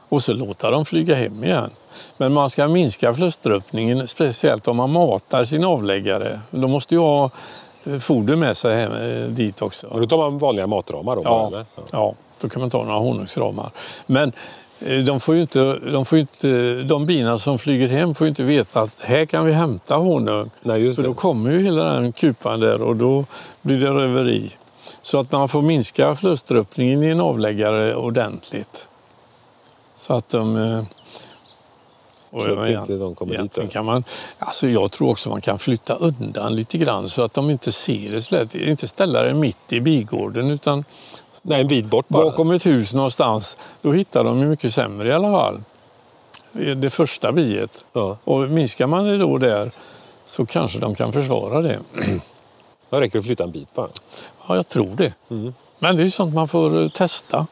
och 0.09 0.23
så 0.23 0.33
låta 0.33 0.71
dem 0.71 0.85
flyga 0.85 1.15
hem 1.15 1.43
igen. 1.43 1.69
Men 2.17 2.33
man 2.33 2.49
ska 2.49 2.67
minska 2.67 3.13
förluströppningen, 3.13 4.07
speciellt 4.07 4.67
om 4.67 4.77
man 4.77 4.91
matar 4.91 5.45
sin 5.45 5.63
avläggare. 5.63 6.39
De 6.51 6.71
måste 6.71 6.95
ju 6.95 7.01
ha 7.01 7.29
eh, 7.83 7.99
foder 7.99 8.35
med 8.35 8.57
sig 8.57 8.75
hem, 8.75 8.91
dit 9.35 9.61
också. 9.61 9.87
Och 9.87 9.99
då 9.99 10.07
tar 10.07 10.17
man 10.17 10.37
vanliga 10.37 10.67
matramar 10.67 11.15
då? 11.15 11.21
bara, 11.21 11.33
Ja, 11.33 11.47
eller? 11.47 11.65
Ja. 11.75 11.83
ja, 11.91 12.13
då 12.41 12.49
kan 12.49 12.61
man 12.61 12.69
ta 12.69 12.83
några 12.83 12.99
honungsramar. 12.99 13.71
Men 14.05 14.31
de 14.79 15.19
får 15.19 15.35
inte, 15.35 15.75
de, 15.75 16.05
får 16.05 16.19
inte, 16.19 16.81
de 16.83 17.05
bina 17.05 17.37
som 17.37 17.59
flyger 17.59 17.87
hem 17.87 18.15
får 18.15 18.25
ju 18.25 18.29
inte 18.29 18.43
veta 18.43 18.81
att 18.81 18.99
här 18.99 19.25
kan 19.25 19.45
vi 19.45 19.51
hämta 19.51 19.95
honung. 19.95 20.49
Nej, 20.61 20.93
För 20.95 21.03
då 21.03 21.13
kommer 21.13 21.51
ju 21.51 21.61
hela 21.61 21.93
den 21.93 22.11
kupan 22.11 22.59
där 22.59 22.81
och 22.81 22.95
då 22.95 23.25
blir 23.61 23.79
det 23.79 23.89
röveri. 23.89 24.51
Så 25.01 25.19
att 25.19 25.31
man 25.31 25.49
får 25.49 25.61
minska 25.61 26.15
förluströppningen 26.15 27.03
i 27.03 27.07
en 27.07 27.19
avläggare 27.19 27.95
ordentligt. 27.95 28.87
Så 29.95 30.13
att 30.13 30.29
de... 30.29 30.57
eh, 30.57 30.83
och 32.31 32.43
Så 32.43 32.59
att 32.59 32.69
inte 32.69 32.93
de 32.97 33.15
kommer 33.15 33.37
dit 33.37 33.53
då. 33.53 33.67
kan 33.67 33.85
man, 33.85 34.03
alltså 34.39 34.67
jag 34.67 34.91
tror 34.91 35.09
också 35.09 35.29
man 35.29 35.41
kan 35.41 35.59
flytta 35.59 35.95
undan 35.95 36.55
lite 36.55 36.77
grann 36.77 37.09
så 37.09 37.23
att 37.23 37.33
de 37.33 37.49
inte 37.49 37.71
ser 37.71 38.11
det 38.11 38.21
så 38.21 38.35
lätt. 38.35 38.55
Inte 38.55 38.87
ställa 38.87 39.21
det 39.21 39.33
mitt 39.33 39.73
i 39.73 39.81
bigården 39.81 40.51
utan 40.51 40.83
Nej, 41.41 41.61
en 41.61 41.67
bit 41.67 41.85
bort 41.85 42.07
bara. 42.07 42.23
bakom 42.23 42.51
ett 42.51 42.65
hus 42.65 42.93
någonstans. 42.93 43.57
Då 43.81 43.91
hittar 43.91 44.23
de 44.23 44.39
ju 44.39 44.45
mycket 44.45 44.73
sämre 44.73 45.09
i 45.09 45.11
alla 45.13 45.31
fall. 45.31 45.61
Det 46.75 46.89
första 46.89 47.31
biet. 47.31 47.85
Ja. 47.93 48.17
Och 48.23 48.39
minskar 48.39 48.87
man 48.87 49.05
det 49.05 49.17
då 49.17 49.37
där 49.37 49.71
så 50.25 50.45
kanske 50.45 50.79
de 50.79 50.95
kan 50.95 51.13
försvara 51.13 51.61
det. 51.61 51.79
Det 52.89 53.01
räcker 53.01 53.19
att 53.19 53.25
flytta 53.25 53.43
en 53.43 53.51
bit 53.51 53.73
bara. 53.73 53.87
Ja, 54.47 54.55
jag 54.55 54.67
tror 54.67 54.89
det. 54.97 55.13
Mm. 55.29 55.53
Men 55.79 55.95
det 55.95 56.01
är 56.01 56.05
ju 56.05 56.11
sånt 56.11 56.33
man 56.35 56.47
får 56.47 56.81
eh, 56.81 56.89
testa. 56.89 57.47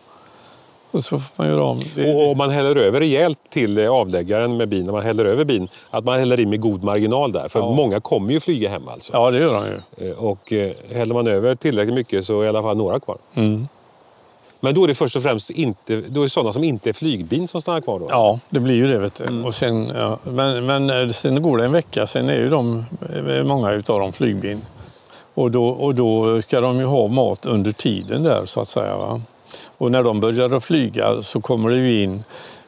Och 0.91 1.03
så 1.03 1.19
får 1.19 1.43
man 1.43 1.47
göra 1.47 1.63
om. 1.63 1.83
Det, 1.95 2.13
Och 2.15 2.31
om 2.31 2.37
man 2.37 2.49
häller 2.49 2.75
över 2.75 2.99
rejält 2.99 3.39
till 3.49 3.77
eh, 3.77 3.89
avläggaren 3.91 4.57
med 4.57 4.69
bin, 4.69 4.85
när 4.85 4.91
man 4.91 5.01
häller 5.01 5.25
över 5.25 5.43
bin, 5.45 5.67
att 5.89 6.03
man 6.05 6.19
häller 6.19 6.39
i 6.39 6.45
med 6.45 6.59
god 6.61 6.83
marginal 6.83 7.31
där. 7.31 7.47
För 7.49 7.59
Ja. 7.59 7.71
många 7.71 7.99
kommer 7.99 8.33
ju 8.33 8.39
flyga 8.39 8.69
hem 8.69 8.87
alltså. 8.87 9.13
Ja, 9.13 9.31
det 9.31 9.39
gör 9.39 9.53
de 9.53 9.65
ju. 9.65 10.09
Eh, 10.11 10.17
Och 10.17 10.53
eh, 10.53 10.71
häller 10.91 11.13
man 11.13 11.27
över 11.27 11.55
tillräckligt 11.55 11.95
mycket 11.95 12.25
så 12.25 12.41
är 12.41 12.45
i 12.45 12.49
alla 12.49 12.61
fall 12.61 12.77
några 12.77 12.99
kvar. 12.99 13.17
Mm. 13.33 13.67
Men 14.59 14.75
då 14.75 14.83
är 14.83 14.87
det 14.87 14.95
först 14.95 15.15
och 15.15 15.23
främst 15.23 15.49
inte, 15.49 16.01
då 16.07 16.21
är 16.21 16.25
det 16.25 16.29
sådana 16.29 16.53
som 16.53 16.63
inte 16.63 16.89
är 16.89 16.93
flygbin 16.93 17.47
som 17.47 17.61
stannar 17.61 17.81
kvar 17.81 17.99
då? 17.99 18.07
Ja, 18.09 18.39
det 18.49 18.59
blir 18.59 18.75
ju 18.75 18.87
det. 18.87 18.97
Vet 18.99 19.15
du. 19.15 19.23
Mm. 19.23 19.45
Och 19.45 19.55
sen, 19.55 19.91
ja, 19.95 20.19
men, 20.23 20.65
men 20.65 20.89
eh, 20.89 21.07
sen 21.07 21.41
går 21.41 21.57
det 21.57 21.65
en 21.65 21.71
vecka, 21.71 22.07
sen 22.07 22.29
är 22.29 22.35
ju 22.35 22.49
de, 22.49 22.85
eh, 23.27 23.43
många 23.43 23.71
utav 23.71 23.99
dem 23.99 24.13
flygbin. 24.13 24.61
Och 25.33 25.51
då, 25.51 25.67
och 25.67 25.95
då 25.95 26.41
ska 26.41 26.61
de 26.61 26.79
ju 26.79 26.85
ha 26.85 27.07
mat 27.07 27.45
under 27.45 27.71
tiden 27.71 28.23
där 28.23 28.45
så 28.45 28.61
att 28.61 28.67
säga. 28.67 28.97
Va? 28.97 29.21
Och 29.77 29.91
när 29.91 30.03
de 30.03 30.19
börjar 30.19 30.55
att 30.55 30.63
flyga 30.63 31.21
så 31.21 31.41
kommer 31.41 31.69
det 31.69 31.75
ju 31.75 32.03
in 32.03 32.23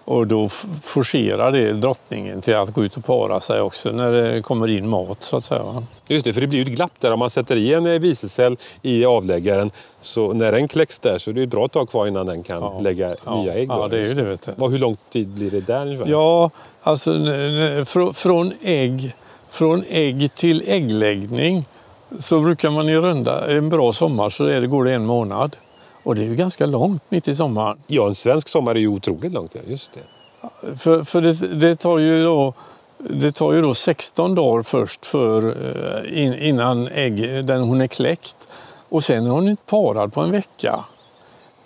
och 0.09 0.27
då 0.27 0.49
forcerar 0.83 1.51
det 1.51 1.73
drottningen 1.73 2.41
till 2.41 2.55
att 2.55 2.69
gå 2.73 2.83
ut 2.83 2.97
och 2.97 3.05
para 3.05 3.39
sig 3.39 3.61
också 3.61 3.91
när 3.91 4.11
det 4.11 4.41
kommer 4.41 4.67
in 4.67 4.87
mat 4.89 5.23
så 5.23 5.37
att 5.37 5.43
säga. 5.43 5.83
Just 6.07 6.25
det, 6.25 6.33
för 6.33 6.41
det 6.41 6.47
blir 6.47 6.59
ju 6.59 6.65
ett 6.65 6.75
glapp 6.75 6.91
där. 6.99 7.13
Om 7.13 7.19
man 7.19 7.29
sätter 7.29 7.55
i 7.55 7.73
en 7.73 7.85
eh, 7.85 7.99
visecell 7.99 8.57
i 8.81 9.05
avläggaren, 9.05 9.71
så 10.01 10.33
när 10.33 10.51
den 10.51 10.67
kläcks 10.67 10.99
där 10.99 11.17
så 11.17 11.29
är 11.29 11.33
det 11.33 11.43
ett 11.43 11.49
bra 11.49 11.67
tag 11.67 11.89
kvar 11.89 12.07
innan 12.07 12.25
den 12.25 12.43
kan 12.43 12.61
Ja. 12.61 12.79
lägga 12.81 13.15
Ja, 13.25 13.41
nya 13.41 13.53
ägg. 13.53 13.69
ja, 13.69 13.87
det 13.87 13.97
är 13.97 14.01
ju 14.07 14.13
det, 14.13 14.23
vet 14.23 14.49
du. 14.57 14.65
Hur 14.67 14.77
lång 14.77 14.97
tid 15.09 15.27
blir 15.27 15.51
det 15.51 15.61
där 15.67 15.85
ungefär? 15.85 16.07
Ja, 16.07 16.49
alltså 16.83 17.13
från 18.13 18.53
ägg, 18.61 19.15
från 19.49 19.83
ägg 19.89 20.35
till 20.35 20.63
äggläggning 20.67 21.65
så 22.19 22.39
brukar 22.39 22.69
man 22.69 22.89
i 22.89 22.95
runda, 22.97 23.47
en 23.57 23.69
bra 23.69 23.93
sommar 23.93 24.29
så 24.29 24.45
är 24.45 24.61
det, 24.61 24.67
går 24.67 24.85
det 24.85 24.93
en 24.93 25.05
månad. 25.05 25.55
Och 26.09 26.15
det 26.15 26.21
är 26.21 26.25
ju 26.25 26.35
ganska 26.35 26.65
långt 26.65 27.03
mitt 27.09 27.27
i 27.27 27.35
sommaren. 27.35 27.77
Ja, 27.87 28.07
en 28.07 28.15
svensk 28.15 28.47
sommar 28.47 28.75
är 28.75 28.79
ju 28.79 28.87
otroligt 28.87 29.31
långt. 29.31 29.55
ja, 29.55 29.61
Just 29.67 29.91
det. 29.93 30.77
För, 30.77 31.03
för 31.03 31.21
det, 31.21 31.33
det, 31.33 31.75
tar 31.75 31.97
ju 31.97 32.23
då, 32.23 32.53
det 32.97 33.31
tar 33.31 33.53
ju 33.53 33.61
då 33.61 33.73
16 33.73 34.35
dagar 34.35 34.63
först 34.63 35.05
för, 35.05 35.47
eh, 35.47 36.23
in, 36.23 36.33
innan 36.33 36.87
ägg, 36.87 37.45
den, 37.45 37.61
hon 37.61 37.81
är 37.81 37.87
kläckt. 37.87 38.35
Och 38.89 39.03
sen 39.03 39.25
är 39.25 39.29
hon 39.29 39.47
inte 39.47 39.63
parad 39.65 40.13
på 40.13 40.21
en 40.21 40.31
vecka. 40.31 40.85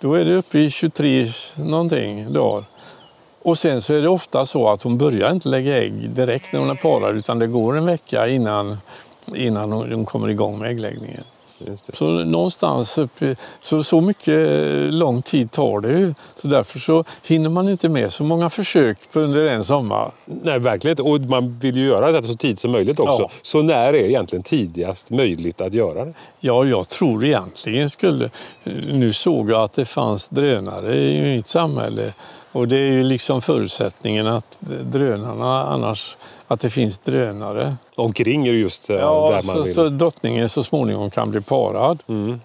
Då 0.00 0.14
är 0.14 0.24
det 0.24 0.34
uppe 0.34 0.58
i 0.58 0.70
23 0.70 1.26
någonting 1.56 2.32
dagar. 2.32 2.64
Och 3.42 3.58
sen 3.58 3.82
så 3.82 3.94
är 3.94 4.02
det 4.02 4.08
ofta 4.08 4.46
så 4.46 4.68
att 4.68 4.82
hon 4.82 4.98
börjar 4.98 5.30
inte 5.30 5.48
lägga 5.48 5.82
ägg 5.82 6.10
direkt 6.10 6.52
när 6.52 6.60
hon 6.60 6.70
är 6.70 6.74
parad 6.74 7.16
utan 7.16 7.38
det 7.38 7.46
går 7.46 7.76
en 7.76 7.86
vecka 7.86 8.28
innan, 8.28 8.78
innan 9.34 9.72
hon, 9.72 9.92
hon 9.92 10.04
kommer 10.04 10.28
igång 10.28 10.58
med 10.58 10.70
äggläggningen. 10.70 11.24
Det. 11.64 11.96
Så 11.96 12.04
någonstans 12.06 12.98
uppe, 12.98 13.36
så, 13.60 13.84
så 13.84 14.00
mycket 14.00 14.50
eh, 14.50 14.90
lång 14.90 15.22
tid 15.22 15.50
tar 15.50 15.80
det 15.80 15.92
ju. 15.92 16.14
Så 16.36 16.48
därför 16.48 16.78
så 16.78 17.04
hinner 17.22 17.50
man 17.50 17.68
inte 17.68 17.88
med 17.88 18.12
så 18.12 18.24
många 18.24 18.50
försök 18.50 18.98
under 19.12 19.46
en 19.46 19.64
sommar. 19.64 20.10
Nej, 20.24 20.58
verkligen. 20.58 21.00
Och 21.00 21.20
man 21.20 21.58
vill 21.58 21.76
ju 21.76 21.86
göra 21.86 22.12
detta 22.12 22.28
så 22.28 22.34
tidigt 22.36 22.58
som 22.58 22.72
möjligt 22.72 23.00
också. 23.00 23.22
Ja. 23.22 23.30
Så 23.42 23.62
när 23.62 23.76
är 23.76 23.94
egentligen 23.94 24.42
tidigast 24.42 25.10
möjligt 25.10 25.60
att 25.60 25.74
göra 25.74 26.04
det? 26.04 26.12
Ja, 26.40 26.64
jag 26.64 26.88
tror 26.88 27.24
egentligen 27.24 27.90
skulle... 27.90 28.30
Nu 28.92 29.12
såg 29.12 29.50
jag 29.50 29.62
att 29.62 29.72
det 29.72 29.84
fanns 29.84 30.28
drönare 30.28 30.96
i 30.96 31.36
mitt 31.36 31.48
samhälle. 31.48 32.14
Och 32.52 32.68
det 32.68 32.76
är 32.76 32.92
ju 32.92 33.02
liksom 33.02 33.42
förutsättningen 33.42 34.26
att 34.26 34.56
drönarna 34.84 35.64
annars... 35.64 36.16
Att 36.48 36.60
det 36.60 36.70
finns 36.70 36.98
drönare. 36.98 37.76
Omkring 37.94 38.46
är 38.46 38.52
det 38.52 38.58
just 38.58 38.90
eh, 38.90 38.96
Ja, 38.96 39.30
där 39.30 39.42
man 39.46 39.56
så, 39.56 39.62
vill. 39.62 39.74
så 39.74 39.88
drottningen 39.88 40.48
så 40.48 40.62
småningom 40.62 41.10
kan 41.10 41.30
bli 41.30 41.40
parad. 41.40 42.02
Mm. 42.08 42.40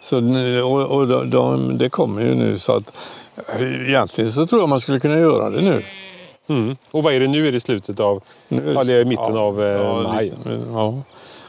Så, 0.00 0.20
nu- 0.20 0.62
och 0.62 0.96
och 0.96 1.08
de, 1.08 1.30
de, 1.30 1.78
det 1.78 1.88
kommer 1.90 2.22
ju 2.22 2.34
nu 2.34 2.58
så 2.58 2.72
att 2.72 2.96
egentligen 3.60 4.30
så 4.32 4.46
tror 4.46 4.62
jag 4.62 4.68
man 4.68 4.80
skulle 4.80 5.00
kunna 5.00 5.18
göra 5.18 5.50
det 5.50 5.60
nu. 5.60 5.84
Mm. 6.48 6.76
Och 6.90 7.02
vad 7.02 7.14
är 7.14 7.20
det 7.20 7.28
nu? 7.28 7.48
Är 7.48 7.52
det 7.52 7.60
slutet 7.60 8.00
av... 8.00 8.22
nu 8.48 8.72
Ja, 8.74 8.84
det 8.84 8.92
är 8.92 9.04
mitten 9.04 9.36
av, 9.36 9.62
eh, 9.62 9.68
ja, 9.68 10.02
maj. 10.02 10.32
Ja. 10.72 10.98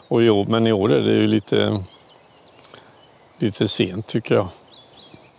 Och 0.07 0.23
i 0.23 0.29
år, 0.29 0.45
men 0.45 0.67
i 0.67 0.71
år 0.71 0.93
är 0.93 0.99
det 1.01 1.13
ju 1.13 1.27
lite, 1.27 1.83
lite 3.37 3.67
sent 3.67 4.07
tycker 4.07 4.35
jag. 4.35 4.47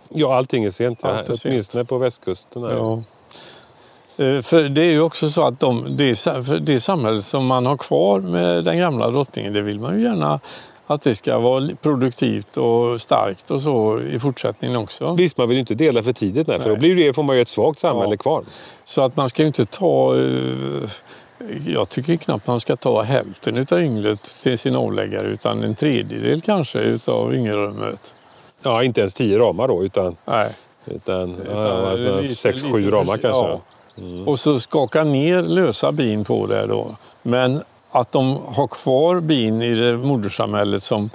Ja, 0.09 0.35
allting 0.37 0.63
är 0.63 0.69
sent. 0.69 0.99
Ja. 1.03 1.09
Allt 1.09 1.29
är 1.29 1.35
sent. 1.35 1.45
Åtminstone 1.45 1.85
på 1.85 1.97
västkusten. 1.97 2.63
Här. 2.63 2.71
Ja. 2.73 3.03
Eh, 4.23 4.41
För 4.41 4.69
det 4.69 4.81
är 4.81 4.91
ju 4.91 5.01
också 5.01 5.29
så 5.29 5.43
att 5.43 5.59
de, 5.59 5.97
det, 5.97 6.25
det 6.61 6.79
samhälle 6.79 7.21
som 7.21 7.45
man 7.45 7.65
har 7.65 7.77
kvar 7.77 8.19
med 8.19 8.63
den 8.63 8.77
gamla 8.77 9.09
drottningen, 9.09 9.53
det 9.53 9.61
vill 9.61 9.79
man 9.79 9.97
ju 9.97 10.03
gärna 10.03 10.39
att 10.87 11.01
det 11.03 11.15
ska 11.15 11.39
vara 11.39 11.69
produktivt 11.81 12.57
och 12.57 13.01
starkt 13.01 13.51
och 13.51 13.61
så 13.61 13.99
i 13.99 14.19
fortsättningen 14.19 14.77
också. 14.77 15.13
Visst, 15.13 15.37
man 15.37 15.47
vill 15.49 15.55
ju 15.55 15.59
inte 15.59 15.75
dela 15.75 16.03
för 16.03 16.13
tidigt. 16.13 16.47
Nej, 16.47 16.59
för 16.59 16.69
då 16.69 16.75
blir 16.75 16.95
det, 16.95 17.13
får 17.13 17.23
man 17.23 17.35
ju 17.35 17.41
ett 17.41 17.47
svagt 17.47 17.79
samhälle 17.79 18.11
Ja. 18.13 18.17
kvar. 18.17 18.43
Så 18.83 19.01
att 19.01 19.15
man 19.17 19.29
ska 19.29 19.41
ju 19.43 19.47
inte 19.47 19.65
ta... 19.65 20.15
eh, 20.15 20.89
Jag 21.67 21.89
tycker 21.89 22.15
knappt 22.15 22.47
man 22.47 22.59
ska 22.59 22.75
ta 22.75 23.01
hälften 23.01 23.57
utav 23.57 23.81
ynglet 23.81 24.23
till 24.43 24.57
sin 24.57 24.75
avläggare 24.75 25.27
utan 25.27 25.63
en 25.63 25.75
tredjedel 25.75 26.41
kanske 26.41 26.79
utav 26.79 27.35
yngelrummet. 27.35 28.13
Ja, 28.63 28.83
inte 28.83 29.01
ens 29.01 29.13
tio 29.13 29.39
ramar 29.39 29.67
då, 29.67 29.83
utan, 29.83 30.15
Nej. 30.25 30.49
utan, 30.85 31.35
Utan 31.35 31.57
ja, 31.57 31.89
alltså, 31.91 32.35
sex, 32.35 32.61
sju 32.63 32.89
ramar 32.91 33.17
kanske. 33.17 33.27
ja. 33.29 33.61
Och 34.25 34.39
så 34.39 34.59
skaka 34.59 35.03
ner 35.03 35.41
lösa 35.41 35.91
bin 35.91 36.23
på 36.25 36.47
det 36.47 36.65
då. 36.67 36.95
Men 37.21 37.61
att 37.91 38.11
de 38.11 38.37
har 38.47 38.67
kvar 38.67 39.19
bin 39.19 39.61
i 39.61 39.73
det 39.75 39.97
modersamhället 39.97 40.83
som, 40.83 41.09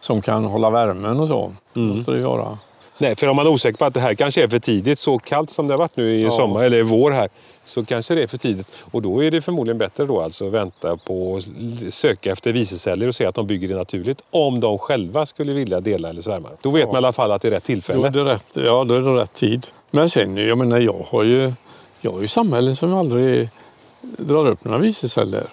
som 0.00 0.22
kan 0.22 0.44
hålla 0.44 0.70
värmen 0.70 1.20
och 1.20 1.28
så. 1.28 1.52
Mm. 1.76 1.88
måste 1.88 2.10
det 2.12 2.18
göra. 2.20 2.58
Nej, 2.98 3.16
för 3.16 3.28
om 3.28 3.36
man 3.36 3.46
är 3.46 3.50
osäker 3.50 3.78
på 3.78 3.84
att 3.84 3.94
det 3.94 4.00
här 4.00 4.14
kanske 4.14 4.42
är 4.42 4.48
för 4.48 4.58
tidigt, 4.58 4.98
så 4.98 5.18
kallt 5.18 5.50
som 5.50 5.66
det 5.66 5.72
har 5.74 5.78
varit 5.78 5.96
nu 5.96 6.14
i 6.18 6.22
Ja. 6.22 6.30
sommar 6.30 6.62
eller 6.62 6.78
i 6.78 6.82
vår 6.82 7.10
här, 7.10 7.28
så 7.64 7.84
kanske 7.84 8.14
det 8.14 8.22
är 8.22 8.26
för 8.26 8.38
tidigt. 8.38 8.66
Och 8.90 9.02
då 9.02 9.24
är 9.24 9.30
det 9.30 9.40
förmodligen 9.40 9.78
bättre 9.78 10.04
då 10.06 10.20
alltså 10.20 10.46
att 10.46 10.52
vänta 10.52 10.96
på 10.96 11.40
söka 11.90 12.32
efter 12.32 12.52
viseceller 12.52 13.08
och 13.08 13.14
se 13.14 13.26
att 13.26 13.34
de 13.34 13.46
bygger 13.46 13.68
det 13.68 13.74
naturligt. 13.76 14.22
Om 14.30 14.60
de 14.60 14.78
själva 14.78 15.26
skulle 15.26 15.52
vilja 15.52 15.80
dela 15.80 16.08
eller 16.08 16.22
svärma. 16.22 16.48
Då 16.62 16.70
vet 16.70 16.80
Ja. 16.80 16.86
man 16.86 16.94
i 16.94 16.98
alla 16.98 17.12
fall 17.12 17.32
att 17.32 17.42
det 17.42 17.48
är 17.48 17.52
rätt 17.52 17.62
är 17.62 17.66
tillfälle. 17.66 18.08
det 18.10 18.24
rätt, 18.24 18.46
ja, 18.52 18.84
då 18.84 18.94
är 18.94 19.00
det 19.00 19.20
rätt 19.20 19.34
tid. 19.34 19.66
Men 19.90 20.10
sen, 20.10 20.36
jag 20.36 20.58
menar, 20.58 20.78
jag 20.78 21.06
har 21.10 21.22
ju, 21.22 21.52
jag 22.04 22.12
har 22.12 22.20
ju 22.20 22.28
samhällen 22.28 22.76
som 22.76 22.94
aldrig 22.94 23.50
drar 24.00 24.46
upp 24.46 24.64
några 24.64 24.78
viseceller. 24.78 25.48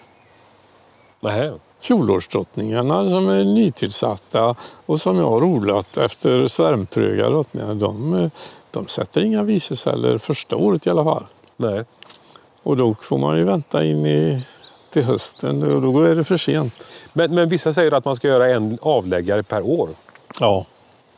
Nähä. 1.19 1.53
Fjolårsdrottningarna 1.79 3.09
som 3.09 3.29
är 3.29 3.43
nytillsatta 3.43 4.55
och 4.85 5.01
som 5.01 5.17
jag 5.17 5.29
har 5.29 5.43
odlat 5.43 5.97
efter 5.97 6.47
svärmtröga 6.47 7.29
drottningar, 7.29 7.73
de, 7.73 8.29
de 8.71 8.87
sätter 8.87 9.21
inga 9.21 9.43
viseceller 9.43 10.17
första 10.17 10.55
året 10.55 10.87
i 10.87 10.89
alla 10.89 11.03
fall. 11.03 11.23
Nej. 11.57 11.85
Och 12.63 12.77
då 12.77 12.95
får 13.01 13.17
man 13.17 13.37
ju 13.37 13.43
vänta 13.43 13.83
in 13.83 14.05
i, 14.05 14.41
till 14.93 15.03
hösten 15.03 15.63
och 15.63 15.81
då 15.81 16.01
är 16.01 16.15
det 16.15 16.23
för 16.23 16.37
sent. 16.37 16.73
Men, 17.13 17.35
men 17.35 17.49
vissa 17.49 17.73
säger 17.73 17.91
att 17.91 18.05
man 18.05 18.15
ska 18.15 18.27
göra 18.27 18.49
en 18.49 18.77
avläggare 18.81 19.43
per 19.43 19.61
år. 19.61 19.89
Ja. 20.39 20.65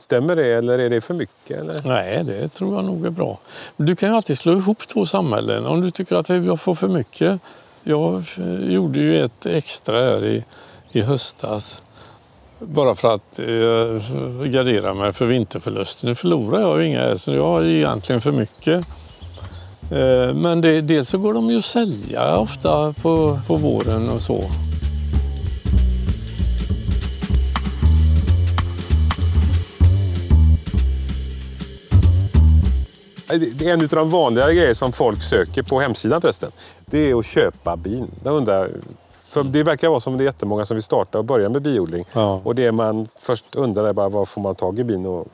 Stämmer 0.04 0.36
det 0.36 0.46
eller 0.46 0.80
är 0.80 0.89
det 0.89 1.02
för 1.02 1.13
mycket? 1.13 1.60
Eller? 1.60 1.82
Nej, 1.86 2.24
det 2.24 2.48
tror 2.48 2.76
jag 2.76 2.86
nog 2.86 3.06
är 3.06 3.10
bra. 3.10 3.39
Du 3.78 3.96
kan 3.96 4.10
ju 4.10 4.16
alltid 4.16 4.38
slå 4.38 4.54
ihop 4.54 4.88
två 4.88 5.06
samhällen 5.06 5.66
om 5.66 5.82
du 5.82 5.92
tycker 5.92 6.16
att 6.16 6.30
jag 6.30 6.62
får 6.62 6.76
för 6.76 6.88
mycket. 6.88 7.39
Jag 7.84 8.24
eh, 8.38 8.74
gjorde 8.74 9.00
ju 9.00 9.24
ett 9.24 9.46
extra 9.46 10.04
här 10.04 10.26
i, 10.26 10.46
i 10.92 11.02
höstas 11.02 11.82
bara 12.60 12.96
för 12.96 13.16
att 13.16 13.39
eh, 13.39 14.46
gardera 14.48 14.94
mig 14.94 15.13
för 15.13 15.26
vinterförlusten. 15.26 16.10
Nu 16.10 16.16
förlorar 16.16 16.62
jag 16.62 16.82
ju 16.82 16.88
inga 16.88 17.00
här, 17.00 17.16
så 17.16 17.32
jag 17.32 17.48
har 17.48 17.62
ju 17.62 17.78
egentligen 17.78 18.22
för 18.22 18.32
mycket. 18.32 18.86
Eh, 19.92 20.34
men 20.34 20.62
det, 20.62 20.82
dels 20.82 21.10
så 21.10 21.18
går 21.18 21.34
de 21.34 21.50
ju 21.50 21.58
att 21.58 21.66
sälja 21.66 22.38
ofta 22.38 22.94
på, 22.94 23.39
på 23.48 23.56
våren 23.56 24.10
och 24.10 24.22
så. 24.22 24.44
Det 33.38 33.69
är 33.69 33.74
en 33.74 33.82
av 33.82 33.88
de 33.88 34.10
vanligare 34.10 34.56
grejer 34.56 34.74
som 34.74 34.91
folk 34.91 35.22
söker 35.22 35.63
på 35.63 35.80
hemsidan 35.80 36.22
förresten. 36.22 36.52
Det 36.86 37.12
är 37.12 37.19
att 37.19 37.26
köpa 37.26 37.78
bin. 37.78 38.12
Jag 38.24 38.34
undrar, 38.34 38.69
för 39.24 39.43
det 39.43 39.63
verkar 39.63 39.89
vara 39.89 40.00
som 40.00 40.17
det 40.17 40.24
är 40.24 40.26
jättemånga 40.26 40.65
som 40.65 40.76
vill 40.76 40.84
starta 40.84 41.17
och 41.17 41.26
börja 41.26 41.50
med 41.50 41.62
biodling. 41.62 42.06
Ja. 42.13 42.41
Och 42.43 42.56
det 42.56 42.72
man 42.72 43.08
först 43.15 43.56
undrar 43.56 43.86
är 43.86 43.93
bara 43.93 44.10
var 44.10 44.26
får 44.26 44.41
man 44.41 44.56
tag 44.56 44.80
i 44.80 44.84
bin? 44.84 45.06
Och... 45.06 45.28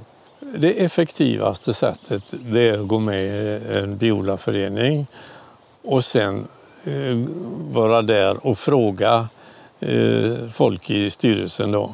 Det 0.57 0.85
effektivaste 0.85 1.73
sättet 1.73 2.23
det 2.29 2.69
är 2.69 2.79
att 2.79 2.87
gå 2.87 2.99
med 2.99 3.23
i 3.23 3.61
en 3.77 3.97
biodlarförening 3.97 5.07
och 5.83 6.05
sen 6.05 6.47
eh, 6.83 7.17
vara 7.71 8.01
där 8.01 8.47
och 8.47 8.57
fråga 8.57 9.27
eh, 9.79 10.49
folk 10.51 10.89
i 10.89 11.09
styrelsen 11.09 11.71
då. 11.71 11.93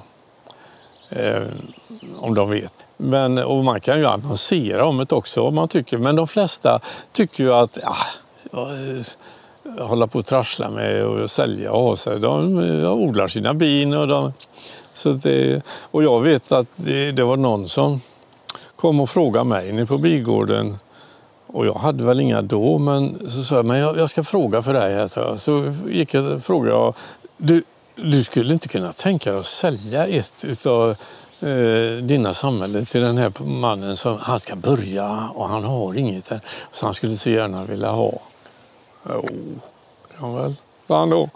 Om 2.26 2.36
de 2.36 2.50
vet. 2.50 2.74
Men, 2.98 3.38
och 3.38 3.64
man 3.64 3.82
kan 3.82 4.00
ju 4.00 4.06
annonsera 4.06 4.86
om 4.86 4.98
det 4.98 5.12
också 5.12 5.42
om 5.42 5.56
man 5.56 5.68
tycker. 5.68 5.98
Men 5.98 6.16
de 6.16 6.28
flesta 6.28 6.80
tycker 7.12 7.44
ju 7.44 7.54
att 7.54 7.78
ja, 7.82 7.98
eh, 8.54 9.88
hålla 9.88 10.08
på 10.08 10.20
och 10.20 10.26
trassla 10.26 10.70
med 10.70 11.06
och 11.06 11.32
sälja 11.32 11.72
och 11.72 11.84
ha 11.84 11.96
sig. 11.96 12.20
De, 12.20 12.56
de 12.82 12.86
odlar 12.86 13.28
sina 13.28 13.54
bin 13.54 13.94
och 13.94 14.08
de, 14.08 14.34
så 14.94 15.12
det, 15.12 15.62
och 15.92 16.04
jag 16.04 16.22
vet 16.22 16.52
att 16.52 16.68
det, 16.76 17.12
det 17.12 17.24
var 17.24 17.38
någon 17.38 17.68
som 17.68 18.02
kom 18.76 19.00
och 19.00 19.10
frågade 19.10 19.46
mig 19.46 19.72
nere 19.72 19.86
på 19.86 19.98
bigården 19.98 20.78
och 21.48 21.66
jag 21.66 21.74
hade 21.74 22.04
väl 22.04 22.20
inga 22.20 22.42
då, 22.42 22.78
men 22.78 23.30
så 23.30 23.44
sa 23.44 23.56
jag, 23.56 23.66
men 23.66 23.80
jag, 23.80 23.98
jag 23.98 24.10
ska 24.10 24.24
fråga 24.24 24.62
för 24.62 24.74
dig. 24.74 24.96
Här, 24.96 25.08
så, 25.08 25.20
jag. 25.20 25.40
så 25.40 25.74
gick 25.88 26.14
jag 26.14 26.26
och 26.26 26.44
frågade, 26.44 26.94
du, 27.38 27.64
du 27.96 28.24
skulle 28.24 28.54
inte 28.54 28.68
kunna 28.68 28.94
tänka 28.94 29.32
dig 29.32 29.40
att 29.40 29.46
sälja 29.46 30.08
ett 30.08 30.44
utav 30.44 30.96
eh, 31.46 32.04
dina 32.04 32.34
samhällen 32.34 32.86
till 32.86 33.02
den 33.02 33.18
här 33.18 33.44
mannen 33.44 33.98
som 33.98 34.18
han 34.22 34.40
ska 34.40 34.56
börja 34.56 35.30
och 35.36 35.48
han 35.50 35.64
har 35.64 35.98
inget 35.98 36.32
så 36.74 36.86
han 36.86 36.94
skulle 36.94 37.18
så 37.18 37.30
gärna 37.30 37.64
vilja 37.66 37.92
ha. 37.92 38.14
Jo, 39.10 39.26
kan 40.20 40.36
väl. 40.36 40.56
han 40.88 41.10
då. 41.10 41.30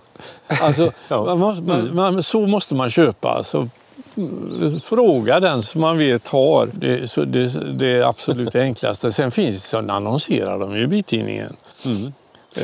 Alltså, 0.61 0.91
Ja. 1.07 1.23
man 1.25 1.39
måste, 1.39 1.63
man, 1.63 1.95
man, 1.95 2.23
så 2.23 2.39
måste 2.39 2.75
man 2.75 2.89
köpa. 2.89 3.29
Alltså, 3.29 3.69
mm, 4.17 4.79
fråga 4.79 5.39
den 5.39 5.63
som 5.63 5.81
man 5.81 5.97
vet 5.97 6.27
har. 6.27 6.69
Det, 6.73 7.11
så 7.11 7.23
det, 7.23 7.73
det 7.79 7.87
är 7.87 8.03
absolut 8.03 8.53
det 8.53 8.61
enklaste. 8.61 9.11
Sen 9.11 9.31
finns 9.31 9.55
det, 9.55 9.69
så 9.69 9.77
annonserar 9.77 10.59
de 10.59 10.77
ju 10.77 10.83
i 10.83 10.87
bitidningen. 10.87 11.55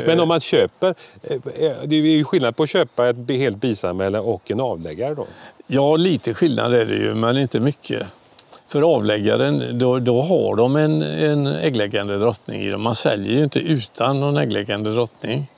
Men 0.05 0.19
om 0.19 0.27
man 0.27 0.39
köper, 0.39 0.95
eh, 1.23 1.71
det 1.85 1.95
är 1.95 2.01
ju 2.01 2.23
skillnad 2.23 2.55
på 2.55 2.63
att 2.63 2.69
köpa 2.69 3.09
ett 3.09 3.29
helt 3.29 3.57
bisamhälle 3.57 4.19
och 4.19 4.51
en 4.51 4.59
avläggare 4.59 5.15
då. 5.15 5.27
Ja, 5.67 5.95
lite 5.95 6.33
skillnad 6.33 6.73
är 6.73 6.85
det 6.85 6.95
ju, 6.95 7.13
men 7.13 7.37
inte 7.37 7.59
mycket. 7.59 8.07
För 8.67 8.81
avläggaren, 8.81 9.79
då, 9.79 9.99
då 9.99 10.21
har 10.21 10.55
de 10.55 10.75
en, 10.75 11.01
en 11.01 11.47
äggläggande 11.47 12.17
drottning 12.17 12.61
i 12.61 12.69
dem. 12.69 12.81
Man 12.81 12.95
säljer 12.95 13.33
ju 13.37 13.43
inte 13.43 13.59
utan 13.59 14.19
någon 14.19 14.37
äggläggande 14.37 14.93
drottning. 14.93 15.51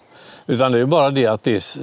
Utan 0.47 0.71
det 0.71 0.77
är 0.77 0.79
ju 0.79 0.85
bara 0.85 1.09
det 1.09 1.27
att 1.27 1.43
det, 1.43 1.77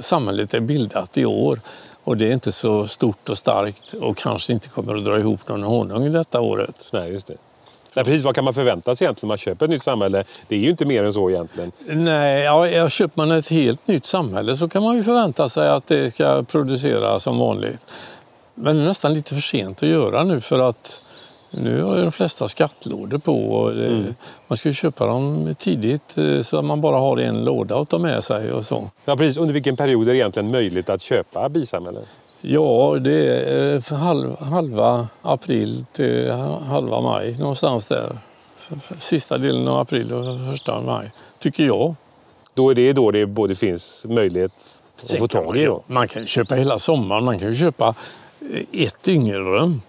samhället 0.00 0.54
är 0.54 0.60
bildat 0.60 1.18
i 1.18 1.24
år 1.24 1.60
och 2.04 2.16
det 2.16 2.28
är 2.28 2.32
inte 2.32 2.52
så 2.52 2.86
stort 2.86 3.28
och 3.28 3.38
starkt 3.38 3.94
och 3.94 4.16
kanske 4.16 4.52
inte 4.52 4.68
kommer 4.68 4.96
att 4.96 5.04
dra 5.04 5.18
ihop 5.18 5.48
någon 5.48 5.62
honung 5.62 6.12
detta 6.12 6.40
året. 6.40 6.88
Nej, 6.92 7.12
just 7.12 7.26
det. 7.26 7.36
Nej, 7.94 8.04
precis, 8.04 8.24
vad 8.24 8.34
kan 8.34 8.44
man 8.44 8.54
förvänta 8.54 8.96
sig 8.96 9.04
egentligen 9.04 9.28
när 9.28 9.32
man 9.32 9.38
köper 9.38 9.66
ett 9.66 9.70
nytt 9.70 9.82
samhälle? 9.82 10.24
Det 10.48 10.54
är 10.54 10.58
ju 10.58 10.70
inte 10.70 10.84
mer 10.84 11.04
än 11.04 11.12
så 11.12 11.30
egentligen. 11.30 11.72
Nej, 11.86 12.42
ja, 12.42 12.88
köper 12.88 13.26
man 13.26 13.30
ett 13.30 13.48
helt 13.48 13.88
nytt 13.88 14.06
samhälle 14.06 14.56
så 14.56 14.68
kan 14.68 14.82
man 14.82 14.96
ju 14.96 15.04
förvänta 15.04 15.48
sig 15.48 15.68
att 15.68 15.88
det 15.88 16.14
ska 16.14 16.42
producera 16.42 17.20
som 17.20 17.38
vanligt. 17.38 17.78
Men 18.54 18.76
det 18.76 18.82
är 18.82 18.86
nästan 18.86 19.14
lite 19.14 19.34
för 19.34 19.40
sent 19.40 19.82
att 19.82 19.88
göra 19.88 20.24
nu 20.24 20.40
för 20.40 20.58
att 20.58 21.02
nu 21.50 21.82
har 21.82 21.96
ju 21.96 22.02
de 22.02 22.12
flesta 22.12 22.48
skattlådor 22.48 23.18
på 23.18 23.52
och 23.52 23.74
det, 23.74 24.14
man 24.46 24.56
ska 24.56 24.68
ju 24.68 24.74
köpa 24.74 25.06
dem 25.06 25.54
tidigt 25.58 26.18
eh, 26.18 26.42
så 26.42 26.58
att 26.58 26.64
man 26.64 26.80
bara 26.80 26.96
har 26.96 27.16
en 27.16 27.44
låda 27.44 27.76
att 27.76 27.88
ta 27.88 27.98
med 27.98 28.24
sig 28.24 28.52
och 28.52 28.66
så. 28.66 28.90
Ja, 29.04 29.16
precis. 29.16 29.36
Under 29.36 29.54
vilken 29.54 29.76
period 29.76 30.08
är 30.08 30.12
det 30.12 30.18
egentligen 30.18 30.50
möjligt 30.50 30.90
att 30.90 31.02
köpa 31.02 31.48
bisamhällen? 31.48 32.02
Ja, 32.44 32.98
det 33.00 33.26
är 33.26 33.74
eh, 33.74 33.98
halv, 33.98 34.40
halva 34.40 35.08
april 35.22 35.84
till 35.92 36.30
halva 36.68 37.00
maj 37.00 37.36
någonstans 37.38 37.88
där. 37.88 38.18
Sista 38.98 39.38
delen 39.38 39.68
av 39.68 39.78
april 39.78 40.12
och 40.12 40.50
första 40.50 40.80
maj, 40.80 41.12
tycker 41.38 41.64
jag. 41.64 41.94
Då 42.54 42.70
är 42.70 42.74
det 42.74 42.92
då 42.92 43.10
det 43.10 43.26
både 43.26 43.54
finns 43.54 44.04
möjlighet 44.08 44.68
att 45.02 45.08
Sen 45.08 45.18
få 45.18 45.28
tag 45.28 45.56
i. 45.56 45.64
Då. 45.64 45.82
Man, 45.86 46.08
kan 46.08 46.26
köpa 46.26 46.54
hela 46.54 46.78
sommaren. 46.78 47.24
Man 47.24 47.38
kan 47.38 47.48
ju 47.48 47.56
köpa 47.56 47.94
eh, 48.52 48.84
ett 48.86 49.08
yngelrum. 49.08 49.82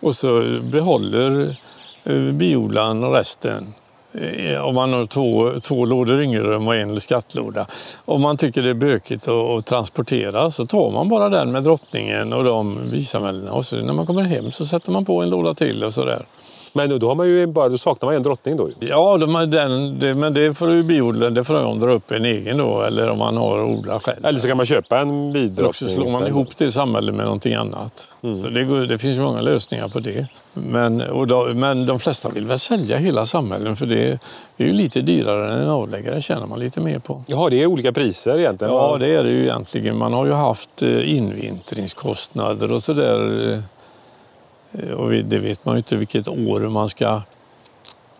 Och 0.00 0.16
så 0.16 0.60
behåller 0.62 1.56
eh, 2.04 2.32
biodlaren 2.32 3.10
resten. 3.10 3.74
Eh, 4.12 4.64
om 4.64 4.74
man 4.74 4.92
har 4.92 5.06
två, 5.06 5.60
två 5.60 5.84
lådor 5.84 6.22
yngelrum 6.22 6.68
och 6.68 6.76
en 6.76 7.00
skattlåda. 7.00 7.66
Om 8.04 8.22
man 8.22 8.36
tycker 8.36 8.62
det 8.62 8.70
är 8.70 8.74
bökigt 8.74 9.28
att, 9.28 9.34
att 9.34 9.66
transportera 9.66 10.50
så 10.50 10.66
tar 10.66 10.90
man 10.90 11.08
bara 11.08 11.28
den 11.28 11.52
med 11.52 11.62
drottningen 11.64 12.32
och 12.32 12.44
de 12.44 12.90
bisamhällena. 12.90 13.52
Och 13.52 13.66
så 13.66 13.76
när 13.76 13.92
man 13.92 14.06
kommer 14.06 14.22
hem 14.22 14.50
så 14.50 14.66
sätter 14.66 14.90
man 14.92 15.04
på 15.04 15.22
en 15.22 15.30
låda 15.30 15.54
till 15.54 15.84
och 15.84 15.94
sådär. 15.94 16.24
Men 16.72 16.98
då, 16.98 17.08
har 17.08 17.14
man 17.14 17.28
ju 17.28 17.46
bara, 17.46 17.68
då 17.68 17.78
saknar 17.78 18.06
man 18.06 18.16
en 18.16 18.22
drottning 18.22 18.56
då. 18.56 18.70
Ja, 18.80 19.16
de, 19.16 19.50
den, 19.50 19.98
det, 19.98 20.14
men 20.14 20.34
det 20.34 20.54
får 20.54 20.72
ju 20.72 20.82
biodlaren, 20.82 21.34
det 21.34 21.44
får 21.44 21.54
de 21.54 21.80
dra 21.80 21.92
upp 21.92 22.10
en 22.10 22.24
egen 22.24 22.58
då. 22.58 22.82
Eller 22.82 23.10
om 23.10 23.18
man 23.18 23.36
har 23.36 23.64
odlat 23.64 24.02
själv. 24.02 24.26
Eller 24.26 24.40
så 24.40 24.48
kan 24.48 24.56
man 24.56 24.66
köpa 24.66 24.98
en 24.98 25.32
bidrottning. 25.32 25.66
också 25.66 25.88
slår 25.88 26.10
man 26.10 26.26
ihop 26.26 26.56
det 26.56 26.70
samhället 26.70 27.14
med 27.14 27.24
någonting 27.24 27.54
annat. 27.54 28.08
Så 28.20 28.48
det, 28.50 28.86
det 28.86 28.98
finns 28.98 29.18
ju 29.18 29.22
många 29.22 29.40
lösningar 29.40 29.88
på 29.88 30.00
det. 30.00 30.26
Men, 30.52 31.00
och 31.00 31.26
då, 31.26 31.48
men 31.54 31.86
de 31.86 31.98
flesta 31.98 32.28
vill 32.28 32.46
väl 32.46 32.58
sälja 32.58 32.96
hela 32.96 33.26
samhällen 33.26 33.76
för 33.76 33.86
det 33.86 34.10
är 34.56 34.64
ju 34.64 34.72
lite 34.72 35.00
dyrare 35.00 35.52
än 35.52 35.62
en 35.62 35.70
avläggare 35.70 36.20
tjänar 36.20 36.46
man 36.46 36.60
lite 36.60 36.80
mer 36.80 36.98
på. 36.98 37.22
Jaha, 37.26 37.50
det 37.50 37.62
är 37.62 37.66
olika 37.66 37.92
priser 37.92 38.38
egentligen? 38.38 38.74
Ja, 38.74 38.96
det 39.00 39.14
är 39.14 39.24
det 39.24 39.30
ju 39.30 39.42
egentligen. 39.42 39.98
Man 39.98 40.12
har 40.12 40.26
ju 40.26 40.32
haft 40.32 40.82
eh, 40.82 41.16
invintringskostnader 41.16 42.72
och 42.72 42.82
sådär. 42.82 43.62
Eh, 44.72 44.90
Och 44.90 45.10
det 45.10 45.38
vet 45.38 45.64
man 45.64 45.74
ju 45.74 45.78
inte 45.78 45.96
vilket 45.96 46.28
år 46.28 46.60
man 46.60 46.88
ska 46.88 47.22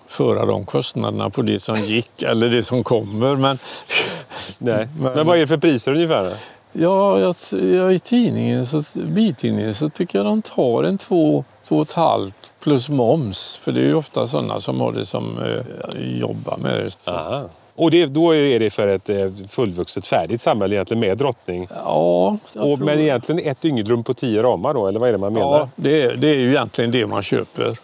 föra 0.06 0.46
de 0.46 0.64
kostnaderna 0.66 1.30
på 1.30 1.42
det 1.42 1.60
som 1.60 1.76
gick 1.80 2.22
eller 2.22 2.48
det 2.48 2.62
som 2.62 2.84
kommer. 2.84 3.36
Men 3.36 3.58
Nej. 4.58 4.88
Men- 5.00 5.12
Men 5.14 5.26
vad 5.26 5.36
är 5.36 5.40
det 5.40 5.46
för 5.46 5.56
priser 5.58 5.94
ungefär? 5.94 6.32
Ja, 6.72 7.18
jag, 7.20 7.34
jag, 7.62 7.94
i 7.94 7.98
tidningen, 7.98 8.66
så, 8.66 8.84
bitidningen 8.92 9.74
så 9.74 9.88
tycker 9.88 10.18
jag 10.18 10.26
de 10.26 10.42
tar 10.42 10.84
en 10.84 10.98
två, 10.98 11.44
två 11.68 11.76
och 11.76 11.82
ett 11.82 11.92
halvt 11.92 12.52
plus 12.60 12.88
moms. 12.88 13.56
För 13.56 13.72
det 13.72 13.80
är 13.80 13.84
ju 13.84 13.94
ofta 13.94 14.26
sådana 14.26 14.60
som 14.60 14.80
har 14.80 14.92
det 14.92 15.06
som 15.06 15.38
eh, 15.42 16.18
jobbar 16.18 16.56
med 16.56 16.92
det. 17.04 17.48
Och 17.78 17.90
det, 17.90 18.06
då 18.06 18.34
är 18.34 18.58
det 18.58 18.70
för 18.70 18.88
ett 18.88 19.08
eh, 19.08 19.16
fullvuxet 19.48 20.06
färdigt 20.06 20.40
samhälle 20.40 20.74
egentligen 20.74 21.00
med 21.00 21.18
drottning? 21.18 21.68
Ja, 21.84 22.36
jag 22.54 22.68
Och, 22.70 22.76
tror- 22.76 22.86
men 22.86 22.98
egentligen 23.00 23.50
ett 23.50 23.64
yngelrum 23.64 24.04
på 24.04 24.14
tio 24.14 24.42
ramar 24.42 24.74
då, 24.74 24.86
eller 24.86 25.00
vad 25.00 25.08
är 25.08 25.12
det 25.12 25.18
man 25.18 25.32
menar? 25.32 25.58
ja 25.58 25.68
det, 25.76 26.02
är, 26.02 26.16
det 26.16 26.28
är 26.28 26.34
ju 26.34 26.48
egentligen 26.48 26.90
det 26.90 27.06
man 27.06 27.22
köper. 27.22 27.78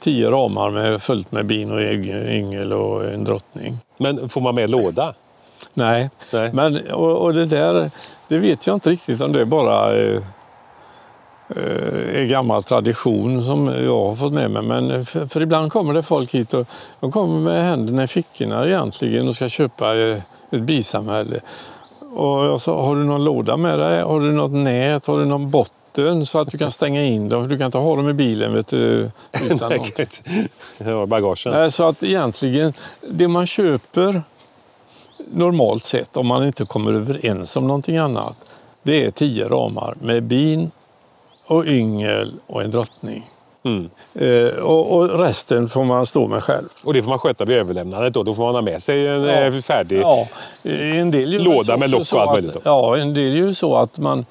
Tio 0.00 0.30
ramar 0.30 0.70
med, 0.70 1.02
fullt 1.02 1.32
med 1.32 1.46
bin 1.46 1.72
och 1.72 1.80
ägg, 1.82 2.08
yngel 2.28 2.72
och 2.72 3.04
en 3.04 3.24
drottning. 3.24 3.78
Men 3.96 4.28
får 4.28 4.40
man 4.40 4.54
med 4.54 4.70
låda? 4.70 5.14
Nej, 5.74 6.10
Nej. 6.32 6.50
Men, 6.52 6.90
och, 6.92 7.16
och 7.22 7.34
det 7.34 7.46
där, 7.46 7.90
det 8.28 8.38
vet 8.38 8.66
jag 8.66 8.76
inte 8.76 8.90
riktigt 8.90 9.20
om 9.20 9.32
det 9.32 9.40
är 9.40 9.44
bara 9.44 9.92
eh, 11.56 12.20
är 12.20 12.26
gammal 12.26 12.62
tradition 12.62 13.44
som 13.44 13.66
jag 13.66 14.04
har 14.04 14.14
fått 14.14 14.32
med 14.32 14.50
mig. 14.50 14.62
Men 14.62 15.06
för, 15.06 15.26
för 15.26 15.40
ibland 15.40 15.72
kommer 15.72 15.94
det 15.94 16.02
folk 16.02 16.34
hit 16.34 16.54
och 16.54 16.66
de 17.00 17.12
kommer 17.12 17.40
med 17.40 17.64
händerna 17.64 18.04
i 18.04 18.06
fickorna 18.06 18.66
egentligen 18.66 19.28
och 19.28 19.36
ska 19.36 19.48
köpa 19.48 19.96
eh, 19.96 20.18
ett 20.50 20.62
bisamhälle. 20.62 21.40
Och 22.14 22.44
jag 22.44 22.60
sa, 22.60 22.84
har 22.84 22.96
du 22.96 23.04
någon 23.04 23.24
låda 23.24 23.56
med 23.56 23.78
dig? 23.78 24.02
Har 24.02 24.20
du 24.20 24.32
något 24.32 24.52
nät? 24.52 25.06
Har 25.06 25.18
du 25.18 25.24
någon 25.24 25.50
botten 25.50 26.26
så 26.26 26.38
att 26.38 26.50
du 26.50 26.58
kan 26.58 26.70
stänga 26.70 27.04
in 27.04 27.28
dem? 27.28 27.48
Du 27.48 27.58
kan 27.58 27.66
inte 27.66 27.78
ha 27.78 27.96
dem 27.96 28.08
i 28.08 28.12
bilen 28.12 28.54
vet 28.54 28.68
du, 28.68 29.10
utan 29.50 29.72
något. 29.72 30.22
ja, 30.78 31.06
bagagen. 31.06 31.70
Så 31.70 31.84
att 31.84 32.02
egentligen, 32.02 32.72
det 33.10 33.28
man 33.28 33.46
köper 33.46 34.22
normalt 35.32 35.84
sett, 35.84 36.16
om 36.16 36.26
man 36.26 36.46
inte 36.46 36.64
kommer 36.64 36.92
överens 36.94 37.56
om 37.56 37.66
någonting 37.66 37.96
annat, 37.96 38.36
det 38.82 39.04
är 39.04 39.10
tio 39.10 39.48
ramar 39.48 39.94
med 40.00 40.22
bin 40.22 40.70
och 41.46 41.66
yngel 41.66 42.32
och 42.46 42.62
en 42.62 42.70
drottning. 42.70 43.30
Mm. 43.64 43.90
Eh, 44.14 44.54
och, 44.54 44.92
och 44.92 45.18
resten 45.18 45.68
får 45.68 45.84
man 45.84 46.06
stå 46.06 46.26
med 46.26 46.42
själv. 46.42 46.68
Och 46.84 46.94
det 46.94 47.02
får 47.02 47.10
man 47.10 47.18
sköta 47.18 47.44
vid 47.44 47.56
överlämnandet 47.56 48.14
då? 48.14 48.22
Då 48.22 48.34
får 48.34 48.44
man 48.44 48.54
ha 48.54 48.62
med 48.62 48.82
sig 48.82 49.06
en 49.06 49.28
eh, 49.28 49.60
färdig... 49.60 50.00
Ja, 50.00 50.28
en 50.62 51.10
del 51.10 51.42
Låda 51.42 51.76
med 51.76 51.90
lock 51.90 52.12
och 52.12 52.20
allt 52.20 52.32
möjligt 52.32 52.54
då. 52.54 52.60
Ja, 52.64 52.96
en 52.96 53.14
del 53.14 53.36
gör 53.36 53.46
ju 53.46 53.54
så 53.54 53.76
att 53.76 53.98
man 53.98 54.26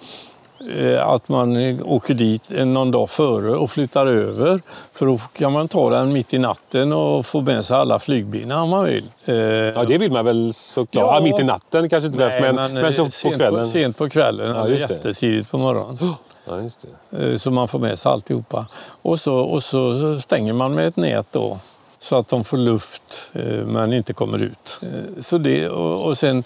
eh, 0.79 1.07
att 1.07 1.29
man 1.29 1.81
åker 1.83 2.13
dit 2.13 2.49
någon 2.49 2.91
dag 2.91 3.09
före 3.09 3.55
och 3.55 3.71
flyttar 3.71 4.07
över. 4.07 4.61
För 4.93 5.05
då 5.05 5.17
kan 5.17 5.51
man 5.51 5.67
ta 5.67 5.89
den 5.89 6.13
mitt 6.13 6.33
i 6.33 6.37
natten 6.37 6.93
och 6.93 7.25
få 7.25 7.41
med 7.41 7.65
sig 7.65 7.77
alla 7.77 7.99
flygbilar 7.99 8.61
om 8.61 8.69
man 8.69 8.85
vill. 8.85 9.05
Eh, 9.25 9.35
Ja, 9.35 9.83
det 9.83 9.97
vill 9.97 10.11
man 10.11 10.25
väl 10.25 10.53
såklart. 10.53 11.05
Ja. 11.05 11.15
Ja. 11.15 11.23
mitt 11.23 11.39
i 11.39 11.43
natten 11.43 11.89
kanske 11.89 12.05
inte 12.05 12.17
behövs, 12.17 12.55
men, 12.55 12.73
men, 12.73 12.93
så 12.93 13.05
på 13.05 13.11
sent 13.11 13.35
kvällen. 13.35 13.59
På, 13.65 13.69
sent 13.69 13.97
på 13.97 14.09
kvällen, 14.09 14.55
Ja, 14.55 14.65
eller 14.65 14.75
jättetidigt 14.75 15.51
på 15.51 15.57
morgonen. 15.57 15.97
Ja, 16.45 16.61
just 16.61 16.85
det. 17.09 17.31
Eh, 17.31 17.37
så 17.37 17.51
man 17.51 17.67
får 17.67 17.79
med 17.79 17.99
sig 17.99 18.11
alltihopa. 18.11 18.67
Och 19.01 19.19
så, 19.19 19.35
och 19.35 19.63
så 19.63 20.19
stänger 20.19 20.53
man 20.53 20.75
med 20.75 20.87
ett 20.87 20.97
nät 20.97 21.27
då. 21.31 21.59
så 21.99 22.15
att 22.15 22.27
de 22.27 22.43
får 22.43 22.57
luft 22.57 23.29
eh, 23.33 23.65
men 23.65 23.93
inte 23.93 24.13
kommer 24.13 24.41
ut. 24.41 24.79
Eh, 24.81 25.21
så 25.21 25.37
det, 25.37 25.69
och 25.69 26.17
sen 26.17 26.43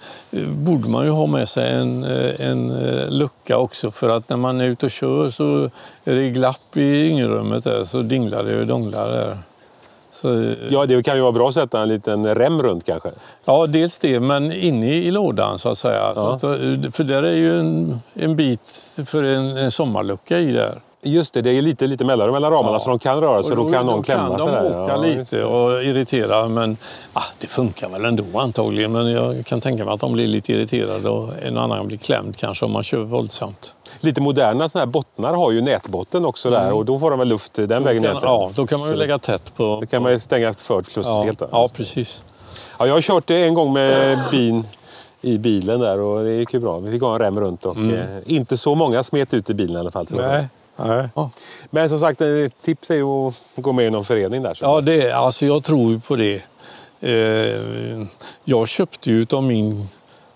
borde 0.47 0.89
man 0.89 1.05
ju 1.05 1.11
ha 1.11 1.27
med 1.27 1.49
sig 1.49 1.73
en, 1.73 2.03
en 2.39 2.67
lucka 3.09 3.57
också 3.57 3.91
för 3.91 4.09
att 4.09 4.29
när 4.29 4.37
man 4.37 4.61
är 4.61 4.65
ute 4.65 4.85
och 4.85 4.91
kör 4.91 5.29
så 5.29 5.69
är 6.03 6.15
det 6.15 6.29
glapp 6.29 6.77
i 6.77 7.07
yngelrummet 7.07 7.63
där 7.63 7.85
så 7.85 8.01
dinglar 8.01 8.43
det 8.43 8.59
och 8.59 8.67
donglar 8.67 9.11
där. 9.11 9.37
Så, 10.21 10.33
eh, 10.43 10.53
Ja, 10.69 10.85
det 10.85 11.03
kan 11.03 11.15
ju 11.15 11.21
vara 11.21 11.31
bra 11.31 11.47
att 11.47 11.53
sätta 11.53 11.81
en 11.81 11.87
liten 11.87 12.35
rem 12.35 12.61
runt 12.63 12.85
kanske. 12.85 13.09
Ja, 13.45 13.67
dels 13.67 13.97
det, 13.97 14.19
men 14.19 14.51
inne 14.51 14.93
i 14.93 15.11
lådan 15.11 15.59
så 15.59 15.69
att 15.69 15.77
säga. 15.77 16.13
Så 16.15 16.19
Ja. 16.21 16.33
att, 16.35 16.43
eh, 16.43 16.91
för 16.91 17.03
där 17.03 17.23
är 17.23 17.33
ju 17.33 17.59
en, 17.59 17.99
en 18.13 18.35
bit 18.35 18.61
för 19.05 19.23
en, 19.23 19.57
en 19.57 19.71
sommarlucka 19.71 20.39
i 20.39 20.51
där. 20.51 20.79
Just 21.01 21.33
det, 21.33 21.41
det 21.41 21.51
är 21.51 21.61
lite, 21.61 21.87
lite 21.87 22.05
mellanrum 22.05 22.33
mellan 22.33 22.51
ramarna 22.51 22.75
Ja. 22.75 22.79
så 22.79 22.89
de 22.89 22.99
kan 22.99 23.21
röra 23.21 23.43
sig 23.43 23.51
och 23.57 23.65
då, 23.65 23.71
kan 23.73 23.85
någon 23.85 24.03
klämma 24.03 24.29
kan 24.29 24.39
sig 24.39 24.47
de 24.47 24.69
där. 24.69 24.81
åka 24.81 24.91
Ja, 24.91 25.01
lite 25.01 25.43
och 25.43 25.83
irritera, 25.83 26.47
men 26.47 26.77
ah, 27.13 27.23
det 27.39 27.47
funkar 27.47 27.89
väl 27.89 28.05
ändå 28.05 28.23
antagligen. 28.39 28.91
Men 28.91 29.11
jag 29.11 29.45
kan 29.45 29.61
tänka 29.61 29.85
mig 29.85 29.93
att 29.93 29.99
de 29.99 30.13
blir 30.13 30.27
lite 30.27 30.53
irriterade 30.53 31.09
och 31.09 31.29
en 31.47 31.57
annan 31.57 31.87
blir 31.87 31.97
klämd 31.97 32.37
kanske 32.37 32.65
om 32.65 32.71
man 32.71 32.83
kör 32.83 32.97
våldsamt. 33.03 33.73
Lite 34.07 34.21
moderna 34.21 34.69
såna 34.69 34.81
här 34.81 34.91
bottnar 34.91 35.33
har 35.33 35.51
ju 35.51 35.61
nätbotten 35.61 36.25
också 36.25 36.49
där 36.49 36.73
och 36.73 36.85
då 36.85 36.99
får 36.99 37.09
de 37.09 37.19
väl 37.19 37.27
luft 37.27 37.53
den 37.53 37.83
vägen 37.83 38.05
Mm. 38.05 38.19
Kan, 38.19 38.29
ja, 38.29 38.51
då 38.55 38.67
kan 38.67 38.79
man 38.79 38.89
ju 38.89 38.95
lägga 38.95 39.19
tätt 39.19 39.53
på... 39.55 39.77
Det 39.79 39.87
kan 39.87 40.03
man 40.03 40.11
ju 40.11 40.19
stänga 40.19 40.53
för 40.53 40.81
kluster 40.81 41.13
ja, 41.13 41.23
helt. 41.23 41.39
då. 41.39 41.47
ja, 41.51 41.67
precis. 41.75 42.23
Ja, 42.79 42.87
jag 42.87 42.93
har 42.93 43.01
kört 43.01 43.27
det 43.27 43.43
en 43.43 43.53
gång 43.53 43.73
med 43.73 44.19
bin 44.31 44.67
i 45.21 45.37
bilen 45.37 45.79
där 45.79 45.99
och 45.99 46.23
det 46.23 46.31
gick 46.33 46.53
ju 46.53 46.59
bra. 46.59 46.79
Vi 46.79 46.91
fick 46.91 47.01
ha 47.01 47.13
en 47.13 47.19
rem 47.19 47.39
runt 47.39 47.65
och 47.65 47.77
eh, 47.77 48.05
inte 48.25 48.57
så 48.57 48.75
många 48.75 49.03
smet 49.03 49.33
ut 49.33 49.49
i 49.49 49.53
bilen 49.53 49.75
i 49.75 49.79
alla 49.79 49.91
fall. 49.91 50.07
Mm. 50.11 50.25
Nej. 50.25 50.47
Nej. 50.75 51.09
Ja. 51.15 51.29
Men 51.69 51.89
som 51.89 51.99
sagt, 51.99 52.21
ett 52.21 52.61
tips 52.61 52.91
är 52.91 52.95
ju 52.95 53.27
att 53.27 53.33
gå 53.55 53.71
med 53.71 53.87
i 53.87 53.89
någon 53.89 54.05
förening 54.05 54.41
där. 54.41 54.57
Ja, 54.61 54.81
det, 54.81 55.11
alltså 55.11 55.45
jag 55.45 55.63
tror 55.63 55.91
ju 55.91 55.99
på 55.99 56.15
det. 56.15 56.41
Eh, 56.99 58.07
jag 58.43 58.67
köpte 58.67 59.09
ju 59.09 59.21
utav 59.21 59.43
min, 59.43 59.89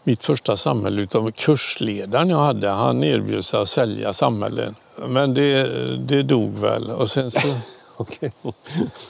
mitt 0.03 0.25
första 0.25 0.57
samhälle 0.57 1.01
utav 1.01 1.31
kursledaren 1.31 2.29
jag 2.29 2.37
hade. 2.37 2.69
Han 2.69 3.03
erbjöd 3.03 3.45
sig 3.45 3.61
att 3.61 3.69
sälja 3.69 4.13
samhällen. 4.13 4.75
Men 5.07 5.33
det, 5.33 5.63
det 5.97 6.23
dog 6.23 6.57
väl. 6.57 6.91
Och 6.91 7.09
sen, 7.09 7.31
så, 7.31 7.39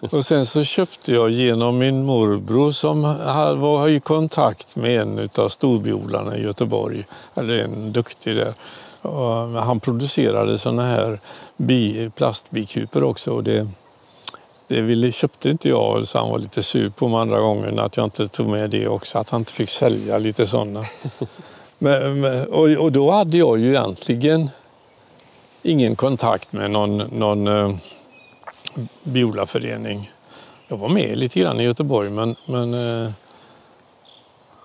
och 0.12 0.26
sen 0.26 0.46
så 0.46 0.64
köpte 0.64 1.12
jag 1.12 1.30
genom 1.30 1.78
min 1.78 2.04
morbror 2.04 2.72
som 2.72 3.02
var 3.62 3.88
i 3.88 4.00
kontakt 4.00 4.76
med 4.76 5.02
en 5.02 5.20
utav 5.20 5.50
storbiodlarna 5.50 6.38
i 6.38 6.44
Göteborg. 6.44 7.06
Eller 7.36 7.54
en 7.54 7.92
duktig 7.92 8.36
där. 8.36 8.54
Och 9.02 9.64
han 9.64 9.80
producerade 9.80 10.58
såna 10.58 10.84
här 10.84 11.20
bi, 11.58 12.12
plastbikuper 12.16 13.04
också. 13.04 13.32
Och 13.32 13.44
det, 13.44 13.68
det 14.72 14.82
ville, 14.82 15.12
köpte 15.12 15.50
inte 15.50 15.70
jag 15.70 16.08
så 16.08 16.20
han 16.20 16.30
var 16.30 16.40
lite 16.40 16.64
sur 16.64 16.90
på 16.90 17.08
mig 17.08 17.20
andra 17.20 17.40
gången 17.40 17.80
att 17.80 17.98
jag 17.98 18.04
inte 18.04 18.28
tog 18.28 18.48
med 18.48 18.70
det 18.70 18.88
också. 18.88 19.18
Att 19.18 19.30
han 19.30 19.42
inte 19.42 19.54
fick 19.54 19.70
sälja 19.70 20.18
lite 20.18 20.46
sådana. 20.48 20.86
men, 21.78 22.22
men, 22.22 22.48
och, 22.48 22.70
och 22.70 22.92
då 22.92 23.12
hade 23.12 23.38
jag 23.38 23.60
ju 23.60 23.70
egentligen 23.70 24.50
ingen 25.64 25.96
kontakt 25.96 26.54
med 26.54 26.72
någon, 26.72 26.98
någon 26.98 27.48
eh, 27.48 27.76
biolaförening. 29.04 30.12
Jag 30.68 30.78
var 30.78 30.90
med 30.90 31.18
lite 31.18 31.40
grann 31.40 31.60
i 31.60 31.64
Göteborg 31.64 32.10
men, 32.10 32.36
men 32.46 32.74
eh, 32.74 33.12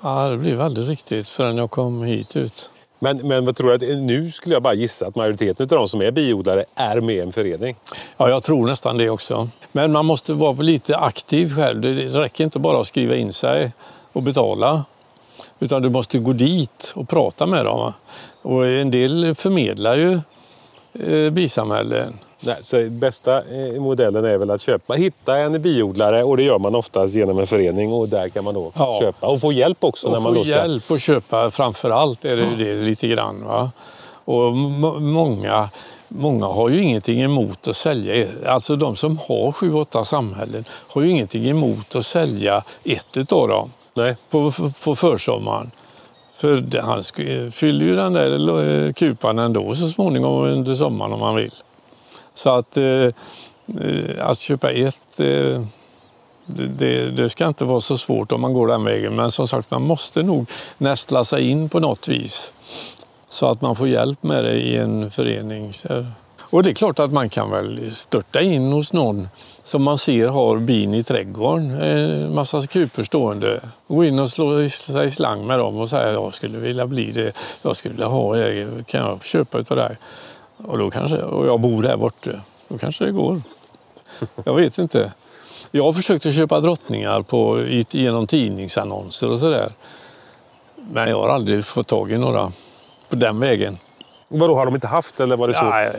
ja, 0.03 0.29
det 0.29 0.37
blev 0.37 0.61
aldrig 0.61 0.89
riktigt 0.89 1.29
förrän 1.29 1.57
jag 1.57 1.71
kom 1.71 2.03
hit 2.03 2.37
ut. 2.37 2.71
Men, 2.99 3.29
men 3.29 3.45
vad 3.45 3.57
tror 3.57 3.79
du? 3.79 3.97
Nu 3.97 4.31
skulle 4.31 4.55
jag 4.55 4.63
bara 4.63 4.75
gissa 4.75 5.07
att 5.07 5.15
majoriteten 5.15 5.65
av 5.65 5.69
de 5.69 5.89
som 5.89 6.03
är 6.03 6.11
biodlare 6.11 6.65
är 6.75 7.01
med 7.01 7.17
i 7.17 7.21
en 7.21 7.33
förening. 7.33 7.77
Ja, 8.17 8.29
jag 8.29 8.43
tror 8.43 8.67
nästan 8.67 8.97
det 8.97 9.11
också. 9.11 9.49
Men 9.73 9.93
man 9.93 10.07
måste 10.07 10.33
vara 10.33 10.63
lite 10.63 10.97
aktiv 10.97 11.55
själv. 11.55 11.81
Det 11.81 11.95
det 11.95 12.21
räcker 12.21 12.45
inte 12.45 12.59
bara 12.59 12.81
att 12.81 12.87
skriva 12.87 13.17
in 13.17 13.33
sig 13.33 13.73
och 14.13 14.23
betala. 14.23 14.85
Utan 15.59 15.83
du 15.83 15.89
måste 15.89 16.19
gå 16.19 16.33
dit 16.33 16.93
och 16.95 17.09
prata 17.09 17.47
med 17.47 17.65
dem. 17.65 17.93
Och 18.43 18.67
en 18.67 18.91
del 18.91 19.35
förmedlar 19.35 19.97
ju 19.97 20.21
eh, 21.07 21.31
bisamhällen. 21.31 22.19
Nej, 22.47 22.57
så 22.63 22.91
bästa 22.91 23.37
eh, 23.39 23.81
modellen 23.81 24.25
är 24.25 24.39
väl 24.39 24.51
att 24.51 24.61
köpa, 24.61 24.95
hitta 24.95 25.37
en 25.37 25.63
biodlare 25.63 26.23
och 26.25 26.37
det 26.37 26.43
gör 26.43 26.59
man 26.59 26.75
oftast 26.75 27.15
genom 27.15 27.39
en 27.39 27.47
förening 27.47 27.93
och 27.93 28.09
där 28.09 28.29
kan 28.29 28.45
man 28.45 28.55
då 28.55 28.73
Ja. 28.75 28.99
köpa 29.01 29.27
och 29.27 29.41
få 29.41 29.53
hjälp 29.53 29.79
också. 29.85 30.09
när 30.09 30.17
Och 30.17 30.23
man 30.23 30.33
få 30.35 30.39
då 30.39 30.45
ska... 30.45 30.53
hjälp 30.53 30.91
att 30.91 31.01
köpa, 31.03 31.51
framför 31.51 31.91
allt 31.91 32.25
är 32.25 32.37
det 32.37 32.43
ju 32.43 32.57
det 32.65 32.83
lite 32.83 33.09
grann. 33.09 33.45
Va? 33.45 33.71
Och 34.25 34.53
må- 34.57 34.99
många, 35.01 35.69
många 36.09 36.47
har 36.47 36.69
ju 36.69 36.83
ingenting 36.83 37.21
emot 37.23 37.69
att 37.69 37.77
sälja, 37.77 38.27
alltså 38.47 38.77
de 38.77 38.97
som 38.97 39.19
har 39.19 39.53
sju, 39.53 39.75
åtta 39.75 40.05
samhällen 40.05 40.65
har 40.95 41.03
ju 41.03 41.11
ingenting 41.11 41.49
emot 41.49 41.97
att 41.97 42.07
sälja 42.07 42.63
ett 42.85 43.17
utav 43.17 43.49
dem 43.49 43.71
Nej. 43.95 44.17
på, 44.31 44.53
på 44.85 44.97
försommaren. 44.97 45.71
För 46.37 46.81
han 46.81 47.03
fyller 47.53 47.85
ju 47.87 47.97
den 47.97 48.13
där 48.13 48.87
eh, 48.87 48.93
kupan 48.93 49.39
ändå 49.39 49.75
så 49.75 49.89
småningom 49.89 50.45
under 50.45 50.75
sommaren 50.75 51.13
om 51.13 51.21
man 51.21 51.35
vill. 51.35 51.53
Så 52.37 52.51
att, 52.51 52.77
eh, 52.77 52.85
eh, 52.85 54.29
att 54.29 54.39
köpa 54.39 54.71
ett, 54.71 55.21
eh, 55.21 55.61
det, 56.47 57.11
det, 57.11 57.31
ska 57.31 57.47
inte 57.47 57.65
vara 57.65 57.81
så 57.81 57.99
svårt 57.99 58.33
om 58.33 58.41
man 58.41 58.53
går 58.53 58.67
den 58.67 58.85
vägen. 58.85 59.17
Men 59.17 59.31
som 59.31 59.49
sagt, 59.49 59.71
man 59.71 59.83
måste 59.83 60.23
nog 60.23 60.51
nästla 60.79 61.25
sig 61.25 61.51
in 61.51 61.69
på 61.69 61.81
något 61.81 62.09
vis. 62.09 62.53
Så 63.29 63.47
att 63.47 63.61
man 63.61 63.77
får 63.77 63.89
hjälp 63.89 64.23
med 64.23 64.45
det 64.45 64.55
i 64.55 64.77
en 64.77 65.11
förening. 65.11 65.73
Och 66.41 66.63
det 66.63 66.71
är 66.71 66.75
klart 66.75 66.99
att 66.99 67.13
man 67.13 67.29
kan 67.29 67.51
väl 67.51 67.95
störta 67.95 68.41
in 68.41 68.73
hos 68.73 68.93
någon 68.93 69.29
som 69.63 69.83
man 69.83 69.99
ser 69.99 70.29
har 70.29 70.59
bin 70.59 70.95
i 70.95 71.03
trädgården, 71.03 71.71
en 71.71 72.35
massa 72.35 72.67
kupor 72.67 73.03
stående. 73.03 73.61
Gå 73.89 74.05
in 74.05 74.19
och 74.19 74.31
slå 74.31 74.69
sig 74.69 75.07
i 75.07 75.11
slang 75.11 75.47
med 75.47 75.59
dem 75.59 75.77
och 75.77 75.91
säga 75.91 76.13
jag 76.13 76.35
skulle 76.35 76.59
vilja 76.59 76.87
bli 76.87 77.13
det, 77.13 77.33
jag 77.63 77.77
skulle 77.77 77.95
vilja 77.95 78.09
ha 78.09 78.37
det, 78.37 78.87
kan 78.87 79.01
jag 79.01 79.25
köpa 79.25 79.59
utav 79.59 79.77
dig? 79.77 79.97
Och, 80.57 80.79
då 80.79 80.91
kanske, 80.91 81.17
och 81.17 81.47
jag 81.47 81.61
bor 81.61 81.83
där 81.83 81.97
borta, 81.97 82.31
då 82.69 82.79
kanske 82.79 83.05
det 83.05 83.13
går. 83.13 83.43
Jag 84.45 84.55
vet 84.55 84.79
inte. 84.79 85.13
Jag 85.71 85.85
har 85.85 85.93
försökt 85.93 86.27
att 86.27 86.35
köpa 86.35 86.61
drottningar 86.61 87.23
på, 87.23 87.63
genom 87.91 88.27
tidningsannonser 88.27 89.31
och 89.31 89.39
sådär. 89.39 89.73
Men 90.91 91.09
jag 91.09 91.21
har 91.21 91.29
aldrig 91.29 91.65
fått 91.65 91.87
tag 91.87 92.13
i 92.13 92.19
några 92.19 92.53
på 93.09 93.17
den 93.17 93.41
vägen. 93.41 93.79
Vadå, 94.29 94.55
har 94.55 94.67
de 94.67 94.75
inte 94.75 94.87
haft 94.87 95.21
eller 95.21 95.37
var 95.37 95.49
det 95.49 95.55
så? 95.55 95.65
Nej, 95.65 95.93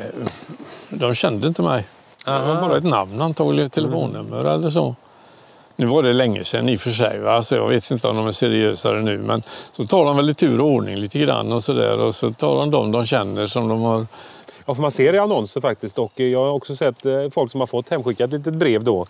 de 0.89 1.15
kände 1.15 1.47
inte 1.47 1.61
mig. 1.61 1.85
Det 2.25 2.31
var 2.31 2.39
Aha. 2.39 2.67
bara 2.67 2.77
ett 2.77 2.83
namn 2.83 3.21
antagligen, 3.21 3.69
telefonnummer 3.69 4.45
eller 4.45 4.69
så. 4.69 4.95
Nu 5.75 5.85
var 5.85 6.03
det 6.03 6.13
länge 6.13 6.43
sedan 6.43 6.69
i 6.69 6.75
och 6.75 6.79
för 6.79 6.89
sig, 6.89 7.19
va? 7.19 7.43
så 7.43 7.55
jag 7.55 7.67
vet 7.67 7.91
inte 7.91 8.07
om 8.07 8.15
de 8.15 8.27
är 8.27 8.31
seriösare 8.31 9.01
nu. 9.01 9.17
Men 9.17 9.43
så 9.71 9.87
tar 9.87 10.05
de 10.05 10.17
väl 10.17 10.29
i 10.29 10.33
tur 10.33 10.61
och 10.61 10.67
ordning 10.67 10.95
lite 10.95 11.19
grann 11.19 11.51
och 11.51 11.63
sådär. 11.63 11.99
Och 11.99 12.15
så 12.15 12.33
tar 12.33 12.55
de 12.55 12.71
dem 12.71 12.91
de 12.91 13.05
känner 13.05 13.47
som 13.47 13.67
de 13.67 13.81
har... 13.81 14.07
Ja, 14.67 14.75
för 14.75 14.82
man 14.82 14.91
ser 14.91 15.13
i 15.13 15.17
annonser 15.17 15.62
faktiskt. 15.62 15.99
Och 15.99 16.19
jag 16.19 16.39
har 16.45 16.51
också 16.51 16.75
sett 16.75 17.06
eh, 17.06 17.30
folk 17.32 17.51
som 17.51 17.60
har 17.60 17.67
fått 17.67 17.89
hemskickat 17.89 18.27
ett 18.27 18.34
litet 18.34 18.53
brev 18.53 18.84
då. 18.84 19.06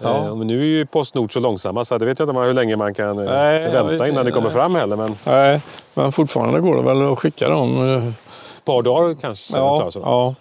Ja. 0.00 0.24
Eh, 0.24 0.36
men 0.36 0.46
nu 0.46 0.60
är 0.60 0.64
ju 0.64 0.86
Postnord 0.86 1.32
så 1.32 1.40
långsamma 1.40 1.84
så 1.84 1.98
det 1.98 2.06
vet 2.06 2.18
jag 2.18 2.28
inte 2.30 2.40
hur 2.40 2.54
länge 2.54 2.76
man 2.76 2.94
kan 2.94 3.18
eh, 3.18 3.24
Nej, 3.24 3.70
vänta 3.70 4.08
innan 4.08 4.24
det 4.24 4.32
kommer 4.32 4.50
fram 4.50 4.74
heller. 4.74 4.96
Men 4.96 5.12
ett 5.12 5.18
Nej, 5.24 5.60
men 5.94 6.12
fortfarande 6.12 6.60
går 6.60 6.76
det 6.76 6.82
väl 6.82 7.12
att 7.12 7.18
skicka 7.18 7.48
dem. 7.48 7.94
eh, 7.94 8.12
par 8.64 8.82
dagar 8.82 9.16
kanske. 9.20 9.56
Ja, 9.56 9.90
ja. 9.94 10.34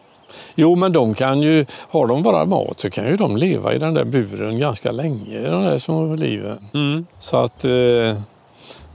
Jo, 0.55 0.75
men 0.75 0.93
de 0.93 1.13
kan 1.13 1.41
ju, 1.41 1.65
har 1.89 2.07
de 2.07 2.23
bara 2.23 2.45
mat 2.45 2.79
så 2.79 2.89
kan 2.89 3.05
ju 3.05 3.17
de 3.17 3.37
leva 3.37 3.73
i 3.73 3.77
den 3.77 3.93
där 3.93 4.05
buren 4.05 4.59
ganska 4.59 4.91
länge, 4.91 5.41
de 5.41 5.63
där 5.63 5.79
små 5.79 6.15
liven. 6.15 6.69
Mm. 6.73 7.05
Så 7.19 7.37
att 7.37 7.65
eh, 7.65 7.69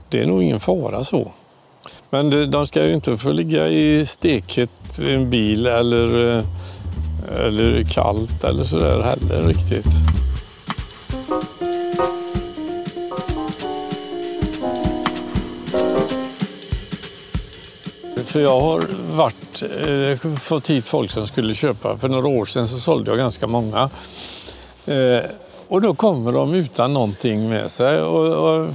det 0.09 0.21
är 0.21 0.25
nog 0.25 0.43
ingen 0.43 0.59
fara 0.59 1.03
så. 1.03 1.31
Men 2.09 2.51
de 2.51 2.67
ska 2.67 2.85
ju 2.85 2.93
inte 2.93 3.17
få 3.17 3.31
ligga 3.31 3.67
i 3.67 4.05
steket 4.05 4.69
i 4.99 5.13
en 5.13 5.29
bil 5.29 5.67
eller, 5.67 6.37
eh, 6.37 6.43
eller 7.45 7.83
kallt 7.83 8.43
eller 8.43 8.63
sådär 8.63 9.01
heller 9.01 9.47
riktigt. 9.47 9.85
För 18.25 18.39
jag 18.39 18.61
har 18.61 18.87
varit, 19.11 19.63
eh, 19.63 20.37
fått 20.37 20.69
hit 20.69 20.85
folk 20.85 21.11
som 21.11 21.27
skulle 21.27 21.53
köpa. 21.53 21.97
För 21.97 22.09
några 22.09 22.27
år 22.27 22.45
sedan 22.45 22.67
så 22.67 22.79
sålde 22.79 23.11
jag 23.11 23.17
ganska 23.17 23.47
många. 23.47 23.89
Eh, 24.85 25.23
och 25.67 25.81
då 25.81 25.93
kommer 25.93 26.31
de 26.31 26.53
utan 26.53 26.93
någonting 26.93 27.49
med 27.49 27.71
sig. 27.71 28.01
Och, 28.01 28.25
och, 28.25 28.67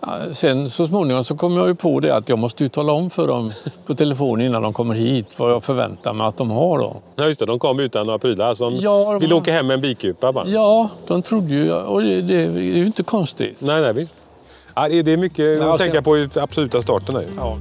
ja, 0.00 0.18
sen 0.34 0.70
så 0.70 0.86
småningom 0.86 1.24
så 1.24 1.36
kom 1.36 1.56
jag 1.56 1.68
ju 1.68 1.74
på 1.74 2.00
det 2.00 2.16
att 2.16 2.28
jag 2.28 2.38
måste 2.38 2.62
ju 2.62 2.68
tala 2.68 2.92
om 2.92 3.10
för 3.10 3.26
dem 3.26 3.52
på 3.86 3.94
telefon 3.94 4.40
innan 4.40 4.62
de 4.62 4.72
kommer 4.72 4.94
hit 4.94 5.26
vad 5.38 5.50
jag 5.52 5.64
förväntar 5.64 6.12
mig 6.12 6.26
att 6.26 6.36
de 6.36 6.50
har. 6.50 6.78
Då. 6.78 6.96
Ja, 7.16 7.24
just 7.26 7.40
det. 7.40 7.46
De 7.46 7.58
kom 7.58 7.80
utan 7.80 8.06
några 8.06 8.18
prylar. 8.18 8.54
Så 8.54 8.64
de 8.70 8.76
Ja, 8.76 9.12
de- 9.12 9.18
vill 9.18 9.32
åka 9.32 9.52
hem 9.52 9.66
med 9.66 9.74
en 9.74 9.80
bikupa 9.80 10.32
bara. 10.32 10.46
Ja, 10.46 10.88
de 11.06 11.22
trodde 11.22 11.54
ju, 11.54 11.72
och 11.72 12.02
det, 12.02 12.20
det 12.20 12.34
är 12.44 12.50
ju 12.60 12.86
inte 12.86 13.02
konstigt. 13.02 13.56
Nej, 13.60 13.80
nej, 13.80 13.92
visst. 13.92 14.14
Ja, 14.74 14.88
det 14.88 15.12
är- 15.12 15.16
mycket 15.16 15.62
att 15.62 15.78
tänka 15.78 16.02
på 16.02 16.18
i 16.18 16.28
absoluta 16.34 16.82
starten. 16.82 17.14
Här. 17.16 17.24
Ja. 17.36 17.56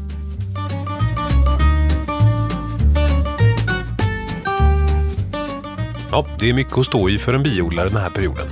Ja, 6.12 6.26
det 6.40 6.50
är 6.50 6.54
mycket 6.54 6.78
att 6.78 6.86
stå 6.86 7.10
i 7.10 7.18
för 7.18 7.34
en 7.34 7.44
biodlare 7.44 7.88
den 7.90 7.98
här 7.98 8.10
perioden. 8.10 8.48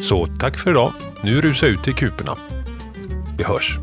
Så 0.00 0.26
tack 0.38 0.58
för 0.58 0.70
idag. 0.70 0.92
Nu 1.22 1.40
rusar 1.40 1.66
jag 1.66 1.74
ut 1.74 1.82
till 1.82 1.94
kuporna. 1.94 2.36
Vi 3.40 3.44
hörs. 3.44 3.78